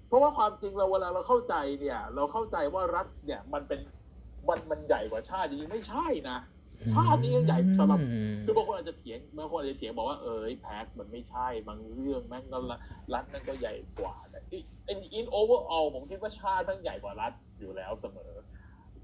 [0.07, 3.79] เพราะว่าความจริงเราเวลาเราเข้าใจเนี่ย เราเข้าใจว่ารัฐเนี่ยมันเป็น
[4.47, 6.37] มันมันใหญ่กว่าชาติจริงๆไม่ใช่นะ
[6.91, 12.77] ชาตินี้ยังใหญ่สำหรับอืมคือบางคนอาจจะเถียงบางคนอาจจะเถียงบอกว่าเอ้ยแพ็คมันไม่ใช่บางเรื่องแม่งก็ละ
[13.13, 18.33] รัฐนั่นก็ใหญ่กว่าแต่ in in overall ผมคิดว่าชาติมันใหญ่กว่ารัฐอยู่แล้วเสมอ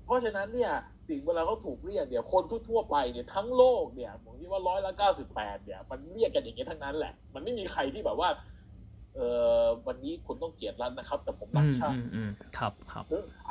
[0.05, 0.73] เพราะฉะนั้นเนี่ย
[1.07, 8.29] สิ่งเวลาเขาถูกเรียกเนี่ยคนทั่วๆไปเนี่ยทั้งโลกเนี่ยผมคิดว่าร้อยละเก้าสิบแปดเนี่ยมันเรียกกันอย่างเนี้ยทั้งนั้นแหละ มันไม่มีใครที่แบบว่า
[9.17, 9.21] เอ
[9.63, 13.05] อวันนี้คุณต้องเกลียดรัฐนะครับ แต่ผมรัอืกมชาอืติมอืมครับครับ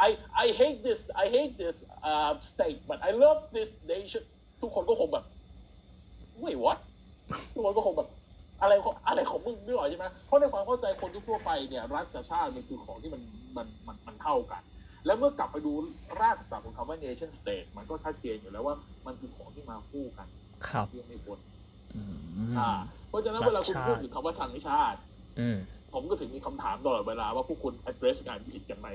[0.06, 0.10] I
[0.44, 1.76] I hate this I hate this
[2.10, 4.22] uh, state but I love this nation
[4.60, 5.24] ทุกคนก็คงแบบ
[6.42, 6.78] wait what
[7.52, 8.08] ทุกคนก็คงแบบ
[8.62, 13.22] อะไรของอะไรของมึงนึกออกใช่ไหมเพราะในความเข้าใจคนทั่วๆไปเนี่ยรัฐกับชาติมันคือของที่มัน
[13.56, 14.62] มันมันมันเท่ากัน
[15.06, 15.72] แล้วเมื่อกลับไปดู
[16.20, 18.74] รากศัพท์ของคำว่า nation state มันก็ชัดเจนอยู่แล้วว่า
[19.06, 20.26] มันคือของที่มาคู่กัน
[20.68, 21.38] ครับเรื่องไม่พ้น
[21.94, 22.70] อืมอ่า
[23.08, 25.15] เพราะฉะนั้นรัฐเวลาคุณชาติพูดถึงคำว่าชังชาติอืม
[25.92, 28.88] ผมก็ถึงมีคำถามตลอดเวลาว่าพวกคุณ address งานผิดกันไหม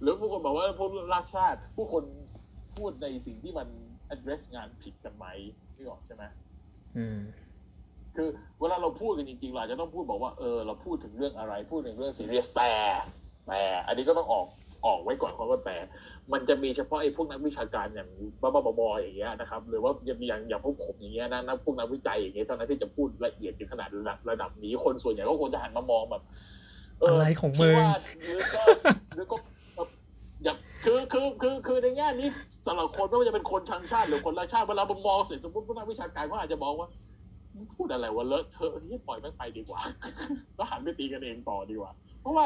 [0.00, 2.04] หรือพวกคนบอกว่าพวกราชชาติผู้คน
[2.76, 3.68] พูดในสิ่งที่มัน
[4.14, 5.26] address งานผิดกันไหม
[5.76, 6.24] นี่ออกใช่ไหม
[6.96, 7.18] อืม
[8.16, 8.28] คือ
[8.60, 12.72] เวลาเราพูดกันจริงๆเราอาจจะต้องพูดบอกว่าเออเราพูดถึงเรื่องอะไร พูดถึงเรื่อง serious แต่
[13.46, 14.46] แต่อันนี้ก็ต้องออก
[14.86, 15.76] ออกไว้ก่อนเพราะว่าแต่
[16.32, 18.08] มันจะมีเฉพาะไอ้พวกนักวิชาการอย่าง
[18.40, 26.22] บ้าๆบอๆอย่างเงี้ยนะครับ หรือว่าอย่างอย่างอย่างพวกผมอย่างเงี้ยนะนักพวกนักวิจัยอย่างเงี้ยเท่านั้นที่จะพูดละเอียดถึงขนาดระดับระดับนี้คนส่วนใหญ่ก็ควรจะหันมามองแบบ
[27.02, 27.92] อะไรของมึงคิดว่า
[28.24, 28.62] หรือก็
[29.14, 29.36] หรือก็
[29.74, 29.88] แบบ
[30.44, 30.54] อย่า
[30.84, 32.28] คือคือคือคือในแง่นี้
[32.66, 36.88] สำหรับคนไม่ว่าจะเป็นคนชังชาติหรือคนรักชาติเวลาผมมองเสร็จสมมติพวกนักวิชาการก็อาจจะมองว่า
[37.54, 39.80] มึงพูดอะไรวะเลอะเทอะนี่ปล่อยแม่งไปดีกว่า
[40.58, 42.44] ก็หันไปตีกันเองต่อดีกว่า เพราะว่า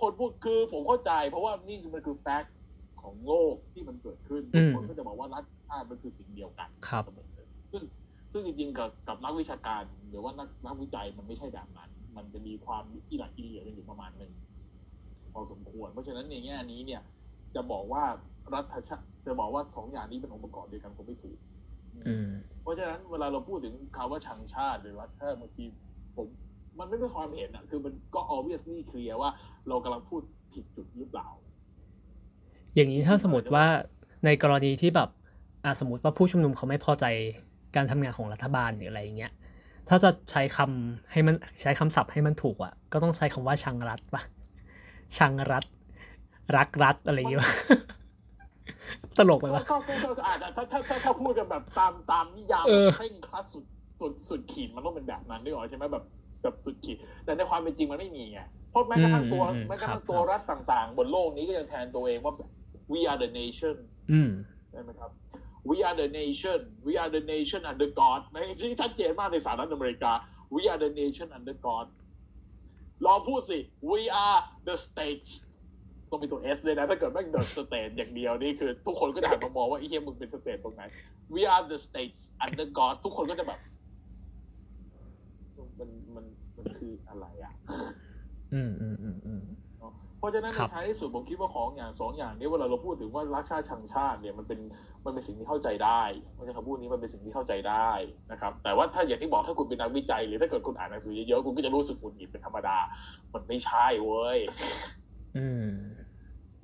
[0.00, 2.54] คนพูดคือผมเข้าใจเพราะว่านี่มันคือแฟกต์
[3.02, 7.26] ของโลกที่มันเกิดขึ้นอืทุกมคนก็จะบอกว่ารัฐชาติมันคือสิ่งเดียวกันครับเสมอ
[7.72, 7.82] ซึ่ง
[8.32, 14.32] ซึ่งจริงๆกับกับนักวิชาการหรือว่านักนักวิจัยมันไม่ใช่แบบนั้น มันจะมีความอิหลักอิเหลียกันอยู่ประมาณหนึ่ง
[15.32, 17.02] พอสมควร เพราะฉะนั้นในแง่นี้เนี่ย
[17.54, 18.04] จะบอกว่า
[18.54, 21.38] รัฐชาติจะบอกว่าสองอย่างนี้เป็นองค์ประกอบเดียวกันคงไม่ถูก
[21.94, 22.30] อืม
[22.62, 25.64] เพราะฉะนั้นเวลาเราพูดถึงคำว่าชังชาติหรือรัฐชาติบางที
[26.16, 26.26] ผม
[26.80, 29.30] มันไม่เป็นความเห็นอะ คือมันก็ obviously เคลียร์ว่า
[29.68, 30.22] เรากำลังพูด
[30.52, 31.28] ผิดจุดหรือเปล่า
[32.74, 33.66] อย่างนี้ถ้าสมมติว่า
[34.24, 35.08] ในกรณีที่แบบ
[35.64, 37.04] อะสมมติว่าผู้ชุมนุมเขาไม่พอใจ
[37.76, 39.32] การทำงานของรัฐบาลหรืออะไรอย่างเงี้ย
[39.88, 44.22] ถ้าจะใช้คำให้มันใช้คำศัพท์ให้มันถูกอะ ก็ต้องใช้คำว่าชังรัฐปะ
[45.18, 45.64] ชังรัฐ
[46.56, 47.42] รักรัฐอะไรอย่างเงี้ย
[49.18, 53.64] ตลกไปก็วะก็ก็ก็อาจจะถ้าถ้าถ้าถ้าพูดกันแบบตามตามนิยามเออเคร่งครัดสุด
[54.00, 56.04] สุดสุดขีดมันต้องเป็นแบบนั้นด้วยหรอใช่ไหมแบบ
[56.42, 62.34] แบบสุดขีดแต่ในความเป็นจริงมันไม่มีไงเพราะแม้กระทั่งตัวแม้กระทั่งตัวรัฐต่างๆ บนโลกนี้ก็ยังแทนตัวเองว่า
[62.92, 63.76] we are the nation
[64.12, 64.30] อืม
[64.70, 65.10] ใช่ไหมครับ
[65.70, 70.12] we are the nation we are the nation under God ในที่ชัดเจนมากในสหรัฐอเมริกา
[70.54, 71.86] we are the nation under God
[73.06, 73.58] ลองพูดสิ
[73.90, 75.32] we are the states
[76.10, 80.82] ต้องมีตัว S เลยนะ ถ้าเกิดแม่ง the state อย่างเดียวนี่คือ ทุกคนก็จะหันมามองว่าไอ้เหี้ยมึงเป็น state ตรงไหน
[81.34, 83.60] we are the states under God ทุกคนก็จะแบบ
[85.78, 86.24] มันมัน
[86.56, 86.92] มันคือ
[87.70, 87.94] อะไรอะ
[88.52, 89.42] อืมอืมอืมอืม
[90.20, 94.60] เพราะฉะนั้นครัในบ ท้ายที่สุดผมคิดว่าของอย่างสองอย่างนี้เวลาเราพูดถึงว่ารักชาติชังชาติเนี่ยมันเป็น
[95.04, 96.02] มันเป็นสิ่งที่เข้าใจได้
[96.34, 97.90] ไม่ใช่คำพูดนี้มันเป็นสิ่งที่เข้าใจได้
[98.32, 102.78] นะครับแต่ว่าถ้าอย่างที่บอกถ้าคุณเป็นนักวิจัย หรือถ้าเกิดคุณอ่านหนังสือเยอะๆคุณก็จะรู้สึกหงุดหงิดเป็นธรรมดา
[103.34, 104.38] มันไม่ใช่เว้ย
[105.36, 105.70] อืม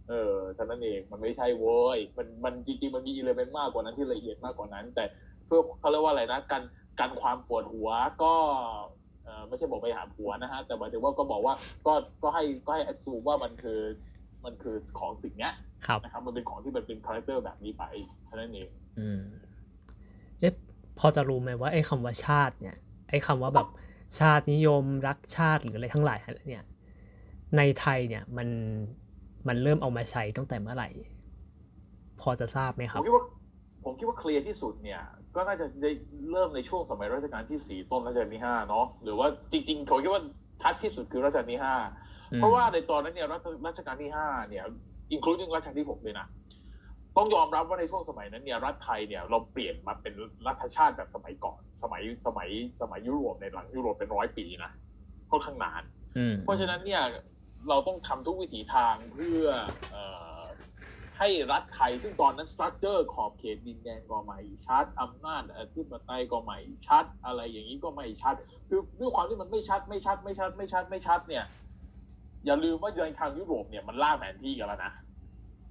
[0.09, 5.04] เออเท่านั้นเอง มันไม่ใช่เว้ย มันมันจริงๆ มันมีอิเลเมนต์มากกว่านั้นที่ละเอียดมากกว่านั้น แต่
[5.46, 6.62] เพื่อเขาเรียกว่าอะไรนะ กัน
[7.00, 7.88] กันความปวดหัว
[8.22, 9.05] ก็เออ
[9.49, 11.55] ไม่ใช่บอกไปหาผัวนะฮะแต่หมายถึงว่าก็บอกว่า
[11.87, 13.81] ก็ก็ให้ก็ให้อ s สูว่ามันคือ
[14.45, 15.53] มันคือของสิ่งเนี้ย
[15.87, 17.85] ครับนะครับมันเป็นของที่มันเป็นคาแรคเตอร์แบบนี้ไป
[18.24, 18.68] เท่านั้นเอง
[18.99, 19.22] อืม
[20.41, 20.53] เอ๊ะ
[20.99, 22.77] พอจะรู้ไหมว่าไอ้คำว่าชาติเนี่ย
[23.11, 23.68] ไอ้คำว่าแบบ
[24.18, 26.18] ชาตินิยมรักชาติหรืออะไรทั้งหลาย
[26.49, 26.64] เนี่ย
[27.57, 28.49] ในไทยเนี่ยมัน
[29.49, 30.89] มันเริ่มเอามาใช้ตั้งแต่เมื่อไหร่
[32.20, 33.24] พอจะทราบไหมคผรับมคิดว่า
[33.85, 35.01] ผมคิดว่าเคลียร์ที่สุดเนี่ย
[35.37, 35.91] ก็น่าจะได้
[36.30, 40.22] เริ่มในช่วงสมัยรัชกาลที่สี่ต้นรัชกาลที่ห้าเนาะหรือว่าจริงๆผมคิดว่า
[40.62, 41.76] ชัดที่สุดคือรัชกาลที่ห้า
[42.32, 44.64] อืมเพราะว่าในตอนนั้นเนี่ยรัชรัชกาลที่ห้าเนี่ย
[45.14, 46.26] including รัชกาลที่หกเลยนะ
[47.16, 50.14] ต้องยอมรับว่าในช่วงสมัยนั้นเนี่ยรัฐไทยเนี่ยเราเปลี่ยนมาเป็น
[50.47, 52.49] รัฐชาติแบบสมัยก่อน สมัยสมัย
[52.80, 54.70] สมัยยุโรปในหลังยุโรปเป็นร้อยปีนะ
[55.30, 55.82] ค่อนข้างนาน
[56.18, 57.03] อืมเพราะฉะนั้นเนี่ย
[57.68, 59.47] เราต้องทำทุกวิถีทางเพื่อ
[59.91, 60.26] เออ
[61.18, 68.34] ให้รัฐไทยซึ่งตอนนั้นสตรัคเจอร์ขอบเขตดินแดนก็ไม่ชัดอำนาจอธิปไตยก็ไม่ชัด อะไรอย่างนี้ก็ไม่ชัด
[68.68, 71.44] คือด้วยความที่มันไม่ชัดไม่ชัด ไม่ชัด ไม่ชัดไม่ชัด เนี่ย
[72.46, 74.92] อย่าลืมว่าในทางยุโรปเนี่ยมันล่าแผนที่กันแล้วนะ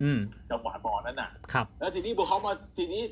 [0.03, 0.19] อืม
[0.49, 3.03] จังหวะตอนนั้นน่ะ ครับ แล้วทีนี้พอเขามาทีนี้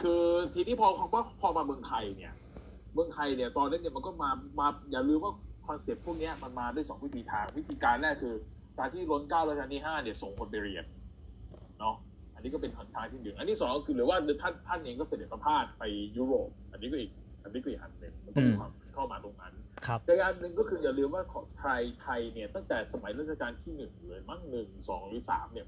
[0.00, 0.22] คือ
[0.54, 2.32] ทีนี้พอพอพอมาเมืองไทยเนี่ย
[2.94, 5.32] เมืองไทยเนี่ย ตอนนั้นเนี่ยมันก็มามาอย่าลืมว่า
[5.66, 8.34] คอนเซ็ปต์พวกเนี้ยมันมาด้วยสองวิธีทางวิธีการแรกคือ
[8.78, 10.84] การที่ล้นเกล้ารัชกาลที่ห้าเนี่ยส่งคนไปเรียน
[11.80, 11.94] เนาะ
[12.34, 15.82] อันนี้ก็เป็นทางที่หนึ่งอันที่สองก็คือหรือว่าท่านท่านเองก็เสด็จประพาสไป
[16.16, 17.10] ยุโรป อันนี้ก็อีก
[17.42, 19.52] อันนี้ก็อีกอันหนึ่งมันก็มีความเข้ามาตรงนั้น
[19.86, 25.66] ครับแต่อีกอันหนึ่งก็คืออย่าลืมว่าของไทยไทยเนี่ยตั้งแต่สมัยรัชกาลที่หนึ่งเลยมั้งหนึ่งสองหรือสามเนี่ย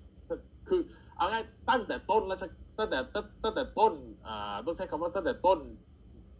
[0.69, 0.81] คือ
[1.17, 2.45] เอาง่ายตั้งแต่ต้นรัช
[2.79, 3.93] ตั้งแต่ตั้งตั้งแต่ต้น
[4.27, 5.59] อ่าต้องใช้คำว่าตั้งแต่ต้น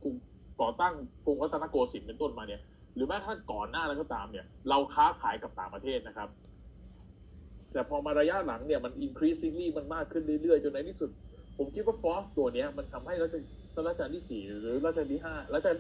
[0.03, 0.15] กรุง
[0.61, 0.95] ก่อตั้ง
[1.27, 2.61] กรุงรัตนโกสินทร์เป็นต้นมาเนี่ย
[2.95, 6.29] หรือแม้กระทั่งก่อนหน้านั้นก็ตามเนี่ย เราค้าขายกับต่างประเทศนะครับ
[7.73, 11.11] แต่พอมาระยะหลังเนี่ยมัน increasingly มันมากขึ้นเรื่อยๆ จนในที่สุด
[11.59, 13.35] ผมคิดว่าฟอสตัวเนี้ยมันทำให้รัช
[13.87, 15.77] รัชกาลที่สี่หรือรัชกาลที่ห้ารัชกาล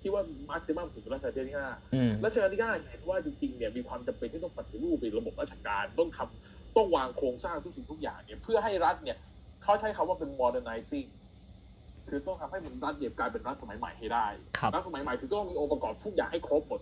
[0.00, 9.16] ที่ว่ามาร์ซิมัมสุดคือรัชกาลที่ห้าอืมรัชกาลที่ห้าเห็นว่าจริงๆเนี่ยมีความจำเป็นที่ต้องปฏิรูปเป็นระบบราชการต้องทำต้องวางโครงสร้างทุกสิ่งทุกอย่างเนี่ยเพื่อให้รัฐเนี่ย
[9.62, 11.08] เขาใช้คำว่าเป็น modernizing
[12.08, 14.26] คือต้องทำให้มันรัฐเนี่ยกลายเป็นรัฐสมัยใหม่ให้ได้
[14.58, 16.80] ครับรัฐสมัยใหม่คือต้องมีองค์ประกอบทุกอย่างให้ครบหมด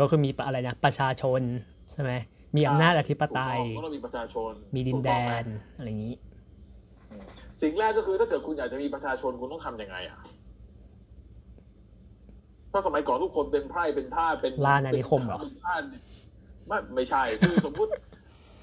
[0.00, 1.40] ก็คือมีอะไรนะประชาชน
[1.90, 2.12] ใช่ไหม
[2.56, 5.46] มีอำนาจอธิปไตยถูกต้องต้องมีประชาชน มีดินแดถูกต้องไหมน
[5.78, 6.14] อะไรอย่างนี้
[7.62, 10.18] สิ่งแรกก็คือถ้าเกิดคุณอยากจะมีประชาชนคุณต้องทำยังไงอะ
[12.72, 15.82] ถ้าสมัยก่อนทุกคนเป็นไพร่เป็นท่าสเป็นล่าอาณานิคมเหรอเป็นท่าส
[16.68, 17.90] ไม่ไม่ใช่คือสมมุติ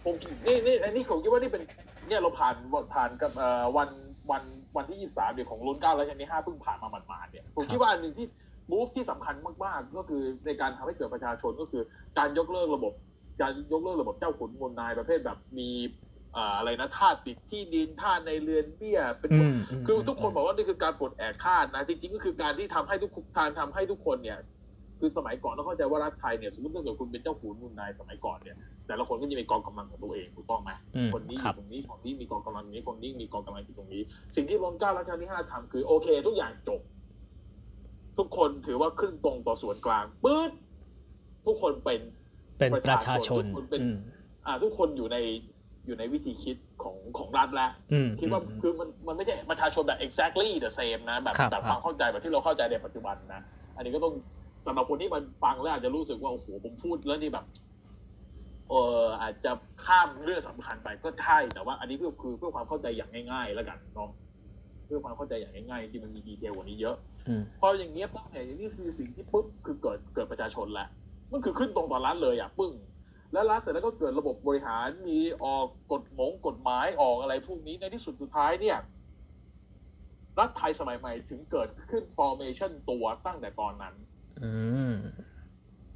[0.04, 0.16] ผม
[0.46, 1.62] นี่นี่อันนี้ผมคิดว่านี่เป็น
[2.08, 2.56] เนี่ยเราผ่าน
[2.94, 3.90] ผ่านกับเอ่อวัน
[4.32, 4.44] วัน
[4.76, 8.28] วันที่ยี่สามเดี๋ยวของรุ่นเก้าแล้วชันที่ห้าเพิ่งผ่านมาหมาดๆเนี่ยผมคิดว่าอันหนึ่งที่
[8.72, 9.36] มูฟที่สำคัญ
[9.66, 11.84] มาก ๆ ก็คือในการทำให้เกิดประชาชนก็คือ
[12.18, 12.94] การยกเลิกระบบ
[13.42, 15.70] การยกเลิกระบบเจ้าขุนมูลนายประเภทแบบมี
[16.36, 24.40] อ่าอะไรนะทาสปิดที่ดินทาสในเรือนเบี้ยเป็นอืมมคือทุกคนบอกว่านี่คือการปลดแอกทาสนะจริงๆก็คือการที่ทำให้ทุกการทำให้ทุกคนเนี่ย
[25.00, 28.58] คือสมัยก่อนต้องเข้าใจว่ารัฐไทยเนี่ยสมมติถ้าเกิดคุณเป็นเจ้าขุนมูลนายสมัยก่อนเนี่ย
[28.88, 34.02] แต่ละคนก็จะมีกองกำลังของตัวเองถูกต้องไหมอืมคนนี้อครับยู่ตรงนี้คนนี้มีกองกำลังนี้คนนี้มีกองกำลังอยู่ตรงนี้
[34.36, 36.82] สิ่งที่รัชกาลรัชกาลที่ห้าทำคือโอเค ทุกอย่างจบ
[38.18, 40.52] ทุกคนถือว่าขึ้นตรงต่อส่วนกลางปื๊ด
[41.46, 42.00] ทุกคนเป็น
[42.60, 43.98] เป็นประชาชนทุกคนเป็นอืม
[44.46, 45.18] อ่าทุกคนอยู่ใน
[45.86, 53.42] อยู่ในวิธีคิดของของรัฐแล้วอืมคิดว่าอืมคือมันมันไม่ใช่ประชาชนแบบ exactly the same นะแบบครับแบบครับความเข้าใจแบบที่เราเข้าใจในปัจจุบันนะ
[53.76, 54.14] อันนี้ก็ต้อง
[54.66, 57.46] สำหรับคนที่มันฟังแล้วอาจจะรู้สึกว่าโอ้โหผมพูดแล้วนี่แบบ
[58.70, 59.52] เอออาจจะ
[59.86, 64.10] ข้ามเรื่องสำคัญไปก็ใช่แต่ว่าอันนี้เพื่อคือเพื่อความเข้าใจอย่างง่ายๆ แล้วกันเนาะ
[64.86, 66.96] เพื่อความเข้าใจอย่างง่ายๆที่มันมีดีเทลกว่านี้เยอะ
[67.28, 70.88] อืมพออย่างเงี้ยปุ๊บเนี่ยนี่คือสิ่งที่ปุ๊บคือเกิดเกิดประชาชนแหละ
[71.32, 72.74] มันคือขึ้นตรงต่อรัฐเลยอะปึ้ง
[73.34, 78.78] แล้วรัฐเสร็จแล้วก็เกิดระบบบริหารมีออกกฎหมงกฎหมายออกอะไรพวกนี้ในที่สุดสุดท้ายเนี่ย
[80.40, 83.96] รัฐไทยสมัยใหม่ถึงเกิดขึ้น formation ตัวตั้งแต่ตอนนั้น
[84.44, 84.52] อื
[84.92, 84.94] ม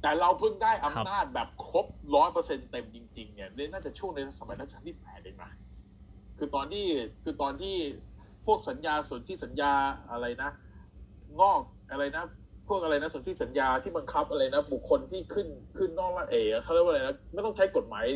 [0.02, 5.52] แต่เราเพิ่งได้ครับอำนาจแบบครบร้อยเปอร์เซ็นเต็มจริง ๆ เนี่ยน่าจะช่วงในสมัยรัชกาลที่แปดเองนะ
[6.38, 6.86] คือตอนที่
[7.24, 7.76] คือตอนที่
[8.46, 9.72] พวกสัญญาสนที่สัญญา
[10.10, 10.50] อะไรนะ
[11.40, 12.41] งอกอะไรนะพ
[12.72, 15.48] วกอะไรนะสนธิสัญญาที่บังคับอะไรนะบุคคลที่ขึ้น
[15.78, 18.06] ขึ้นนอกราชเอกเขาเรียกว่าอะไรนะไม่ต้องใช้กฎหมาย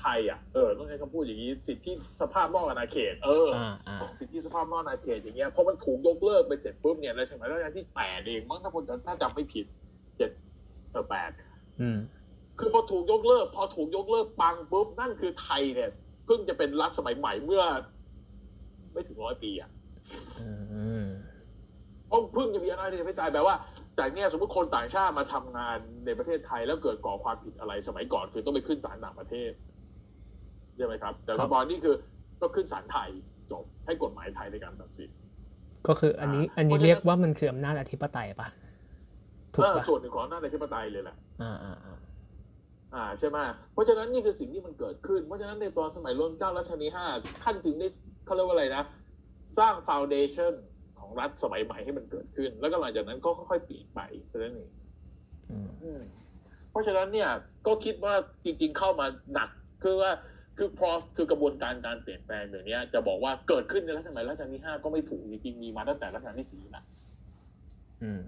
[0.00, 9.66] ไทยอะเออต้องใช้คำพูดอย่างนี้สิทธิสภาพนอกอาณาเขต เอออ่าอ่าสิทธิสภาพนอกอาณาเขตอย่างเงี้ยพอมันถูกยกเลิกไปเสร็จปุ๊บเนี่ยในสมัยรัชกาลที่แปดเองมั้งถ้าผมถ้าจำไม่ผิด
[10.16, 10.30] เจ็ด
[10.90, 11.30] เออแปด
[11.80, 11.98] อืม
[12.58, 15.90] คือพอถูกยกเลิก พอถูกยกเลิกปังปุ๊บนั่นคือไทยเนี่ย
[16.26, 17.62] เพิ่งจะเป็นรัฐสมัยใหม่เมื่อ
[18.92, 19.70] ไม่ถึงร้อยปีอะ
[20.40, 20.48] อื
[21.02, 21.04] ม
[22.08, 23.54] เพราะเพิ่งจะมีอำนาจที่จะไม่ตายแปลว่า
[23.98, 29.50] จากเนี่ยสมมติคนต่างชาติมาทำงานในประเทศไทยแล้วเกิดก่อความผิดอะไรสมัยก่อนคือต้องไปขึ้นศาลต่างประเทศ
[30.76, 31.94] ใช่ไหมครับ แต่ครัปัจบจุบันนี่คือ
[32.40, 33.08] ก็ขึ้นศาลไทย
[33.50, 35.10] จบให้กฎหมายไทยในการตัดสิน
[35.88, 38.48] ก็คืออันนี้อันนี้เพราะฉะนั้นเรียกว่ามันคืออำนาจอธิปไตยปะ
[39.54, 41.96] ถูกเออปะส่วนหนึ่งของอำนาจในธิปไตยเลยแหละอ่าอ่าอ่า
[42.94, 43.38] อ่าใช่ไหม
[43.72, 47.06] เพราะฉะนั้นนี่คือสิ่งที่มันเกิดขึ้น เพราะฉะนั้นในตอนสมัยรัชกาลรัชกาลที่ห้า
[47.42, 47.88] ท่านถึงได้
[48.24, 48.84] เขาเรียกว่าอะไรนะ
[49.58, 50.54] สร้างฟ u วเดชั o น
[51.08, 54.70] ของรัฐสมัยใหม่ให้มันเกิดขึ้น แล้วก็หลังจากนั้นก็ค่อยๆเปลี่ยนไปเท่านั้นเอง
[55.50, 56.02] อืมอืม
[56.70, 57.30] เพราะฉะนั้นเนี่ย
[57.66, 59.48] ก็คิดว่าจริง ๆ เข้ามาหนัก
[59.82, 60.10] คือว่า
[60.58, 66.84] คือพอคือกระบวนการการเปลี่ยนแปลงเดี๋ยวนี้จะบอกว่าเกิดขึ้นในรัชสมัยรัชกาลที่ห้าก็ไม่ถูกจริงๆมีมาตั้งแต่รัชกาลที่สี่นะ
[68.02, 68.20] อืม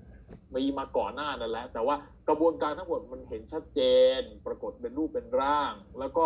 [0.54, 1.96] มีมาก่อนหน้านั้นแล้วแต่ว่า
[2.28, 3.80] กระบวนการทั้งหมดมันเห็นชัดเจ
[4.18, 6.24] น ปรากฏเป็นรูปเป็นร่าง แล้วก็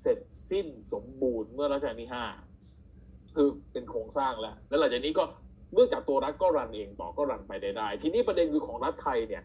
[0.00, 0.18] เสร็จ
[0.50, 2.24] สิ้นสมบูรณ์เมื่อรัชกาลที่ห้า
[3.36, 5.24] คือเป็นโครงสร้างแล้ว แล้วหลังจากนี้ก็
[5.74, 9.42] เนื่องจากตัวรัฐก็รันเองต่อก็รันไปได้ได้ ทีนี้ประเด็นคือของรัฐไทยเนี่ย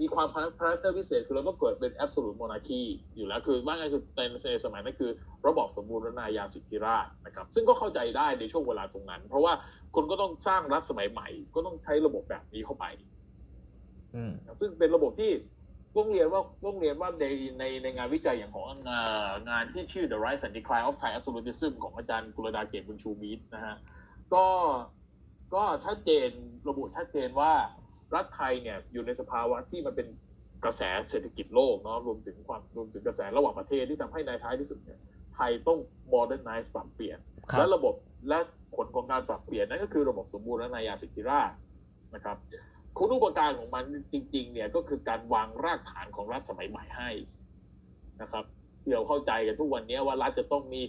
[0.00, 2.82] มีความ character พิเศษคือเราก็เกิดเป็น absolute monarchy
[3.16, 4.20] อยู่แล้วคือว่าไงคือใน
[4.50, 5.10] ในสมัยนั้นคือ
[5.46, 9.52] ระบอบสมบูรณาญาสิทธิราชย์นะครับ ซึ่งก็เข้าใจได้ในช่วงเวลาตรงนั้น เพราะว่า
[9.94, 12.84] คุณก็ต้องสร้างรัฐสมัยใหม่ ก็ต้องใช้ระบบแบบนี้เข้าไป
[14.14, 15.32] อืมซึ่งเป็นระบบที่
[15.96, 17.24] ต้องเรียนว่าต้องเรียนว่าใน
[17.58, 19.02] ในในงานวิจัยอย่างของงา
[19.34, 23.76] นงานที่ชื่อ The Rise and Decline of Thai Absolutism ของอาจารย์กุลลดาเกษบุญชูมี้ดนะฮะ
[24.34, 24.46] ก็
[25.54, 26.28] ก็ชัดเจน
[26.68, 27.52] ระบุชัดเจนว่า
[28.14, 30.08] รัฐไทยเนี่ยอยู่ในสภาวะที่มันเป็น
[30.64, 34.98] กระแสเศรษฐกิจโลกเนาะรวมถึงความรวมถึงกระแสระหว่างประเทศที่ทำให้ในท้ายที่สุดเนี่ย
[35.34, 35.78] ไทยต้อง
[36.14, 37.18] modernize ปรับเปลี่ยน
[37.50, 37.94] ครับและระบบ
[38.28, 38.38] และ
[38.76, 41.56] ผลของการปรับเปลี่ยนนั่นก็คือระบบสมบูรณาญาสิทธิราชย์
[42.14, 42.36] นะครับ
[42.98, 47.10] คุณอุปการของมันจริง ๆ เนี่ยก็คือการวางรากฐานของรัฐสมัยใหม่ให้
[48.22, 48.44] นะครับ
[48.82, 50.82] ที่เราเข้าใจกันทุกวันนี้ว่ารัฐจะต้องมี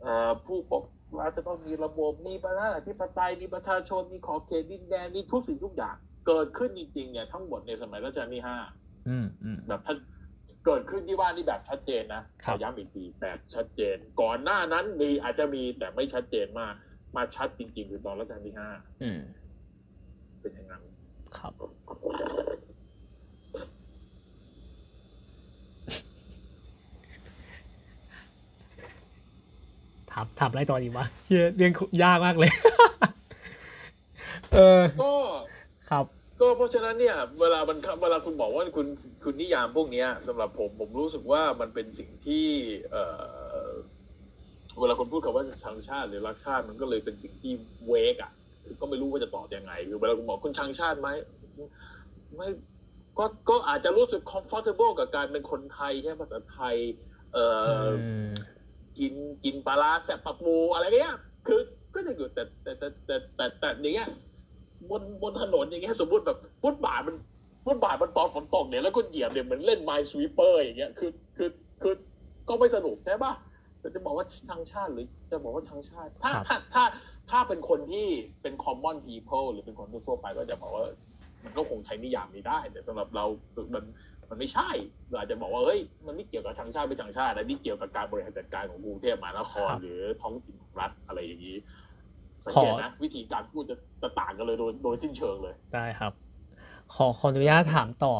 [0.00, 0.84] เอ่อผู้ปก
[1.18, 5.96] รัฐจะต้องมีระบบมีประชาธิปไตยมีประชาชนมีขอบเขตดินแดนมีทุกสิ่งทุกอย่าง
[6.26, 8.58] เกิดขึ้นจริงๆเนี่ยทั้งหมดในสมัยรัชกาลที่ห้า
[9.08, 9.96] อืมอืมแบบท่าน
[10.66, 16.74] เกิดขึ้นที่ว่านี่แบบชัดเจนนะครัขบอย้ำอีกทีแบบชัดเจน ก่อนหน้านั้นมีอาจจะมีแต่ไม่ชัดเจนมาก
[17.16, 18.70] มาชัดจริงๆคือตอนรัชกาลที่ห้า
[19.02, 19.20] อืม
[20.40, 20.82] เป็นอย่างนั้น
[21.36, 21.52] ครับ
[30.16, 32.50] ถามถามอะไรต่อดีวะเหี้ยเรื่องยากมากเลย
[34.52, 35.12] เออก็
[35.90, 36.04] ครับ
[36.40, 38.86] ก็เพราะฉะนั้นเนี่ย เวลามันเวลาคุณบอกว่าคุณ
[39.24, 42.46] คุณนิยามพวกเนี้ยสำหรับผมผมรู้สึกว่ามันเป็นสิ่งที่
[42.90, 43.04] เอ่
[43.66, 43.68] อ
[44.80, 47.52] เวลาคนพูดคำว่าชังชาติหรือรักชาติมันก็เลยเป็นสิ่งที่
[47.88, 48.32] เวกอะ
[48.64, 51.08] คือก็ไม่รู้ว่าจะตอบยังไงคือเวลาคุณบอกคุณชังชาติไหม
[52.36, 52.48] ไม่
[53.18, 56.76] ก็ก็อาจจะรู้สึก comfortable กับการเป็นคนไทยแค่ภาษาไทย
[57.32, 57.44] เอ่
[57.82, 58.30] ออม
[58.98, 61.16] กินกินปลาร้าแสบปักหมูอะไรเงี้ย
[61.46, 61.60] คือ
[61.94, 64.08] ก็จะอยู่แต่แต่แต่แต่แต่แต่อย่างเงี้ย
[64.90, 67.16] บนบนถนนอย่างเงี้ยสมมติแบบฟุตบาทมัน
[67.64, 71.50] ฟุตบาทมันตอนฝนตกเนี่ยแล้วก็เหยียบเนี่ยเหมือนเล่น Minesweeper อย่างเงี้ยคือคือ
[71.82, 71.94] คือ
[72.48, 73.32] ก็ไม่สนุกใช่ปะ
[73.80, 76.84] แต่จะบอกว่าชังชาติหรือจะบอกว่าชังชาติ ถ้าครับถ้าถ้า
[77.30, 78.06] ถ้าเป็นคนที่
[78.42, 80.84] เป็น common people หรือเป็นคนทั่วๆไปก็จะบอกว่า
[81.44, 83.24] มันก็คงใช้นิยามนี้ได้ แต่สำหรับเรา
[83.74, 83.84] มัน
[84.30, 84.70] มันไม่ใช่
[85.08, 91.56] เราอาจจะบอกว่าเฮ้ยมันไม่เกี่ยวกับทางชาติไม่ทางชาตินะนี่เกี่ยวกับการบริหารจัดการของกรุงเทพมหานครครับหรือท้องถิ่นของรัฐอะไรอย่างนี้
[92.44, 96.12] สังขอเกตนะวิธีการพูดจะจะต่างกันเลยโดยโดยสิ้นเชิงเลยได้ครับ
[96.94, 98.14] ขอขออนุญาตถามต่อ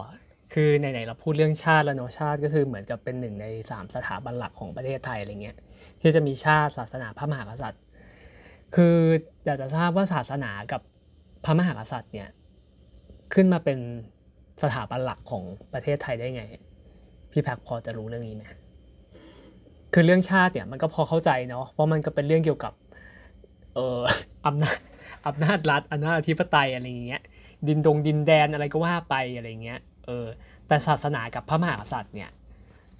[0.54, 5.56] คือไหนๆเราพูดเรื่องชาติแล้วเนาะชาติก็คือเหมือนกับเป็นหนึ่งในสามสถาบันหลักของประเทศไทยอะไรเงี้ย
[6.00, 7.82] ที่จะมีชาติศาสนาพระมหากษัตริย์
[8.74, 8.96] คือ
[9.44, 10.80] อยากจะทราบว่าศาสนากับ
[11.44, 12.28] พระมหากษัตริย์เนี่ย
[13.34, 13.78] ขึ้นมาเป็น
[14.62, 15.42] สถาบันหลักของ
[15.72, 16.42] ประเทศไทยได้ไง
[17.30, 18.44] พี่แพ็คพอจะรู้เรื่องนี้ไหม
[19.94, 22.72] คือเรื่องชาติเนี่ยมันก็พอเข้าใจเนาะเพราะมันก็เป็นเรื่องเกี่ยวกับ
[23.74, 24.00] เออ
[24.46, 24.76] อำนาจ
[25.26, 27.22] อำนาจรัฐอำนาจอธิปไตยอะไรอย่างเงี้ย
[27.68, 30.26] ดินดงดินแดนอะไรก็ว่าไปอะไรเงี้ยเออ
[30.68, 32.30] แต่ศาสนากับพระมหากษัตริย์เนี่ย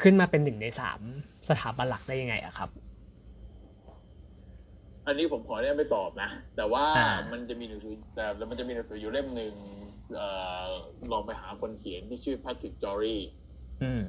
[0.03, 1.01] ขึ้นมาเป็นหนึ่งในสาม
[1.49, 2.71] สถาบันหลักได้ยังไงอะครับ
[5.07, 9.86] อันนี้ผมขอเนี่ยไม่ตอบนะ แต่ว่าอ่ามันจะมีหนังสือแต่มันจะมีหนังสืออยู่เล่มหนึ่งเอ่อ
[11.13, 13.23] ลองไปหาคนเขียนที่ชื่อ Patrick Jory
[13.83, 14.03] อืม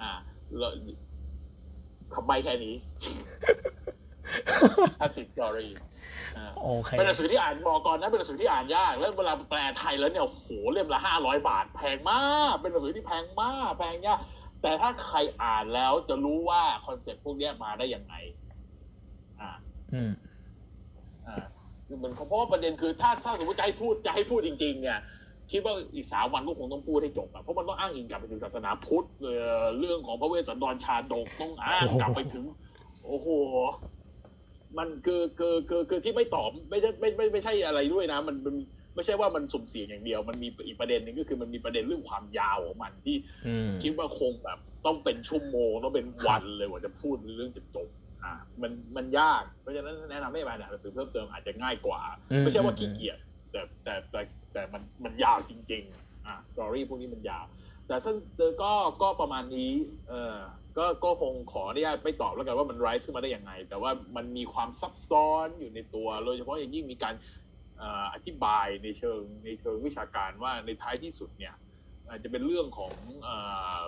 [0.00, 0.12] อ่า
[0.58, 0.72] แล้ว
[2.14, 2.74] คำใบ้แค่นี้
[4.98, 5.72] Patrick Jory
[6.36, 14.18] อ่าโอเคเป็นหนังสือที่อ่านบอกก่อนนะเป็นหนังสือที่อ่านยาก แล้วเวลาแปลไทยแล้วเนี่ยโอ้โหเล่มละห้าร้อยบาท แพงมาก เป็นหนังสือที่แพงมาก แพงยาก
[14.62, 18.14] แต่ถ้าใครอ่านแล้วจะรู้ว่า concept พวกเนี้ยมาได้ยังไง
[19.40, 19.50] อ่า
[19.94, 20.12] อืม
[21.26, 21.44] อ่า
[21.88, 24.98] คือมันเพราะว่าประเด็นคือถ้าถ้าสมมติจะให้พูดจะให้พูดจริง ๆ เนี่ย
[25.50, 32.44] คิดว่าอีกสามวันก็คงต้องพูดให้จบอะเพราะมันต้องอ้างอิงกลับไปถึงศาสนาพุทธเอ่อเรื่องของพระเวสสันดรชาดกต้องอ้างกลับไปถึง
[33.04, 33.28] โอ้โห
[34.78, 38.54] มันคือคือคือคือที่ไม่ตอบไม่ใช่ไม่ไม่ไม่ใช่อะไรด้วยนะ มันมัน
[38.94, 43.16] ไม่ใช่ว่ามันสุ่มเสี่ยงอย่างเดียว มันมีอีกประเด็นหนึ่งก็คือมันมีประเด็นเรื่องความยาวของมันที่
[43.46, 47.88] อืมคิดว่าคงแบบ ต้องเป็นชั่วโมงต้องเป็นวันเลยกว่าจะพูดเรื่องจะจบ
[48.24, 52.00] อ่ามันมันยาก เพราะฉะนั้นแนะนำให้มาอ่านหนังสือเพิ่มเติมอาจจะง่ายกว่า
[52.30, 53.18] อืมไม่ใช่ว่าขี้เกียจ
[53.52, 54.20] แต่แต่แต่
[54.52, 57.46] แต่มันมันยาวจริง ๆ อ่าสตอรี่พวกนี้มันยาว
[57.86, 58.16] แต่ซึ่ง
[58.62, 59.72] ก็ก็ประมาณนี้
[60.08, 60.36] เออ
[60.78, 67.14] ก็ก็คงขออนุญาตไม่ตอบแล้วกันว่ามันไรซ์ขึ้นมาได้ยังไง แต่ว่ามันมีความซับซ้อนอยู่ในตัว โดยเฉพาะอย่างยิ่งมีการ
[67.78, 71.54] เอ่ออธิบายในเชิงในเชิงวิชาการว่าในท้ายที่สุดเนี่ย
[72.08, 73.36] อาจจะเป็นเรื่องของเอ่
[73.78, 73.82] อ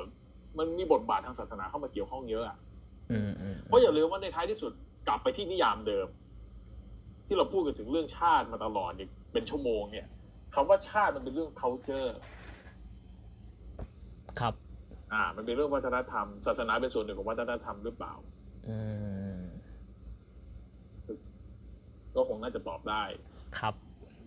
[0.58, 2.69] มันมีบทบาททางศาสนาเข้ามาเกี่ยวข้องเยอะอะอืมอืม
[3.66, 4.72] เพราะอย่าลืมว่าในท้ายที่สุด
[5.08, 6.08] กลับไปที่นิยามเดิม
[7.26, 10.06] ที่เราพูดกันถึงเรื่องชาติมาตลอดเนี่ยเป็นชั่วโมงเนี่ย
[10.54, 12.10] คำว่าชาติมันเป็นเรื่อง culture
[14.40, 14.54] ครับ
[15.12, 18.14] อ่า มันเป็นเรื่องวัฒนธรรม ศาสนาเป็นส่วนหนึ่งของวัฒนธรรมหรือเปล่า
[18.68, 18.78] อื
[19.38, 19.40] ม
[22.14, 23.02] ก็คงน่าจะตอบได้
[23.58, 23.74] ครับ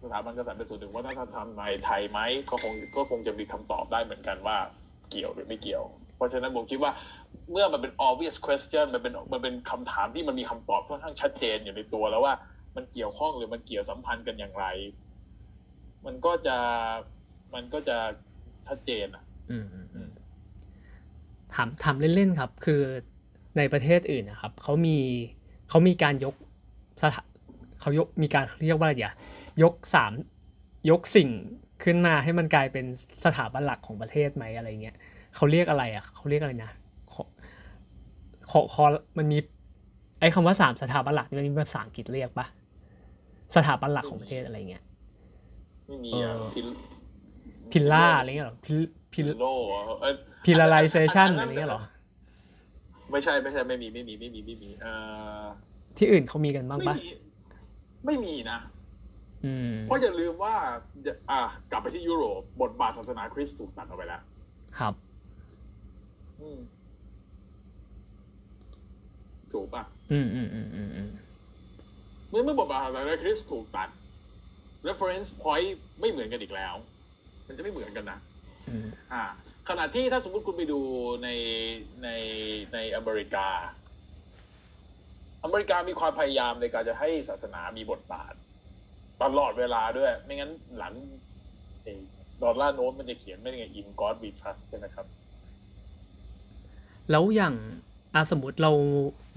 [0.04, 2.20] สถาบันกษัตริย์เป็นส่วนหนึ่งของวัฒนธรรมในไทยไหม
[2.50, 4.58] ก็คงก็คงจะมีคำตอบได้เหมือนกันว่า
[5.10, 5.84] เกี่ยวหรือไม่เกี่ยว
[6.16, 6.92] เพราะฉะนั้นผมคิดว่า
[7.52, 12.34] เมื่อมันเป็น obvious question มันเป็นมันเป็นคำถามที่มันมีคำตอบค่อนข้างชัดเจนอยู่ในตัวแล้วว่า
[12.76, 14.66] มันเกี่ยวข้องหรือมันเกี่ยวสัมพันธ์กันอย่างไร
[16.06, 16.58] มันก็จะ
[17.54, 17.98] มันก็จะ
[18.68, 20.10] ชัดเจนอะ อืมอืมอืม
[21.54, 22.82] ถามถามเล่นๆครับ คือ
[23.58, 24.98] ในประเทศอื่นนะครับเขามี
[25.70, 26.36] เขามีการยก
[27.02, 27.22] สถา
[27.82, 29.14] เขายกมีการเรียกว่าอะไรเดียว
[29.64, 30.12] ยกสาม
[30.90, 31.30] ยกสิ่ง
[31.84, 32.86] ขึ้นมาให้มันกลายเป็น
[33.26, 34.96] สถาบันหลักของประเทศไหมอะไรเงี้ย
[35.36, 36.83] เขาเรียกอะไรอะเขาเรียกอะไรนะขอ
[38.54, 38.86] ขอขอ
[39.18, 39.38] มันมี
[40.20, 42.46] ไอ้คำว่าสามสถาบันหลักนี่มันมีภาษาอังกฤษเรียกปะ
[43.56, 44.84] สถาบันหลักของประเทศอะไรเงี้ย
[45.88, 46.68] ไม่มีอะเออ pill
[47.72, 48.78] pillar อะไรเงี้ยเหรอ pill
[49.14, 49.46] pillow
[50.02, 50.14] เอ้ย
[50.46, 51.82] pillarization อัอะไรเงี้ยเหรอ
[53.12, 54.92] ไม่ใช่ไม่ใช่ไม่มีไม่มีไม่มีไม่มีเอ่
[55.42, 55.44] อ
[55.98, 57.10] ที่อื่นเขามีกันบ้างไม่ปะมี
[58.06, 58.60] ไม่มีนะ
[59.46, 60.56] อืมเพราะอย่าลืมว่า
[61.30, 61.40] อะ
[61.72, 64.22] กลับไปที่ยุโรปบทบาทศาสนาคริสต์ถูกตัดออกไปแล้ว
[64.80, 64.94] ครับ
[66.42, 66.60] อืม
[69.54, 71.10] ถูกปะอืมอืมอืมอืมอืม
[72.30, 73.90] เมื่อเมื่อบทบาทศาสนาคริสต์ถูกตัด
[74.88, 76.76] reference point ไม่เหมือนกันอีกแล้ว
[77.48, 78.20] มันจะไม่เหมือนกันนะ
[78.70, 79.24] อืมอ่า
[79.70, 80.80] ขณะที่ถ้าสมมติคุณไปดู
[81.24, 81.30] ใน
[82.04, 82.10] ใน
[82.74, 83.48] ในอเมริกา
[85.44, 88.34] อเมริกามีความพยายามในการจะให้ศาสนามีบทบาท
[89.24, 90.94] ตลอดเวลาด้วย ไม่งั้นหลัง
[91.84, 92.00] เอ่อ
[92.44, 95.06] ดอลลาร์โน้ตมันจะเขียนไม่ได้ไง in God we trust ใช่ไหมครับ
[97.12, 97.56] แล้วอย่าง
[98.16, 98.72] อาสมมติเรา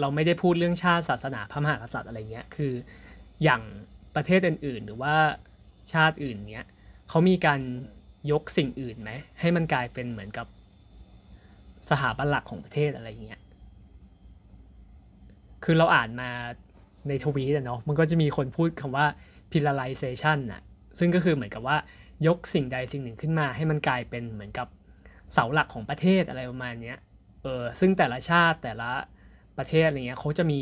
[0.01, 2.73] เราไม่ได้พูดเรื่องชาติศาสนาพระมหากษัตริย์อะไรเงี้ยคือ
[3.43, 3.63] อย่าง
[4.15, 5.15] ประเทศอื่น ๆ หรือว่า
[5.93, 6.67] ชาติอื่นเนี้ย
[7.09, 7.61] เขามีการ
[8.31, 9.11] ยกสิ่งอื่นไหม
[9.41, 10.47] ให้มันกลายเป็นเหมือนกับ
[11.89, 13.41] สถาบันหลักของประเทศอะไรเงี้ย
[15.65, 16.31] คือเราอ่านมา
[17.09, 19.07] ในทวีตเนาะมันก็จะมีคนพูดคำว่า
[19.51, 20.63] pillarization น่ะ
[20.99, 21.77] ซึ่งก็คือเหมือนกับว่า
[22.27, 24.69] ยกสิ่งใดสิ่งหนึ่งขึ้นมา ให้มันกลายเป็นเหมือนกับ
[25.33, 26.97] เสาหลักของประเทศอะไรประมาณเนี้ย
[27.47, 28.91] ออซึ่งแต่ละชาติแต่ละ
[29.59, 30.61] ประเทศอะไรเงี้ยเขาจะมี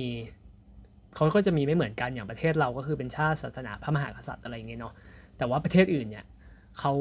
[1.14, 4.95] เขาก็จะมีไม่เหมือนกันอย่างประเทศเราก็คือเป็นชาติศาสนาพระมหากษัตริย์อะไรเงี้ยเนาะ
[5.39, 6.24] แต่ว่าประเทศอื่นเนี่ย
[6.78, 6.93] เขา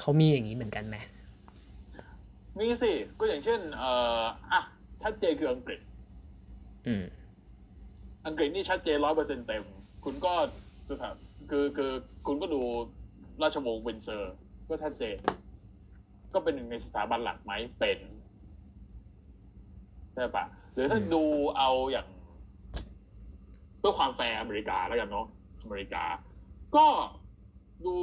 [0.00, 0.96] เขามีอย่างนี้เหมือนกันไหม
[2.58, 3.90] นี่สิก็อย่างเช่นเอ่
[4.20, 4.60] ออะ
[5.02, 5.80] ชัดเจนคืออังกฤษ
[6.86, 7.04] อืม
[8.26, 9.64] อังกฤษนี่ชัดเจนร้อยเปอร์เซ็นเต็ม
[10.04, 10.34] คุณก็
[10.90, 11.14] สถาน
[11.50, 11.92] คือคือ
[12.26, 12.60] คุณก็ดู
[13.42, 14.34] ราชวงศ์วินเซอร์
[14.68, 15.16] ก็ชัดเจน
[16.34, 20.44] ก็เป็นหนึ่งในสถาบันหลักไหมเป็นใใช่ปะ
[20.74, 21.22] หรือถ้าอืมดู
[21.58, 22.06] เอาอย่าง
[23.78, 25.26] เพื่อความแฟร์อเมริกาแล้วกันเนาะ
[25.62, 26.04] อเมริกา
[26.76, 26.86] ก็
[27.86, 27.94] ดู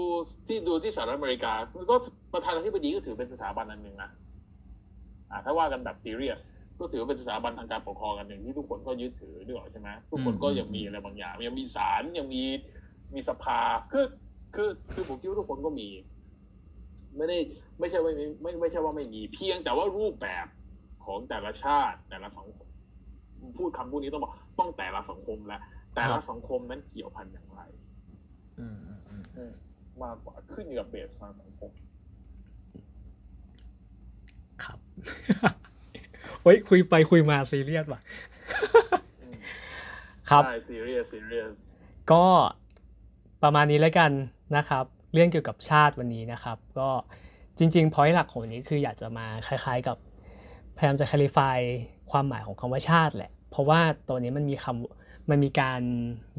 [0.47, 1.53] ที่ดูที่สหรัฐอเมริกา
[1.91, 1.95] ก็
[2.33, 4.09] ประธานาธิบดีก็ถือเป็นสถาบันอันหนึ่งนะ
[5.31, 6.41] อ่าถ้าว่ากันแบบซีเรียส
[6.79, 12.43] ก็ถือว่าเป็นสถาบันทางการปกครองอันหนึ่งที่ทุกคนก็ยึดถือด้วยใช่ไหมทุกคนก็ยังมีอะไรบางอย่าง ยังมีศาลยังมี
[13.15, 13.59] มีสภา
[13.91, 14.05] คือ
[14.55, 15.89] คือคือผมคิดว่าทุกคนก็มี
[17.17, 17.37] ไม่ได้
[17.79, 20.45] ไม่ใช่ว่าไม่ไม่ไม่ใช่ว่าไม่มีเพียงแต่ว่ารูปแบบ
[21.05, 22.67] ของแต่ละชาติ แต่ละสังคม
[23.57, 25.59] พูดคำพูดนี้ต้องบอกต้องแต่ละสังคมและ
[25.95, 27.61] แต่ละสังคมนั้นเกี่ยวพันอย่างไร
[28.59, 29.51] อืมอืมอืมอืม
[30.03, 31.71] มากกว่าขึ้นอยู่กับเบสทางสังคม
[34.63, 34.79] ครับ
[36.43, 38.01] เฮ้ยคุยไปคุยมาซีเรียสว่ะ
[39.23, 39.37] อืม
[40.29, 41.57] ครับใช่ serious serious
[42.11, 42.25] ก็
[43.43, 44.11] ประมาณนี้แล้วกัน
[44.57, 46.89] นะครับ เรื่องเกี่ยวกับชาติวันนี้นะครับ ก็
[47.57, 49.97] จริงๆพอยต์หลักของวันนี้คืออยากจะมาคล้าย ๆกับ
[50.77, 51.57] พยายามจะ clarify
[52.11, 55.81] ความหมายของคำว่าชาติแหละ เพราะว่าตัวนี้มันมีคำมันมีการ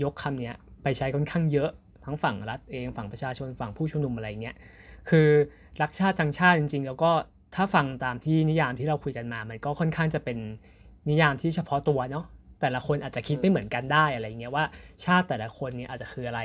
[0.02, 1.70] ยกคำเนี้ยไปใช้ค่อนข้างเยอะ
[2.04, 4.56] ทั้งฝั่งรัฐเองฝั่งประชาชนฝั่งผู้ชุมนุมอะไรเงี้ย
[5.08, 5.28] คือ
[5.82, 7.10] รักชาติทั้งชาติจริง ๆ แล้วก็
[7.54, 10.38] ถ้าฟังตามที่นิยามที่เราคุยกันมา มันก็ค่อนข้างจะเป็น
[11.10, 12.24] นิยามที่เฉพาะตัวเนาะ
[12.60, 14.64] แต่ละคนอาจจะคิดไม่เหมือนกันได้อะไรเงี้ยว่า
[15.04, 16.40] ชาติแต่ละคนเนี่ยอาจจะคืออะไร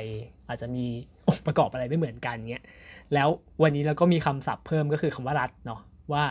[0.48, 0.84] อาจจะมี
[1.28, 2.64] องค์ประกอบอะไรไม่เหมือนกันเงี้ย
[3.14, 3.28] แล้ว
[3.62, 5.80] วันนี้เราก็มีคำศัพท์เพิ่มก็คือคำว่ารัฐเนาะ
[6.12, 6.24] ว่า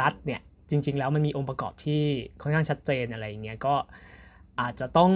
[0.00, 2.02] รัฐเนี่ย จริง ๆ แล้วมันมีองค์ประกอบที่
[2.42, 3.74] ค่อนข้างชัดเจนอะไรอย่างเงี้ยก็
[4.60, 5.12] อาจจะต้อง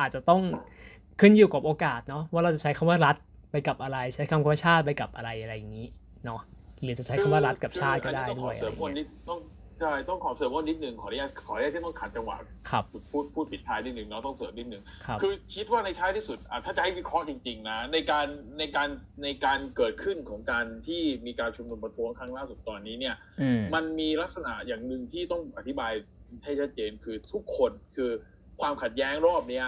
[0.00, 0.42] อาจจะต้อง
[1.20, 3.16] ขึ้นอยู่กับโอกาสเนาะว่าเราจะใช้คำว่ารัฐ
[3.50, 5.86] ไปกับอะไร ใช้คำว่าชาติไปกับอะไรอะไรอย่างนี้
[6.24, 6.40] เนาะ
[6.82, 9.38] หรือจะใช้คำว่ารัฐกับชาติก็ได้ด้วยอะเสริไรเงี้ยต้อง
[9.80, 12.36] ใช่ต้องขอเสริมว่านิดหนึ่งขออนุญาตขออนุญาตที่ต้องขัดจังหวะ
[12.70, 18.26] ครับพูดพูดปิดท้ายนิดหนึ่งเนาะต้องเสริมนิดหนึ่งครับคือคิดว่าในท้ายที่สุดอะถ้าจะให้วิเคราะห์จริง ๆ นะ ในการ
[18.58, 18.88] ในการ
[19.24, 25.92] ในการเกิดขึ้นของการที่มีการชุมนุมประท้วงครั้งล่าสุดตอนนี้เนี่ยอืมมันมีลักษณะอย่างหนึ่งที่ต้องอธิบาย
[26.44, 28.10] ให้ชัดเจนคือทุกคนคือ
[28.60, 29.66] ความขัดแย้งรอบเนี้ย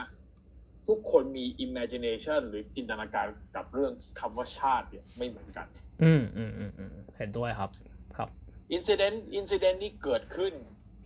[0.89, 3.27] ทุกคนมี imagination หรือจินตนาการ
[3.57, 5.67] กับเรื่องคำว่าชาติเนี่ยไม่เหมือนกัน
[6.03, 7.71] อืมอืมอืมอืมเห็นด้วยครับ
[8.69, 10.53] ครับ incident incident นี้เกิดขึ้น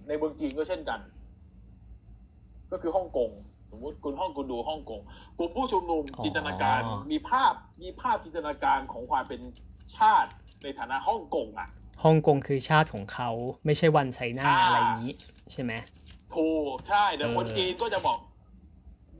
[0.08, 1.00] ในเมืองจีนก็เช่นกัน
[2.70, 3.30] ก็คือฮ่องกง
[3.70, 5.00] สมมติคุณฮ่องคุณดูฮ่องกง
[5.38, 6.80] กลุ่มผู้ชุมนุมอ๋อจินตนาการ
[7.12, 7.52] มีภาพ
[7.82, 9.40] มีภาพจินตนาการของความเป็น
[9.98, 10.30] ชาติ
[10.62, 11.68] ในฐานะฮ่องกงอะ
[12.04, 13.30] ฮ่องกงคือชาติของเขา
[13.66, 15.14] ไม่ใช่วันไชน่าอ่าอะไรอย่างนี้
[15.52, 15.72] ใช่ไหม
[16.34, 18.18] ถูกใช่แต่คนเออจีนก็จะบอก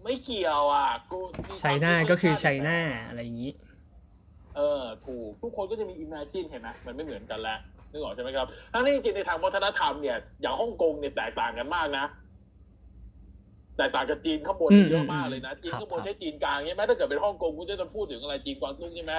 [0.05, 2.79] ไม่เกี่ยวอะกูมีไชน่าก็คือไชชาติน่า
[3.09, 3.53] อะไรอย่างนี้
[4.57, 7.59] เออถูกทุกคนก็จะมี imagine เห็นไหมมันไม่เหมือนกันแล้ว
[7.93, 12.07] นึกออกใช่ไหมครับทั้งนี้จริงๆในทางวัฒนธรรมเนี่ยอย่างฮ่องกงเนี่ยแตกต่างกันมากนะ
[13.77, 19.15] แตกต่างกับจีนข้างบนอืมเยอะมากเลยนะจีนครับข้างบนครับใช้จีนกลางใช่ไหมถ้าเกิดเป็นฮ่องกงคุณจะพูดถึงอะไรจีนกวางตุ้งใช่ไหม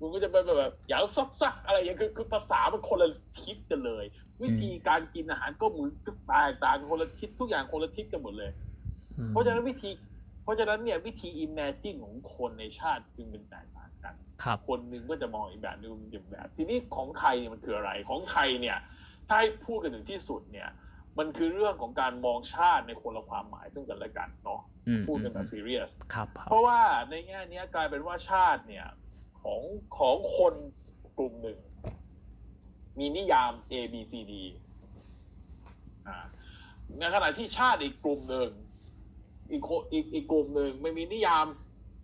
[0.00, 3.08] คุณก็จะเป็นแบบอย่างซักซักอะไรอย่างเงี้ยคือคือภาษามันคนละ
[3.40, 4.04] ทิศกันเลย
[4.42, 5.90] วิธีการกินอาหารก็เหมือน
[6.26, 8.50] แตกต่างกันคนละทิศทุกอย่างคนละทิศกันหมดเลย
[9.18, 9.90] อืมเพราะฉะนั้นวิธี
[10.42, 13.75] เพราะฉะนั้นเนี่ยวิธี imagine ของคนในชาติจึงเป็นแตกต่างกัน
[14.44, 18.78] ครับคนหนึ่งก็จะมองอีกแบบหนึงอีกแบบ ทีนี้ของไทยเนี่ยมันคืออะไร ของไทยเนี่ย
[19.28, 20.68] ถ้าให้พูดกันถึงที่สุดเนี่ย
[21.18, 26.80] มันคือเรื่องของการมองชาติในคนละความหมายซึ่งกันและกันเนาะอืมพูดกันแบบซีเรียสครับครับเพราะว่า
[27.10, 28.86] ในแง่เนี้ยกลายเป็นว่าชาติเนี่ย
[29.42, 29.60] ของ
[29.98, 30.54] ของคน
[31.18, 31.58] กลุ่มหนึ่ง
[32.98, 34.32] มีนิยาม A B C D
[36.06, 36.24] อ่า
[36.98, 38.50] ในขณะที่ชาติอีกกลุ่มหนึ่ง
[39.50, 41.46] อีกคนอีกอีกกลุ่มหนึ่งไม่มีนิยาม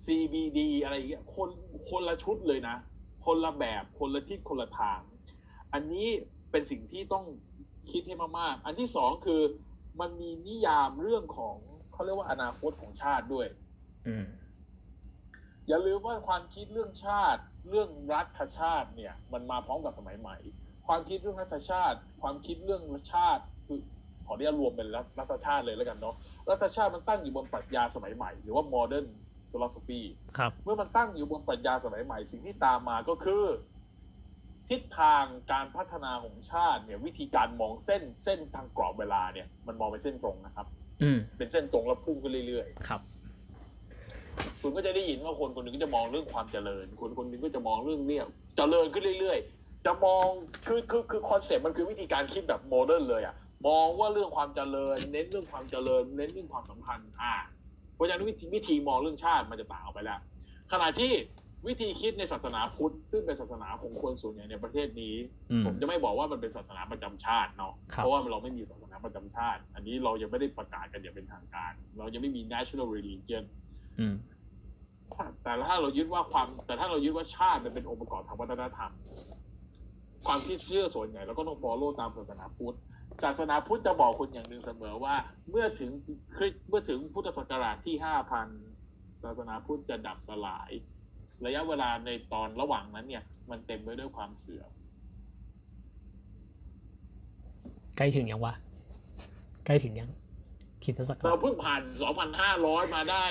[0.05, 1.49] C B D อะไรอย่างเงี้ยคน
[1.91, 2.77] คนละชุดเลยนะ
[3.25, 5.01] คนละแบบคนละทิศคนละทาง
[5.73, 6.09] อันนี้
[6.51, 7.25] เป็นสิ่งที่ต้อง
[7.91, 9.43] คิดให้มากๆ อันที่สองคือ
[10.01, 11.57] มันมีนิยามเรื่องของ
[11.93, 13.47] เขาเรียกว่าอนาคตของชาติด้วย
[14.09, 14.27] อืม
[15.69, 20.37] อย่าลืมว่าความคิดเรื่องชาติ เรื่องรัฐชาติเนี่ย มันมาพร้อมกับสมัยใหม่
[20.87, 23.79] ความคิดเรื่องรัฐชาติ ความคิดเรื่องชาติคือ
[24.27, 26.17] ขอเรียกรวมเป็นรัฐรัฐชาติเลยแล้วกันเนาะ
[26.51, 29.07] รัฐชาติมันตั้งอยู่บนปรัชญาสมัยใหม่ หรือว่า modern
[29.53, 30.03] philosophy
[30.39, 33.45] ครับ เมื่อมันตั้งอยู่บนปรัชญาสมัยใหม่สิ่งที่ตามมาก็คือ
[34.71, 40.67] ทิศทางการพัฒนาของชาติเนี่ย วิธีการมองเส้นเส้นทางกรอบเวลาเนี่ย มันมองเป็นเส้นตรงนะครับ
[41.03, 43.01] อืมเป็นเส้นตรงแล้วพุ่งขึ้นเรื่อยๆครับ
[44.61, 48.25] คุณก็จะได้ยินว่าคนคนหนึ่งก็จะมองเรื่องความเจริญ คนคนหนึ่งก็จะมองเรื่องเนี่ย
[48.57, 50.27] เจริญขึ้นเรื่อยๆ จะมอง
[50.67, 53.35] คือคือคือ concept มันคือวิธีการคิดแบบ modern เลยอะ
[53.69, 57.62] มองว่าเรื่องความเจริญ เน้นเรื่องความเจริญ เน้นเรื่องความสำคัญอ่าเพ
[58.03, 60.21] ราะฉะนั้นวิธีวิธีมองเรื่องชาติมันจะต่างออกไปแล้ว
[60.73, 61.13] ขณะที่
[61.69, 65.15] วิธีคิดในศาสนาพุทธ ซึ่งเป็นศาสนาของคนส่วนใหญ่ในประเทศนี้
[65.51, 73.43] อืมผมจะไม่บอกว่ามันเป็นศาสนาประจำชาติเนาะครับเพราะว่าเราไม่มีศาสนาประจำชาติ อันนี้เรายังไม่ได้ประกาศกันอย่างเป็นทางการ เรายังไม่มี national religion
[74.01, 74.15] อืม
[75.43, 78.93] แต่ถ้าเรายึดว่าความ แต่ถ้าเรายึดว่าชาติมันเป็นองค์ประกอบทางวัฒนธรรม
[80.27, 82.77] ความคิดเชื่อส่วนใหญ่เราก็ต้อง follow ตามศาสนาพุทธ
[83.25, 85.15] ศาสนาพุทธจะบอกคนอย่างหนึ่งเสมอว่า
[85.51, 85.91] เมื่อถึง
[86.37, 88.49] คริสต์เมื่อถึงพุทธศักราชที่ห้าพัน
[89.23, 90.71] ศาสนาพุทธจะดับสลาย
[91.47, 94.71] ระยะเวลาในตอนระหว่างนั้นเนี่ย มันเต็มไปด้วยความเสื่อม
[97.97, 98.55] ใกล้ถึงยังวะ
[99.67, 100.11] ใกล้ถึงยัง
[100.85, 101.83] คิดสักเราเพิ่งผ่าน
[102.39, 103.25] 2,500มาได้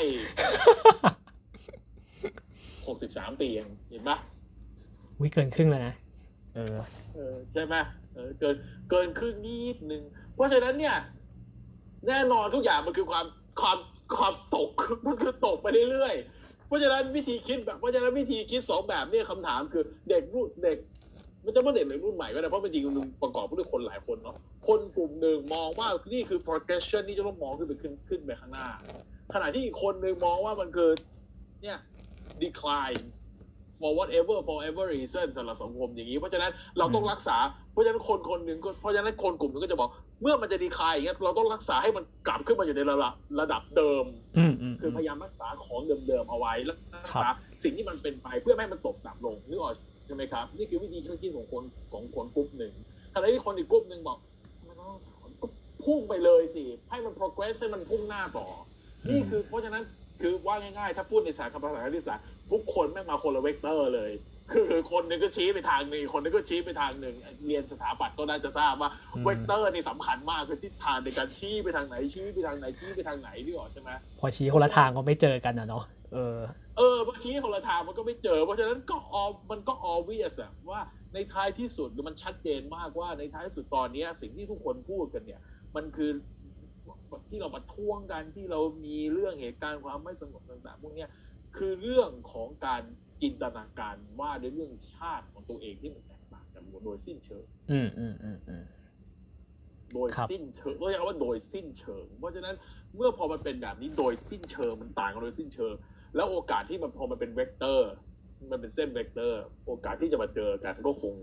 [2.88, 4.18] 63ปีเองเห็นปะ
[5.22, 5.96] วิเกินครึ่งแล้วนะ
[6.56, 6.76] เออ
[7.16, 7.76] เออใช่ไหม
[8.14, 8.56] เออเกิน
[8.90, 10.96] เกินครึ่งนิดนึง เพราะฉะนั้นเนี่ย
[12.08, 13.26] แน่นอนทุกอย่างมันคือความ
[13.62, 13.78] ความ
[14.18, 14.70] ความตก
[15.06, 20.78] มันคือตกไปเรื่อยๆ เพราะฉะนั้นวิธีคิดแบบเพราะฉะนั้นวิธีคิดสองแบบเนี่ยคำถามคือเด็กรุ่นเด็ก
[21.46, 28.70] มันจะไม่เด็กหรือรุ่นใหม่ก็ได้เพราะเป็นจริงมันประกอบด้วยคนหลายคนเนาะคนกลุ่มหนึ่งมองว่านี่คือ progression ที่จะต้องมองขึ้นไปขึ้นขึ้นไปข้างหน้า
[29.34, 30.90] ขณะที่อีกคนหนึ่งมองว่ามันคือ
[31.62, 31.78] เนี่ย
[32.44, 33.04] decline
[33.82, 37.38] for whatever forever reason สำหรับสังคมอย่างนี้ เพราะฉะนั้นเราต้องรักษา
[37.72, 39.90] เพราะฉะนั้นคนคนหนึ่งก็เพราะฉะนั้นคนกลุ่มหนึงก็จะบอก
[40.22, 44.06] เมื่อมันจะ decline อย่างเงี้ยเราต้องรักษาให้มันกลับขึ้นมาอยู่ในระดับระดับเดิม
[44.38, 49.74] อืมอืมคือพยายามรักษาของเดิมๆเอาไว้แล้วรักครัษาบสิ่งที่มันเป็นไปเพื่อไม่ให้มันตกต่ำลงนึกออก
[50.06, 51.64] ใช่ไหมครับ นี่คือวิธีคิดของคน
[51.94, 52.74] ของคนกลุ่มหนึ่ง
[53.14, 54.18] ขณะที่คนอีกกลุ่มหนึ่งบอก
[54.68, 54.94] มันต้อง
[55.42, 55.48] ก็
[55.86, 58.48] พุ่งไปเลยสิให้มัน progress ให้มันพุ่งหน้าต่อ
[59.04, 59.84] อมนี่คือเพราะฉะนั้น
[60.22, 64.12] คือว่าง่ายๆ ถ้าพูดในสายคำภาษาคณิตศาสตร์ ทุกคนแม่งมาคนละเวกเตอร์เลย
[64.54, 67.16] คือคนหนึ่งก็ชี้ไปทางหนึ่งคนหนึ่งก็ชี้ไปทางหนึ่ง
[67.48, 75.84] เรียนสถาปัตย์ก็น่าจะทราบว่าอืมเวกเตอร์นี่สำคัญมากคือทิศทางในการชี้ไปทางไหนชี้ไปทางไหนชี้ไปทางไหนนี่หรอกใช่ไหมพอชี้คนละทางก็ไม่เจอกันอะเนาะ
[76.14, 76.38] เออ
[76.78, 80.80] เออพอชี้คนละทางมันก็ไม่เจอ เพราะฉะนั้นก็ออมันก็ obvious อะว่า
[81.14, 85.42] ในท้ายที่สุดมันชัดเจนมากว่าในท้ายที่สุดตอนเนี้ยสิ่งที่ทุกคนพูดกันเนี่ย
[85.76, 86.12] มันคือ
[87.30, 91.10] ที่เรามาท่วงกันที่เรามีเรื่องเหตุการณ์ความไม่สงบต่างๆพวกเนี้ย
[91.58, 92.82] คือเรื่องของการ
[93.22, 98.64] จินตนาการว่าในเรื่องชาติของตัวเองที่มันแตกต่างกันโดยสิ้นเชิงอืมอืมอืมอืม
[99.94, 102.56] โดยครับสิ้นเชิงเรียกว่าโดยสิ้นเชิง เพราะฉะนั้น
[102.96, 105.74] เมื่อพอมันเป็นแบบนี้โดยสิ้นเชิงมันต่างกันโดยสิ้นเชิง
[106.16, 107.92] แล้วโอกาสที่มันพอมันเป็นเวกเตอร์
[108.52, 111.16] มันเป็นเส้นเวกเตอร์ โอกาสที่จะมาเจอกันก็คง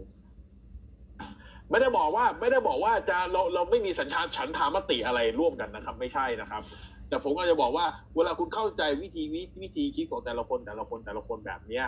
[1.71, 6.63] ไม่ได้บอกว่า ไม่ได้บอกว่าจะเราเราไม่มีสัญชาติฉันทามติอะไรร่วมกันนะครับ ไม่ใช่นะครับ
[7.09, 7.87] แต่ผมก็จะบอกว่า
[8.17, 11.87] เวลาคุณเข้าใจวิธีวิวิธีคิดของแต่ละคนแต่ละคนแต่ละคนแบบเนี้ย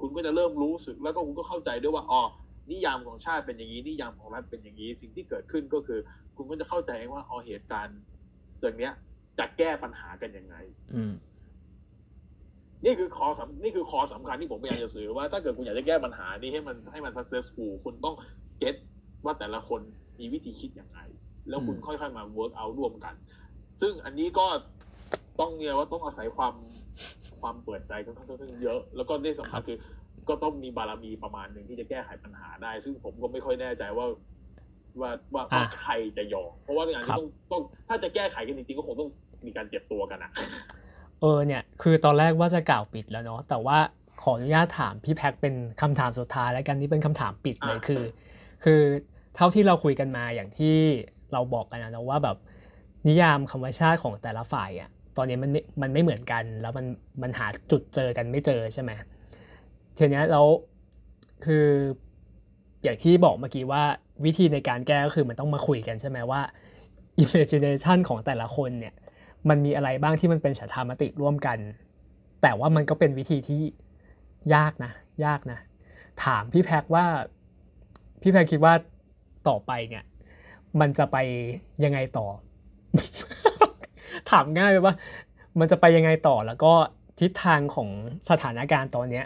[0.00, 2.22] คุณก็จะเริ่มรู้สึกแล้วก็คุณก็เข้าใจด้วยว่าอ๋อ
[2.70, 6.00] นิยามของชาติเป็นอย่างนี้นิยามของรัฐเป็นอย่างนี้ สิ่งที่เกิดขึ้นก็คือ
[6.36, 7.98] คุณก็จะเข้าใจเองว่าอ๋อเหตุการณ์
[8.60, 8.92] อย่างเนี้ย
[9.38, 10.56] จะแก้ปัญหากันยังไง
[10.94, 11.12] อืม
[12.84, 18.14] นี่คือคอสำนี่คือคอสำคัญที่ผมพยายามจะสื่อว่าถ้าเกิดคุณอยากจะแก้ปัญหานี้ให้มันให้มัน successful คุณต้อง
[18.58, 18.74] เก็ต
[19.24, 19.80] ว่าแต่ละคน
[20.18, 21.00] มีวิธีคิดอย่างไร
[21.48, 23.14] แล้วคุณอืมค่อยๆมา work out ร่วมกัน
[23.80, 24.46] ซึ่งอันนี้ก็
[25.40, 26.54] ต้องเนี่ยว่าต้องอาศัยความ
[27.40, 29.78] ความเปิดใจค่อนข้างเยอะ แล้วก็ที่สำคัญคือ
[30.28, 34.06] ก็ต้องมีบารมีประมาณหนึ่งที่จะแก้ไขปัญหาได้ ซึ่งผมก็ไม่ค่อยแน่ใจว่า
[35.00, 39.10] ว่าว่าว่าอะใครจะยอมเพราะว่าอย่างครันี้บต้องต้องถ้าจะแก้ไขกันจริงๆก็คงต้อง
[39.46, 40.30] มีการเจ็บตัวกันอะ
[41.20, 43.78] เออเนี่ย คือตอนแรกว่าจะกล่าวปิดแล้วเนาะแต่ว่า
[44.22, 48.02] ขออนุญาตถามพี่แพ็คเป็นคำถามสุดท้ายแล้วกันนี่เป็นคำถามปิดเลยอะคือ
[48.64, 48.80] คือ
[49.36, 50.76] เท่าที่เราคุยกันมาอย่างที่
[51.32, 52.36] เราบอกกันนะเนอะว่าแบบ
[53.08, 55.50] นิยามคำว่าชาติของแต่ละฝ่ายอะตอนนี้มัน
[55.82, 56.86] มันไม่เหมือนกัน แล้วมัน
[57.22, 58.90] มันหาจุดเจอกันไม่เจอใช่ไหม
[59.98, 60.46] ทีนี้ยแล้ว
[61.44, 61.66] คือ
[62.82, 63.82] อย่างที่บอกเมื่อกี้ว่า
[64.24, 66.40] วิธีในการแก้ก็คือมันต้องมาคุยกันใช่ไหมว่า
[67.22, 68.94] imagination ของแต่ละคนเนี่ย
[69.48, 71.58] มันมีอะไรบ้างที่มันเป็นฉันทามติร่วมกัน
[72.42, 73.60] แต่ว่ามันก็เป็นวิธีที่
[74.54, 74.92] ยากนะ
[75.24, 75.58] ยากนะ
[76.24, 77.04] ถามพี่แพ็กว่า
[78.22, 78.74] พี่แพ็กคิดว่า
[79.48, 80.04] ต่อไปเนี่ย
[80.80, 81.16] มันจะไป
[81.84, 82.26] ยังไงต่อ
[84.30, 84.94] ถามง่ายไปว่า
[85.60, 86.72] มันจะไปยังไงต่อแล้วก็
[87.20, 87.88] ทิศทางของ
[88.30, 89.24] สถานการณ์ตอนเนี้ย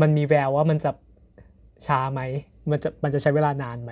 [0.00, 0.90] มันมีแววว่ามันจะ
[1.86, 2.20] ช้าไหม
[2.70, 3.90] มันจะมันจะใช้เวลานานไหม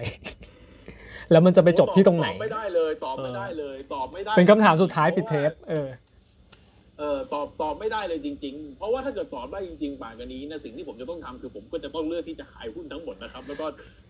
[1.30, 5.86] แล้วมันจะไปจบที่ตรงไหน ตอบไม่ได้เลย ตอบไม่เออได้เลย ตอบไม่ได้ เป็นคำถามสุดท้ายปิดเทป เออ
[6.98, 13.66] เออตอบตอบไม่ได้เลยจริง ๆ เพราะว่าถ้าเกิดตอบได้จริงๆป่านกันนี้นะสิ่งที่ผมจะต้องทำคือผมก็จะต้องเลือกที่จะขายหุ้นทั้งหมดนะครับ แล้วก็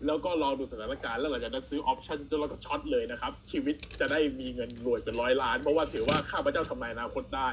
[0.06, 7.48] แล้วก็รอดูสถานการณ์แล้วหลังจากนั้นซื้อ option จนแล้วก็ short เลยนะครับ ชีวิตจะได้มีเงินรวยเป็นร้อยล้าน เพราะว่าถือว่าข้าพเจ้าทำนายอนาคตได้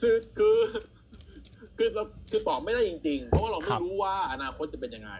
[0.00, 0.58] ซึ่งคือ
[1.78, 5.12] คือเราคือตอบไม่ได้จริง ๆ เพราะว่าเราไม่รับรู้ว่าอนาคตจะเป็นยังไง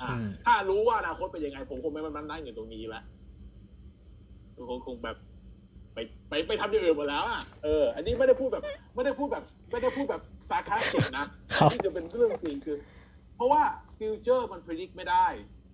[0.00, 3.04] อ่าอืมถ้ารู้ว่าอนาคตเป็นยังไง ผมคงไม่มานั่งอยู่ตรงนี้แล้ว
[4.68, 5.16] คงคงแบบ
[5.94, 5.98] ไป
[6.28, 8.64] ไปไปทำอย่างอื่นหมดแล้วอะเอออันนี้ไม่ได้พูดแบบ
[8.94, 12.76] ไม่ได้พูดแบบไม่ได้พูดแบบ sarcastic นะครับที่จะเป็นเรื่องจริงคือ
[13.36, 13.62] เพราะว่า
[13.98, 15.26] future มัน predict ไม่ได้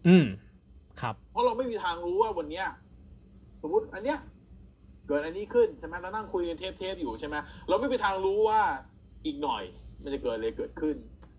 [0.08, 0.26] อืม
[1.00, 2.66] ครับ เพราะเราไม่มีทางรู้ว่าวันเนี้ย
[3.62, 4.18] สมมติอันเนี้ย
[5.06, 7.36] เกิดอันนี้ขึ้นใช่ไหมเรานั่งคุยกันเทปเทปๆอยู่ใช่ไหม
[7.68, 8.60] เราไม่มีทางรู้ว่า
[9.26, 9.62] อีกหน่อย
[10.02, 10.96] มันจะเกิดอะไรเกิดขึ้น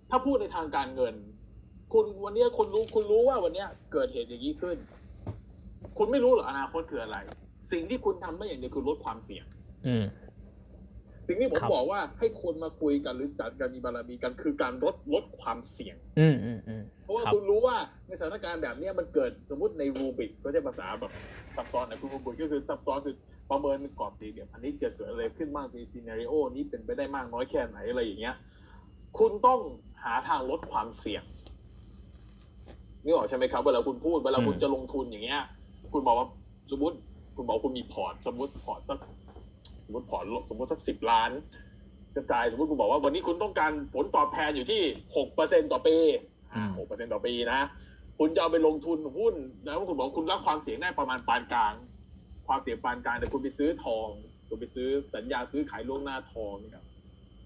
[0.09, 1.15] ถ้าพูดในทางการเงิน
[1.93, 4.77] คุณวันเนี้ยคุณรู้คุณรู้ว่าวันเนี้ยเกิดเหตุอย่างนี้ขึ้น
[5.97, 7.17] คุณไม่รู้หรอกอนาคตคืออะไร
[7.71, 9.45] สิ่งที่คุณทำได้อย่างเดียวคือลดความเสี่ยง
[9.87, 10.05] อืม
[11.27, 17.75] สิ่งที่ผมครับ บอกว่าให้คนมาคุยกันหรือจัดการมีบารมีกันคือการลดลดความเสี่ยง อืมอืมอืม เพราะว่าครับ คุณรู้ว่า
[18.07, 21.11] ในสถานการณ์แบบเนี้ยมันเกิดสมมติในรูบิกก็จะภาษาแบบ
[21.55, 23.15] ซับซ้อนนะคุณรูบิกก็คือซับซ้อนคือ
[23.49, 28.35] ประเมินเป็นกรอบสี่เหลี่ยมอันนี้จะเกิดอะไรขึ้นบ้างในซีนารีโอนี้เป็นไปได้มากน้อยแค่ไหนอะไรอย่างเงี้ย
[29.19, 29.59] คุณต้อง
[30.03, 31.23] หาทางลดความเสี่ยง
[33.03, 35.41] นี่ออกใช่ไหมครับเวลาคุณพูดเวลาคุณจะลงทุนอย่างเงี้ย
[35.93, 36.27] คุณบอกว่า
[36.71, 36.97] สมมติ
[37.39, 38.99] คุณบอกว่าคุณมีพอร์ต สมมติพอร์ตสัก
[39.85, 41.31] สมมติพอร์ตสมมติสักสิบล้าน
[42.15, 44.81] กระจายสมมติคุณบอกว่าวันนี้คุณต้องการผลตอบแทนอยู่ที่
[45.15, 45.97] หกเปอร์เซ็นต่อปี
[46.55, 47.59] อืมหกเปอร์เซ็นต่อปีนะ
[48.19, 49.35] คุณจะเอาไปลงทุนหุ้น
[49.65, 51.73] นะคุณบอกว่าคุณรับความเสี่ยงได้ประมาณปานกลาง
[52.47, 54.07] ความเสี่ยงปานกลางแต่คุณไปซื้อทอง
[54.47, 56.85] คุณไปซื้อสัญญาซื้อขายล่วงหน้าทองเนี่ยครับ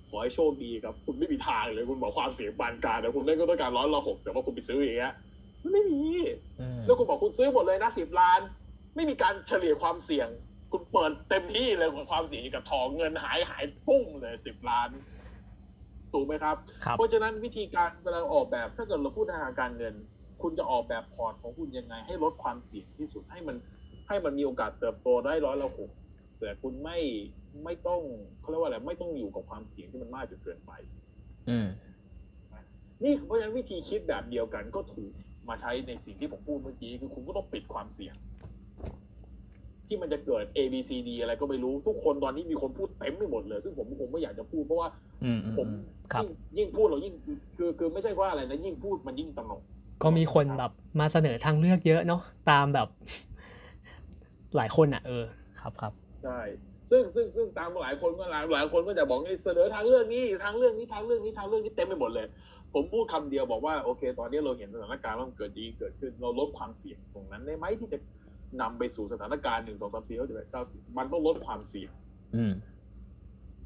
[0.10, 5.14] ขอให้โชคดีครับ คุณไม่มีทางเลย คุณบอกความเสี่ยงปานกลางแต่คุณได้ก็ต้องการร้อยละหกแต่ว่าคุณไปซื้ออย่างเงี้ย
[5.62, 6.02] มันไม่มี
[6.60, 8.40] อืมแล้วคุณบอกคุณซื้อหมดเลยนะสิบล้าน
[8.96, 10.30] ไม่มีการเฉลี่ยความเสี่ยง
[10.72, 14.90] คุณเปิดเต็มที่เลยกับความเสี่ยงอยู่กับทองเงินหายหายปุ้งเลยสิบล้าน
[16.14, 16.56] ถูกไหมครับ
[16.86, 19.94] ครับ เพราะฉะนั้นวิธีการเวลาออกแบบถ้าเกิดเราพูดทางการเงิน
[20.42, 23.56] คุณจะออกแบบพอร์ตของคุณยังไง ให้ลดความเสี่ยงที่สุดให้มัน
[24.08, 25.92] ให้มันมีโอกาสเติบโตได้ร้อยละหก
[26.40, 27.00] แต่คุณไม่
[27.64, 28.02] ไม่ต้อง
[28.40, 30.72] เขาเรียกว่าอะไรไม่ต้องอยู่กับความเสี่ยงที่มันมากจนเกินไป
[31.50, 31.68] อืม
[33.04, 35.12] นี่เพราะฉะนั้นวิธีคิดแบบเดียวกันก็ถูก
[35.50, 38.16] มาใช้ในสิ่งที่ผมพูดเมื่อกี้คือคุณก็ต้องปิดความเสี่ยง
[39.94, 44.90] ทที่มันจะเกิด A B C D อะไรก็ไม่รู้ทุกคนตอนนี้มีคนพูดเต็มไปหมดเลย ซึ่งผมคงไม่อยากจะพูดเพราะว่า
[45.24, 45.84] อืมอืมผมอืม
[46.14, 47.14] ครับยิ่งยิ่งพูดเรายิ่ง
[47.58, 49.62] คือคือไม่ใช่ว่าอะไรนะยิ่งพูดมันยิ่งตระหนก
[50.04, 52.22] ก็มีคนแบบมาเสนอทางเลือกเยอะเนาะ
[52.52, 52.88] ตามแบบ
[54.56, 55.24] หลายคนอะ เออ
[55.62, 55.94] ครับครับ
[56.24, 56.40] ใช่
[56.90, 62.28] ซึ่งซึ่งซึ่งตามหลายคนก็หลายหลายคนก็จะบอกให้เสนอทางเรื่องนี้ทางเรื่องนี้ทางเรื่องนี้ทางเรื่องนี้เต็มไปหมดเลย
[62.74, 67.98] ผมพูดคำเดียวบอกว่าโอเค ตอนนี้เราเห็นสถานการณ์ว่ามันเกิดดีเกิดขึ้นเราลดความเสี่ยงตรงนั้นได้ไหมที่จะ
[68.62, 71.92] นำไปสู่สถานการณ์หนึ่งสองสามสี่ห้าหกเจ็ดแปดเก้าสิบมันต้องลดความเสี่ยง
[72.36, 72.54] อืม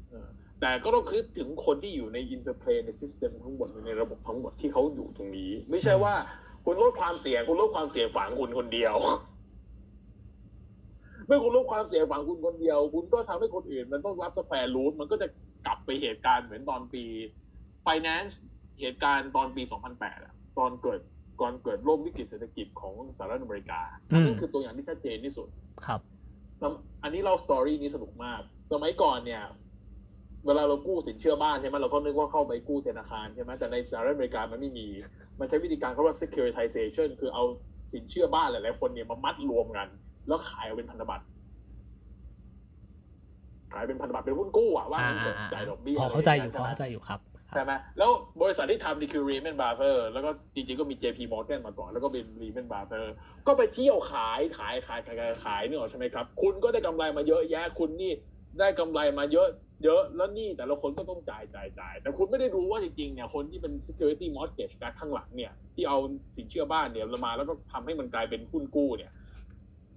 [0.08, 0.28] เออ
[0.60, 6.14] แต่ก็ต้องคิดถึงคนที่อยู่ใน interplay ใน system ทั้งหมดในระบบทั้งหมดที่เขาอยู่ตรงนี้ ไม่ใช่ว่า
[6.64, 8.94] คุณลดความเสี่ยงคุณลดความเสี่ยงฝังคุณคนเดียว
[11.26, 15.28] เมื่อคุณลดความเสี่ยงฝังคุณคนเดียว คุณก็ทำให้คนอื่น มันต้องรับสแปรรูทมันก็จะ
[15.66, 17.04] กลับไปเหตุการณ์เหมือนตอนปี
[17.86, 18.34] finance
[18.80, 19.62] เหตุการณ์ตอนปี
[19.92, 21.00] 2008อะตอนเกิด
[21.40, 25.48] ก่อนเกิดโรควิกฤตเศรษฐกิจของสหรัฐอเมริกาอันนี้คือตัวอย่างที่ชัดเจนที่สุด
[25.86, 26.00] ครับ
[26.60, 28.40] สมอันนี้เราสตอรี่นี้สนุกมาก
[28.72, 29.42] สมัยก่อนเนี่ย
[30.46, 34.86] เวลาเรากู้สินเชื่อบ้านใช่ไหมเราก็นึกว่าเข้าไปกู้ธนาคารใช่ไหมแต่ในสหรัฐอเมริกามันไม่มี
[35.38, 37.44] มันใช้วิธีการเขาเรียกว่า securitization คือเอา
[37.92, 39.88] สินเชื่อบ้านหลายๆคนเนี่ยมามัดรวมกัน
[40.26, 41.24] แล้วขายเอาเป็นพันธบัตร
[43.74, 48.10] ขายเป็นพันธบัตรเป็นหุ้นกู้อะว่าอ่างั้นเถอะจ่ายดอกเบี้ยพอเข้าใจอยู่ะพไรออย่างเงี้ยเข้าใจอยู่ครับครับ ใช่ไหมแล้ว
[48.42, 53.10] บริษัทที่ทำนี่คือ Lehman Brothers แล้วก็จริงๆก็มี JP Morgan มาก่อน แล้วก็เป็น Lehman Brothers
[53.46, 58.12] ก็ไปเที่ยวขายขายขายขายขายขายนี่หรอกใช่ไหมครับ คุณก็ได้กำไรมาเยอะแยะคุณนี่
[58.58, 59.48] ได้กำไรมาเยอะ
[59.84, 65.98] เยอะแล้วนี่แต่ละคนก็ต้องจ่ายจ่ายจ่าย แต่คุณไม่ได้รู้ว่าจริงๆเนี่ยคนที่เป็น security mortgage back ข้างหลังเนี่ย ที่เอา
[66.36, 69.12] สินเชื่อบ้านเนี่ยมาแล้วก็ทำให้มันกลายเป็นหุ้นกู้เนี่ย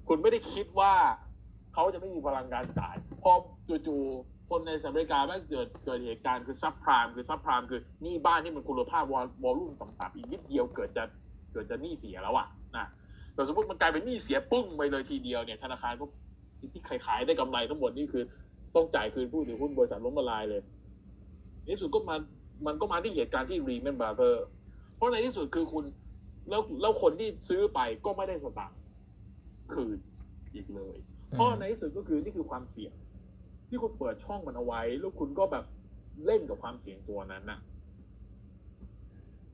[0.08, 0.94] คุณไม่ได้คิดว่า
[1.74, 3.32] เขาจะไม่มีพลังงานจ่าย พอ
[3.88, 11.04] จู่ๆ คนในสหรัฐอเมริกาแม่เกิดเกิดเหตุการณ์คือซับพรามคือซับพรามคือหนี้บ้านที่มันคุณภาพวอลวอลลุ่มต่ำๆอีกนิดเดียวเกิดจะ
[11.54, 12.48] เกิดจะหนี้เสียแล้วอะ
[12.78, 12.86] นะ
[13.34, 16.06] แต่สมมติมันกลายเป็นหนี้เสียปึ้งไปเลยทีเดียวเนี่ยธนาคารก็
[16.74, 18.24] ที่ขายได้กำไรทั้งหมดนี่คือ
[18.76, 20.62] ต้องจ่ายคืนผู้ถือหุ้นบริษัทล้มละลายเลย
[21.64, 22.16] ในที่สุดก็มา
[22.68, 24.46] มันก็มาที่เหตุการณ์ที่รีแมนบาราเธอร์
[24.96, 25.84] เพราะในที่สุดคือคุณ
[26.50, 28.78] แล้วแล้วคนที่ซื้อไปก็ไม่ได้สตางค์
[29.74, 29.98] คืน
[30.56, 30.98] อีกเลย
[31.32, 32.94] เพราะในที่สุดก็คือนี่คือความเสี่ยง
[33.72, 35.66] ที่คุณเปิดช่องมันเอาไว้ แล้วคุณก็แบบ
[36.26, 37.60] เล่นกับความเสี่ยงตัวนั้นนะ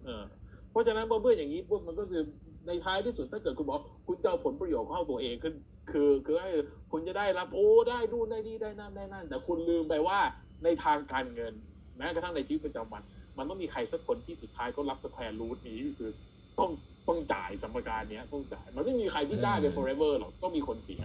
[0.04, 0.24] เออ
[0.70, 2.22] เพราะฉะนั้นเมื่ออย่างนี้ปุ๊บมันก็คือ
[2.68, 5.56] ในท้ายที่สุดถ้าเกิดคุณบอกคุณจะเอาผลประโยชน์เข้าตัวเองขึ้น
[5.92, 6.52] คือคือให้
[6.92, 10.20] คุณจะได้รับโอ้ได้ดูได้ดีได้นั่นได้นั่น แต่คุณลืมไปว่า
[10.64, 11.54] ในทางการเงิน
[11.98, 13.04] แม้กระทั่งในชีวิตประจำวัน
[13.38, 16.12] มันต้องมีใครสักคนที่สุดท้ายก็รับสแควร์รูทนี้คือ
[16.60, 16.72] ต้อง
[17.08, 21.04] ต้องจ่ายสมการเนี้ยต้องจ่าย มันไม่มีใครที่ได้ไป forever หรอกต้องมีคนเสีย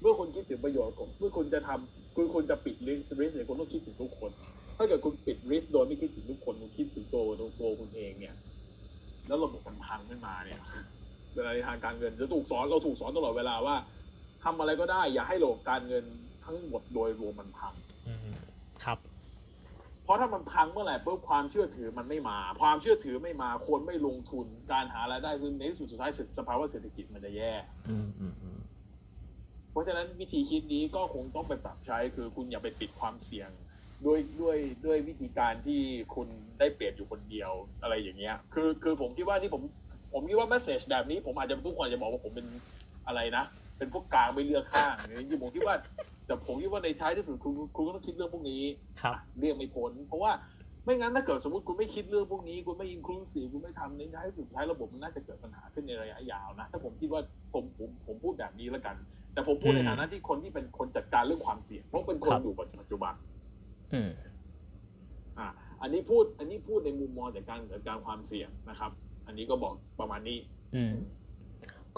[0.00, 4.30] เมื่อคุณคิดถึงประโยชน์ของเมื่อคุณจะทำคือคุณจะปิด risk risk เนี่ยคุณต้องคิดถึงทุกคน
[4.76, 7.22] ถ้าเกิดคุณปิด risk โดยไม่คิดถึงทุกคนคุณคิดถึงตัว
[7.60, 8.34] ตัวคุณเองเนี่ย
[9.26, 10.60] แล้วระบบมันพังขึ้นมาเนี่ย
[11.34, 13.76] เวลาในทางการเงินจะถูกสอนเราถูกสอนตลอดเวลาว่า
[14.44, 16.04] ทำอะไรก็ได้ อย่าให้ระบบการเงิน
[16.44, 17.74] ทั้งหมดโดยรวมมันพัง
[18.08, 18.18] อืม
[18.84, 18.98] ครับ
[20.04, 27.52] เพราะถ้ามันพังเมื่อไหร่ปุ๊บความเชื่อถือมันไม่มา ความเชื่อถือไม่มาคนไม่ลงทุนการหารายได้คือในที่สุดสุดท้ายสภาวะเศรษฐกิจมันจะแย่
[27.90, 28.65] อืมอืมอืมเพ
[29.76, 33.50] ราะฉะนั้นวิธีคิดนี้ก็คงต้องไปปรับใช้ คือคุณอย่าไปปิดความเสี่ยง
[34.06, 35.80] ด้วยด้วยด้วยวิธีการที่
[36.14, 36.28] คุณ
[36.58, 39.62] ได้เปรียบอยู่คนเดียวอะไรอย่างเงี้ย คือคือผมคิดว่าที่ผม
[40.12, 42.46] ผมคิดว่าแมสเซจแบบนี้ผมอาจจะทุกคนอาจจะบอกว่าผมเป็น
[43.06, 43.44] อะไรนะ
[43.78, 45.76] เป็นพวกกลางไม่เลือกข้างอย่างนี้ผมคิดว่า
[46.26, 48.62] แต่ผมคิดว่าในท้ายที่สุดคุณคุณก็ต้องคิดเรื่องพวกนี้
[49.02, 50.32] ครับเรียกไม่พ้นเพราะว่า
[50.84, 57.22] ไม่งั้นถ้าเกิดสมมติคุณไม่คิดเรื่องพวกนี้คุณไม่อินคลูซีฟคุณไม่ทำในท้ายสุดท้ายระบบมันน่าจะเกิดปัญหาขึ้นในระยะยาวนะถ้าผมคิดว่า
[57.54, 58.96] ผมผมผมพูดแบบนี้แล้วกัน
[59.36, 63.14] แต่ผมพูดในฐานะที่คนที่เป็นคนจัดการเรื่องความเสี่ยงเพราะเป็นคนครับอยู่ปัจจุบัน
[63.94, 64.10] อืม
[65.38, 65.48] อ่า
[65.82, 68.90] อันนี้พูด อันนี้พูดในมุมมองจากการจัดการความเสี่ยงนะครับ
[69.26, 70.38] อันนี้ก็บอกประมาณนี้
[70.74, 70.92] อืม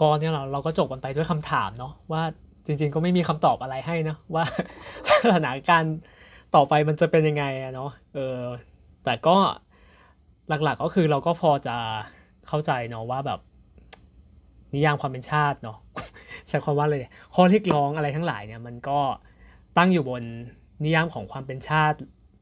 [0.00, 2.22] ก็เนี่ยเราเราก็จบกันไปด้วยคำถามเนาะว่า
[2.66, 4.44] จริง ๆ ก็ไม่มีคำตอบอะไรให้นะว่า
[5.08, 5.94] สถานการณ์
[6.54, 8.40] ต่อไปมันจะเป็นยังไงอะเนาะเออ
[9.04, 9.36] แต่ก็
[10.48, 11.76] หลักๆก็คือเราก็พอจะ
[12.48, 13.40] เข้าใจเนาะว่าแบบ
[14.74, 15.76] นิยามความเป็นชาติเนาะ
[16.48, 17.02] ใช้คำว่าเลย
[17.34, 19.00] ข้อเรียกร้องอะไรทั้งหลายเนี่ยมันก็
[19.76, 20.22] ตั้งอยู่บน
[20.84, 21.98] นิยามของความเป็นชาติ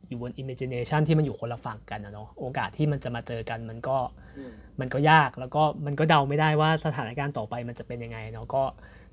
[0.09, 3.97] อยู่บน imagination ที่มันอยู่คนละฝั่งกันนะเนาะโอกาสที่มันจะมาเจอกันมันก็
[4.39, 8.63] อืมมันก็ยากแล้วก็มันก็เดาไม่ได้ว่าสถานการณ์ต่อไปมันจะเป็นยังไงเนาะก็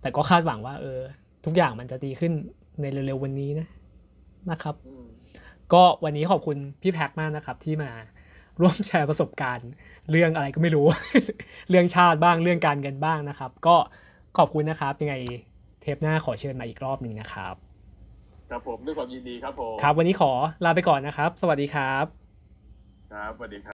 [0.02, 1.00] แต่ก็คาดหวังว่าเออ
[1.46, 2.32] ทุกอย่างมันจะดีขึ้น
[2.82, 3.68] ในเร็วๆวันนี้นะ
[4.52, 5.06] นะครับอืม
[5.74, 7.92] ก็วันนี้ขอบคุณพี่แพ็คมากนะครับ ที่มา
[8.60, 9.70] ร่วมแชร์ประสบการณ์
[10.12, 10.86] เรื่องอะไรก็ไม่รู้
[11.70, 13.76] เรื่องชาติบ้างเรื่องการเงินบ้างนะครับ ก็
[14.38, 15.16] ขอบคุณนะครับ ยังไง
[15.82, 17.56] เทปหน้าขอเชิญมาอีกรอบหนึ่งนะครับ
[18.50, 20.32] ครับผมด้วยความยินดีครับผม ครับ วันนี้ขอ
[20.66, 22.06] ลาไปก่อนนะครับ สวัสดีครับ
[23.12, 23.72] ครับสวัสดีครับ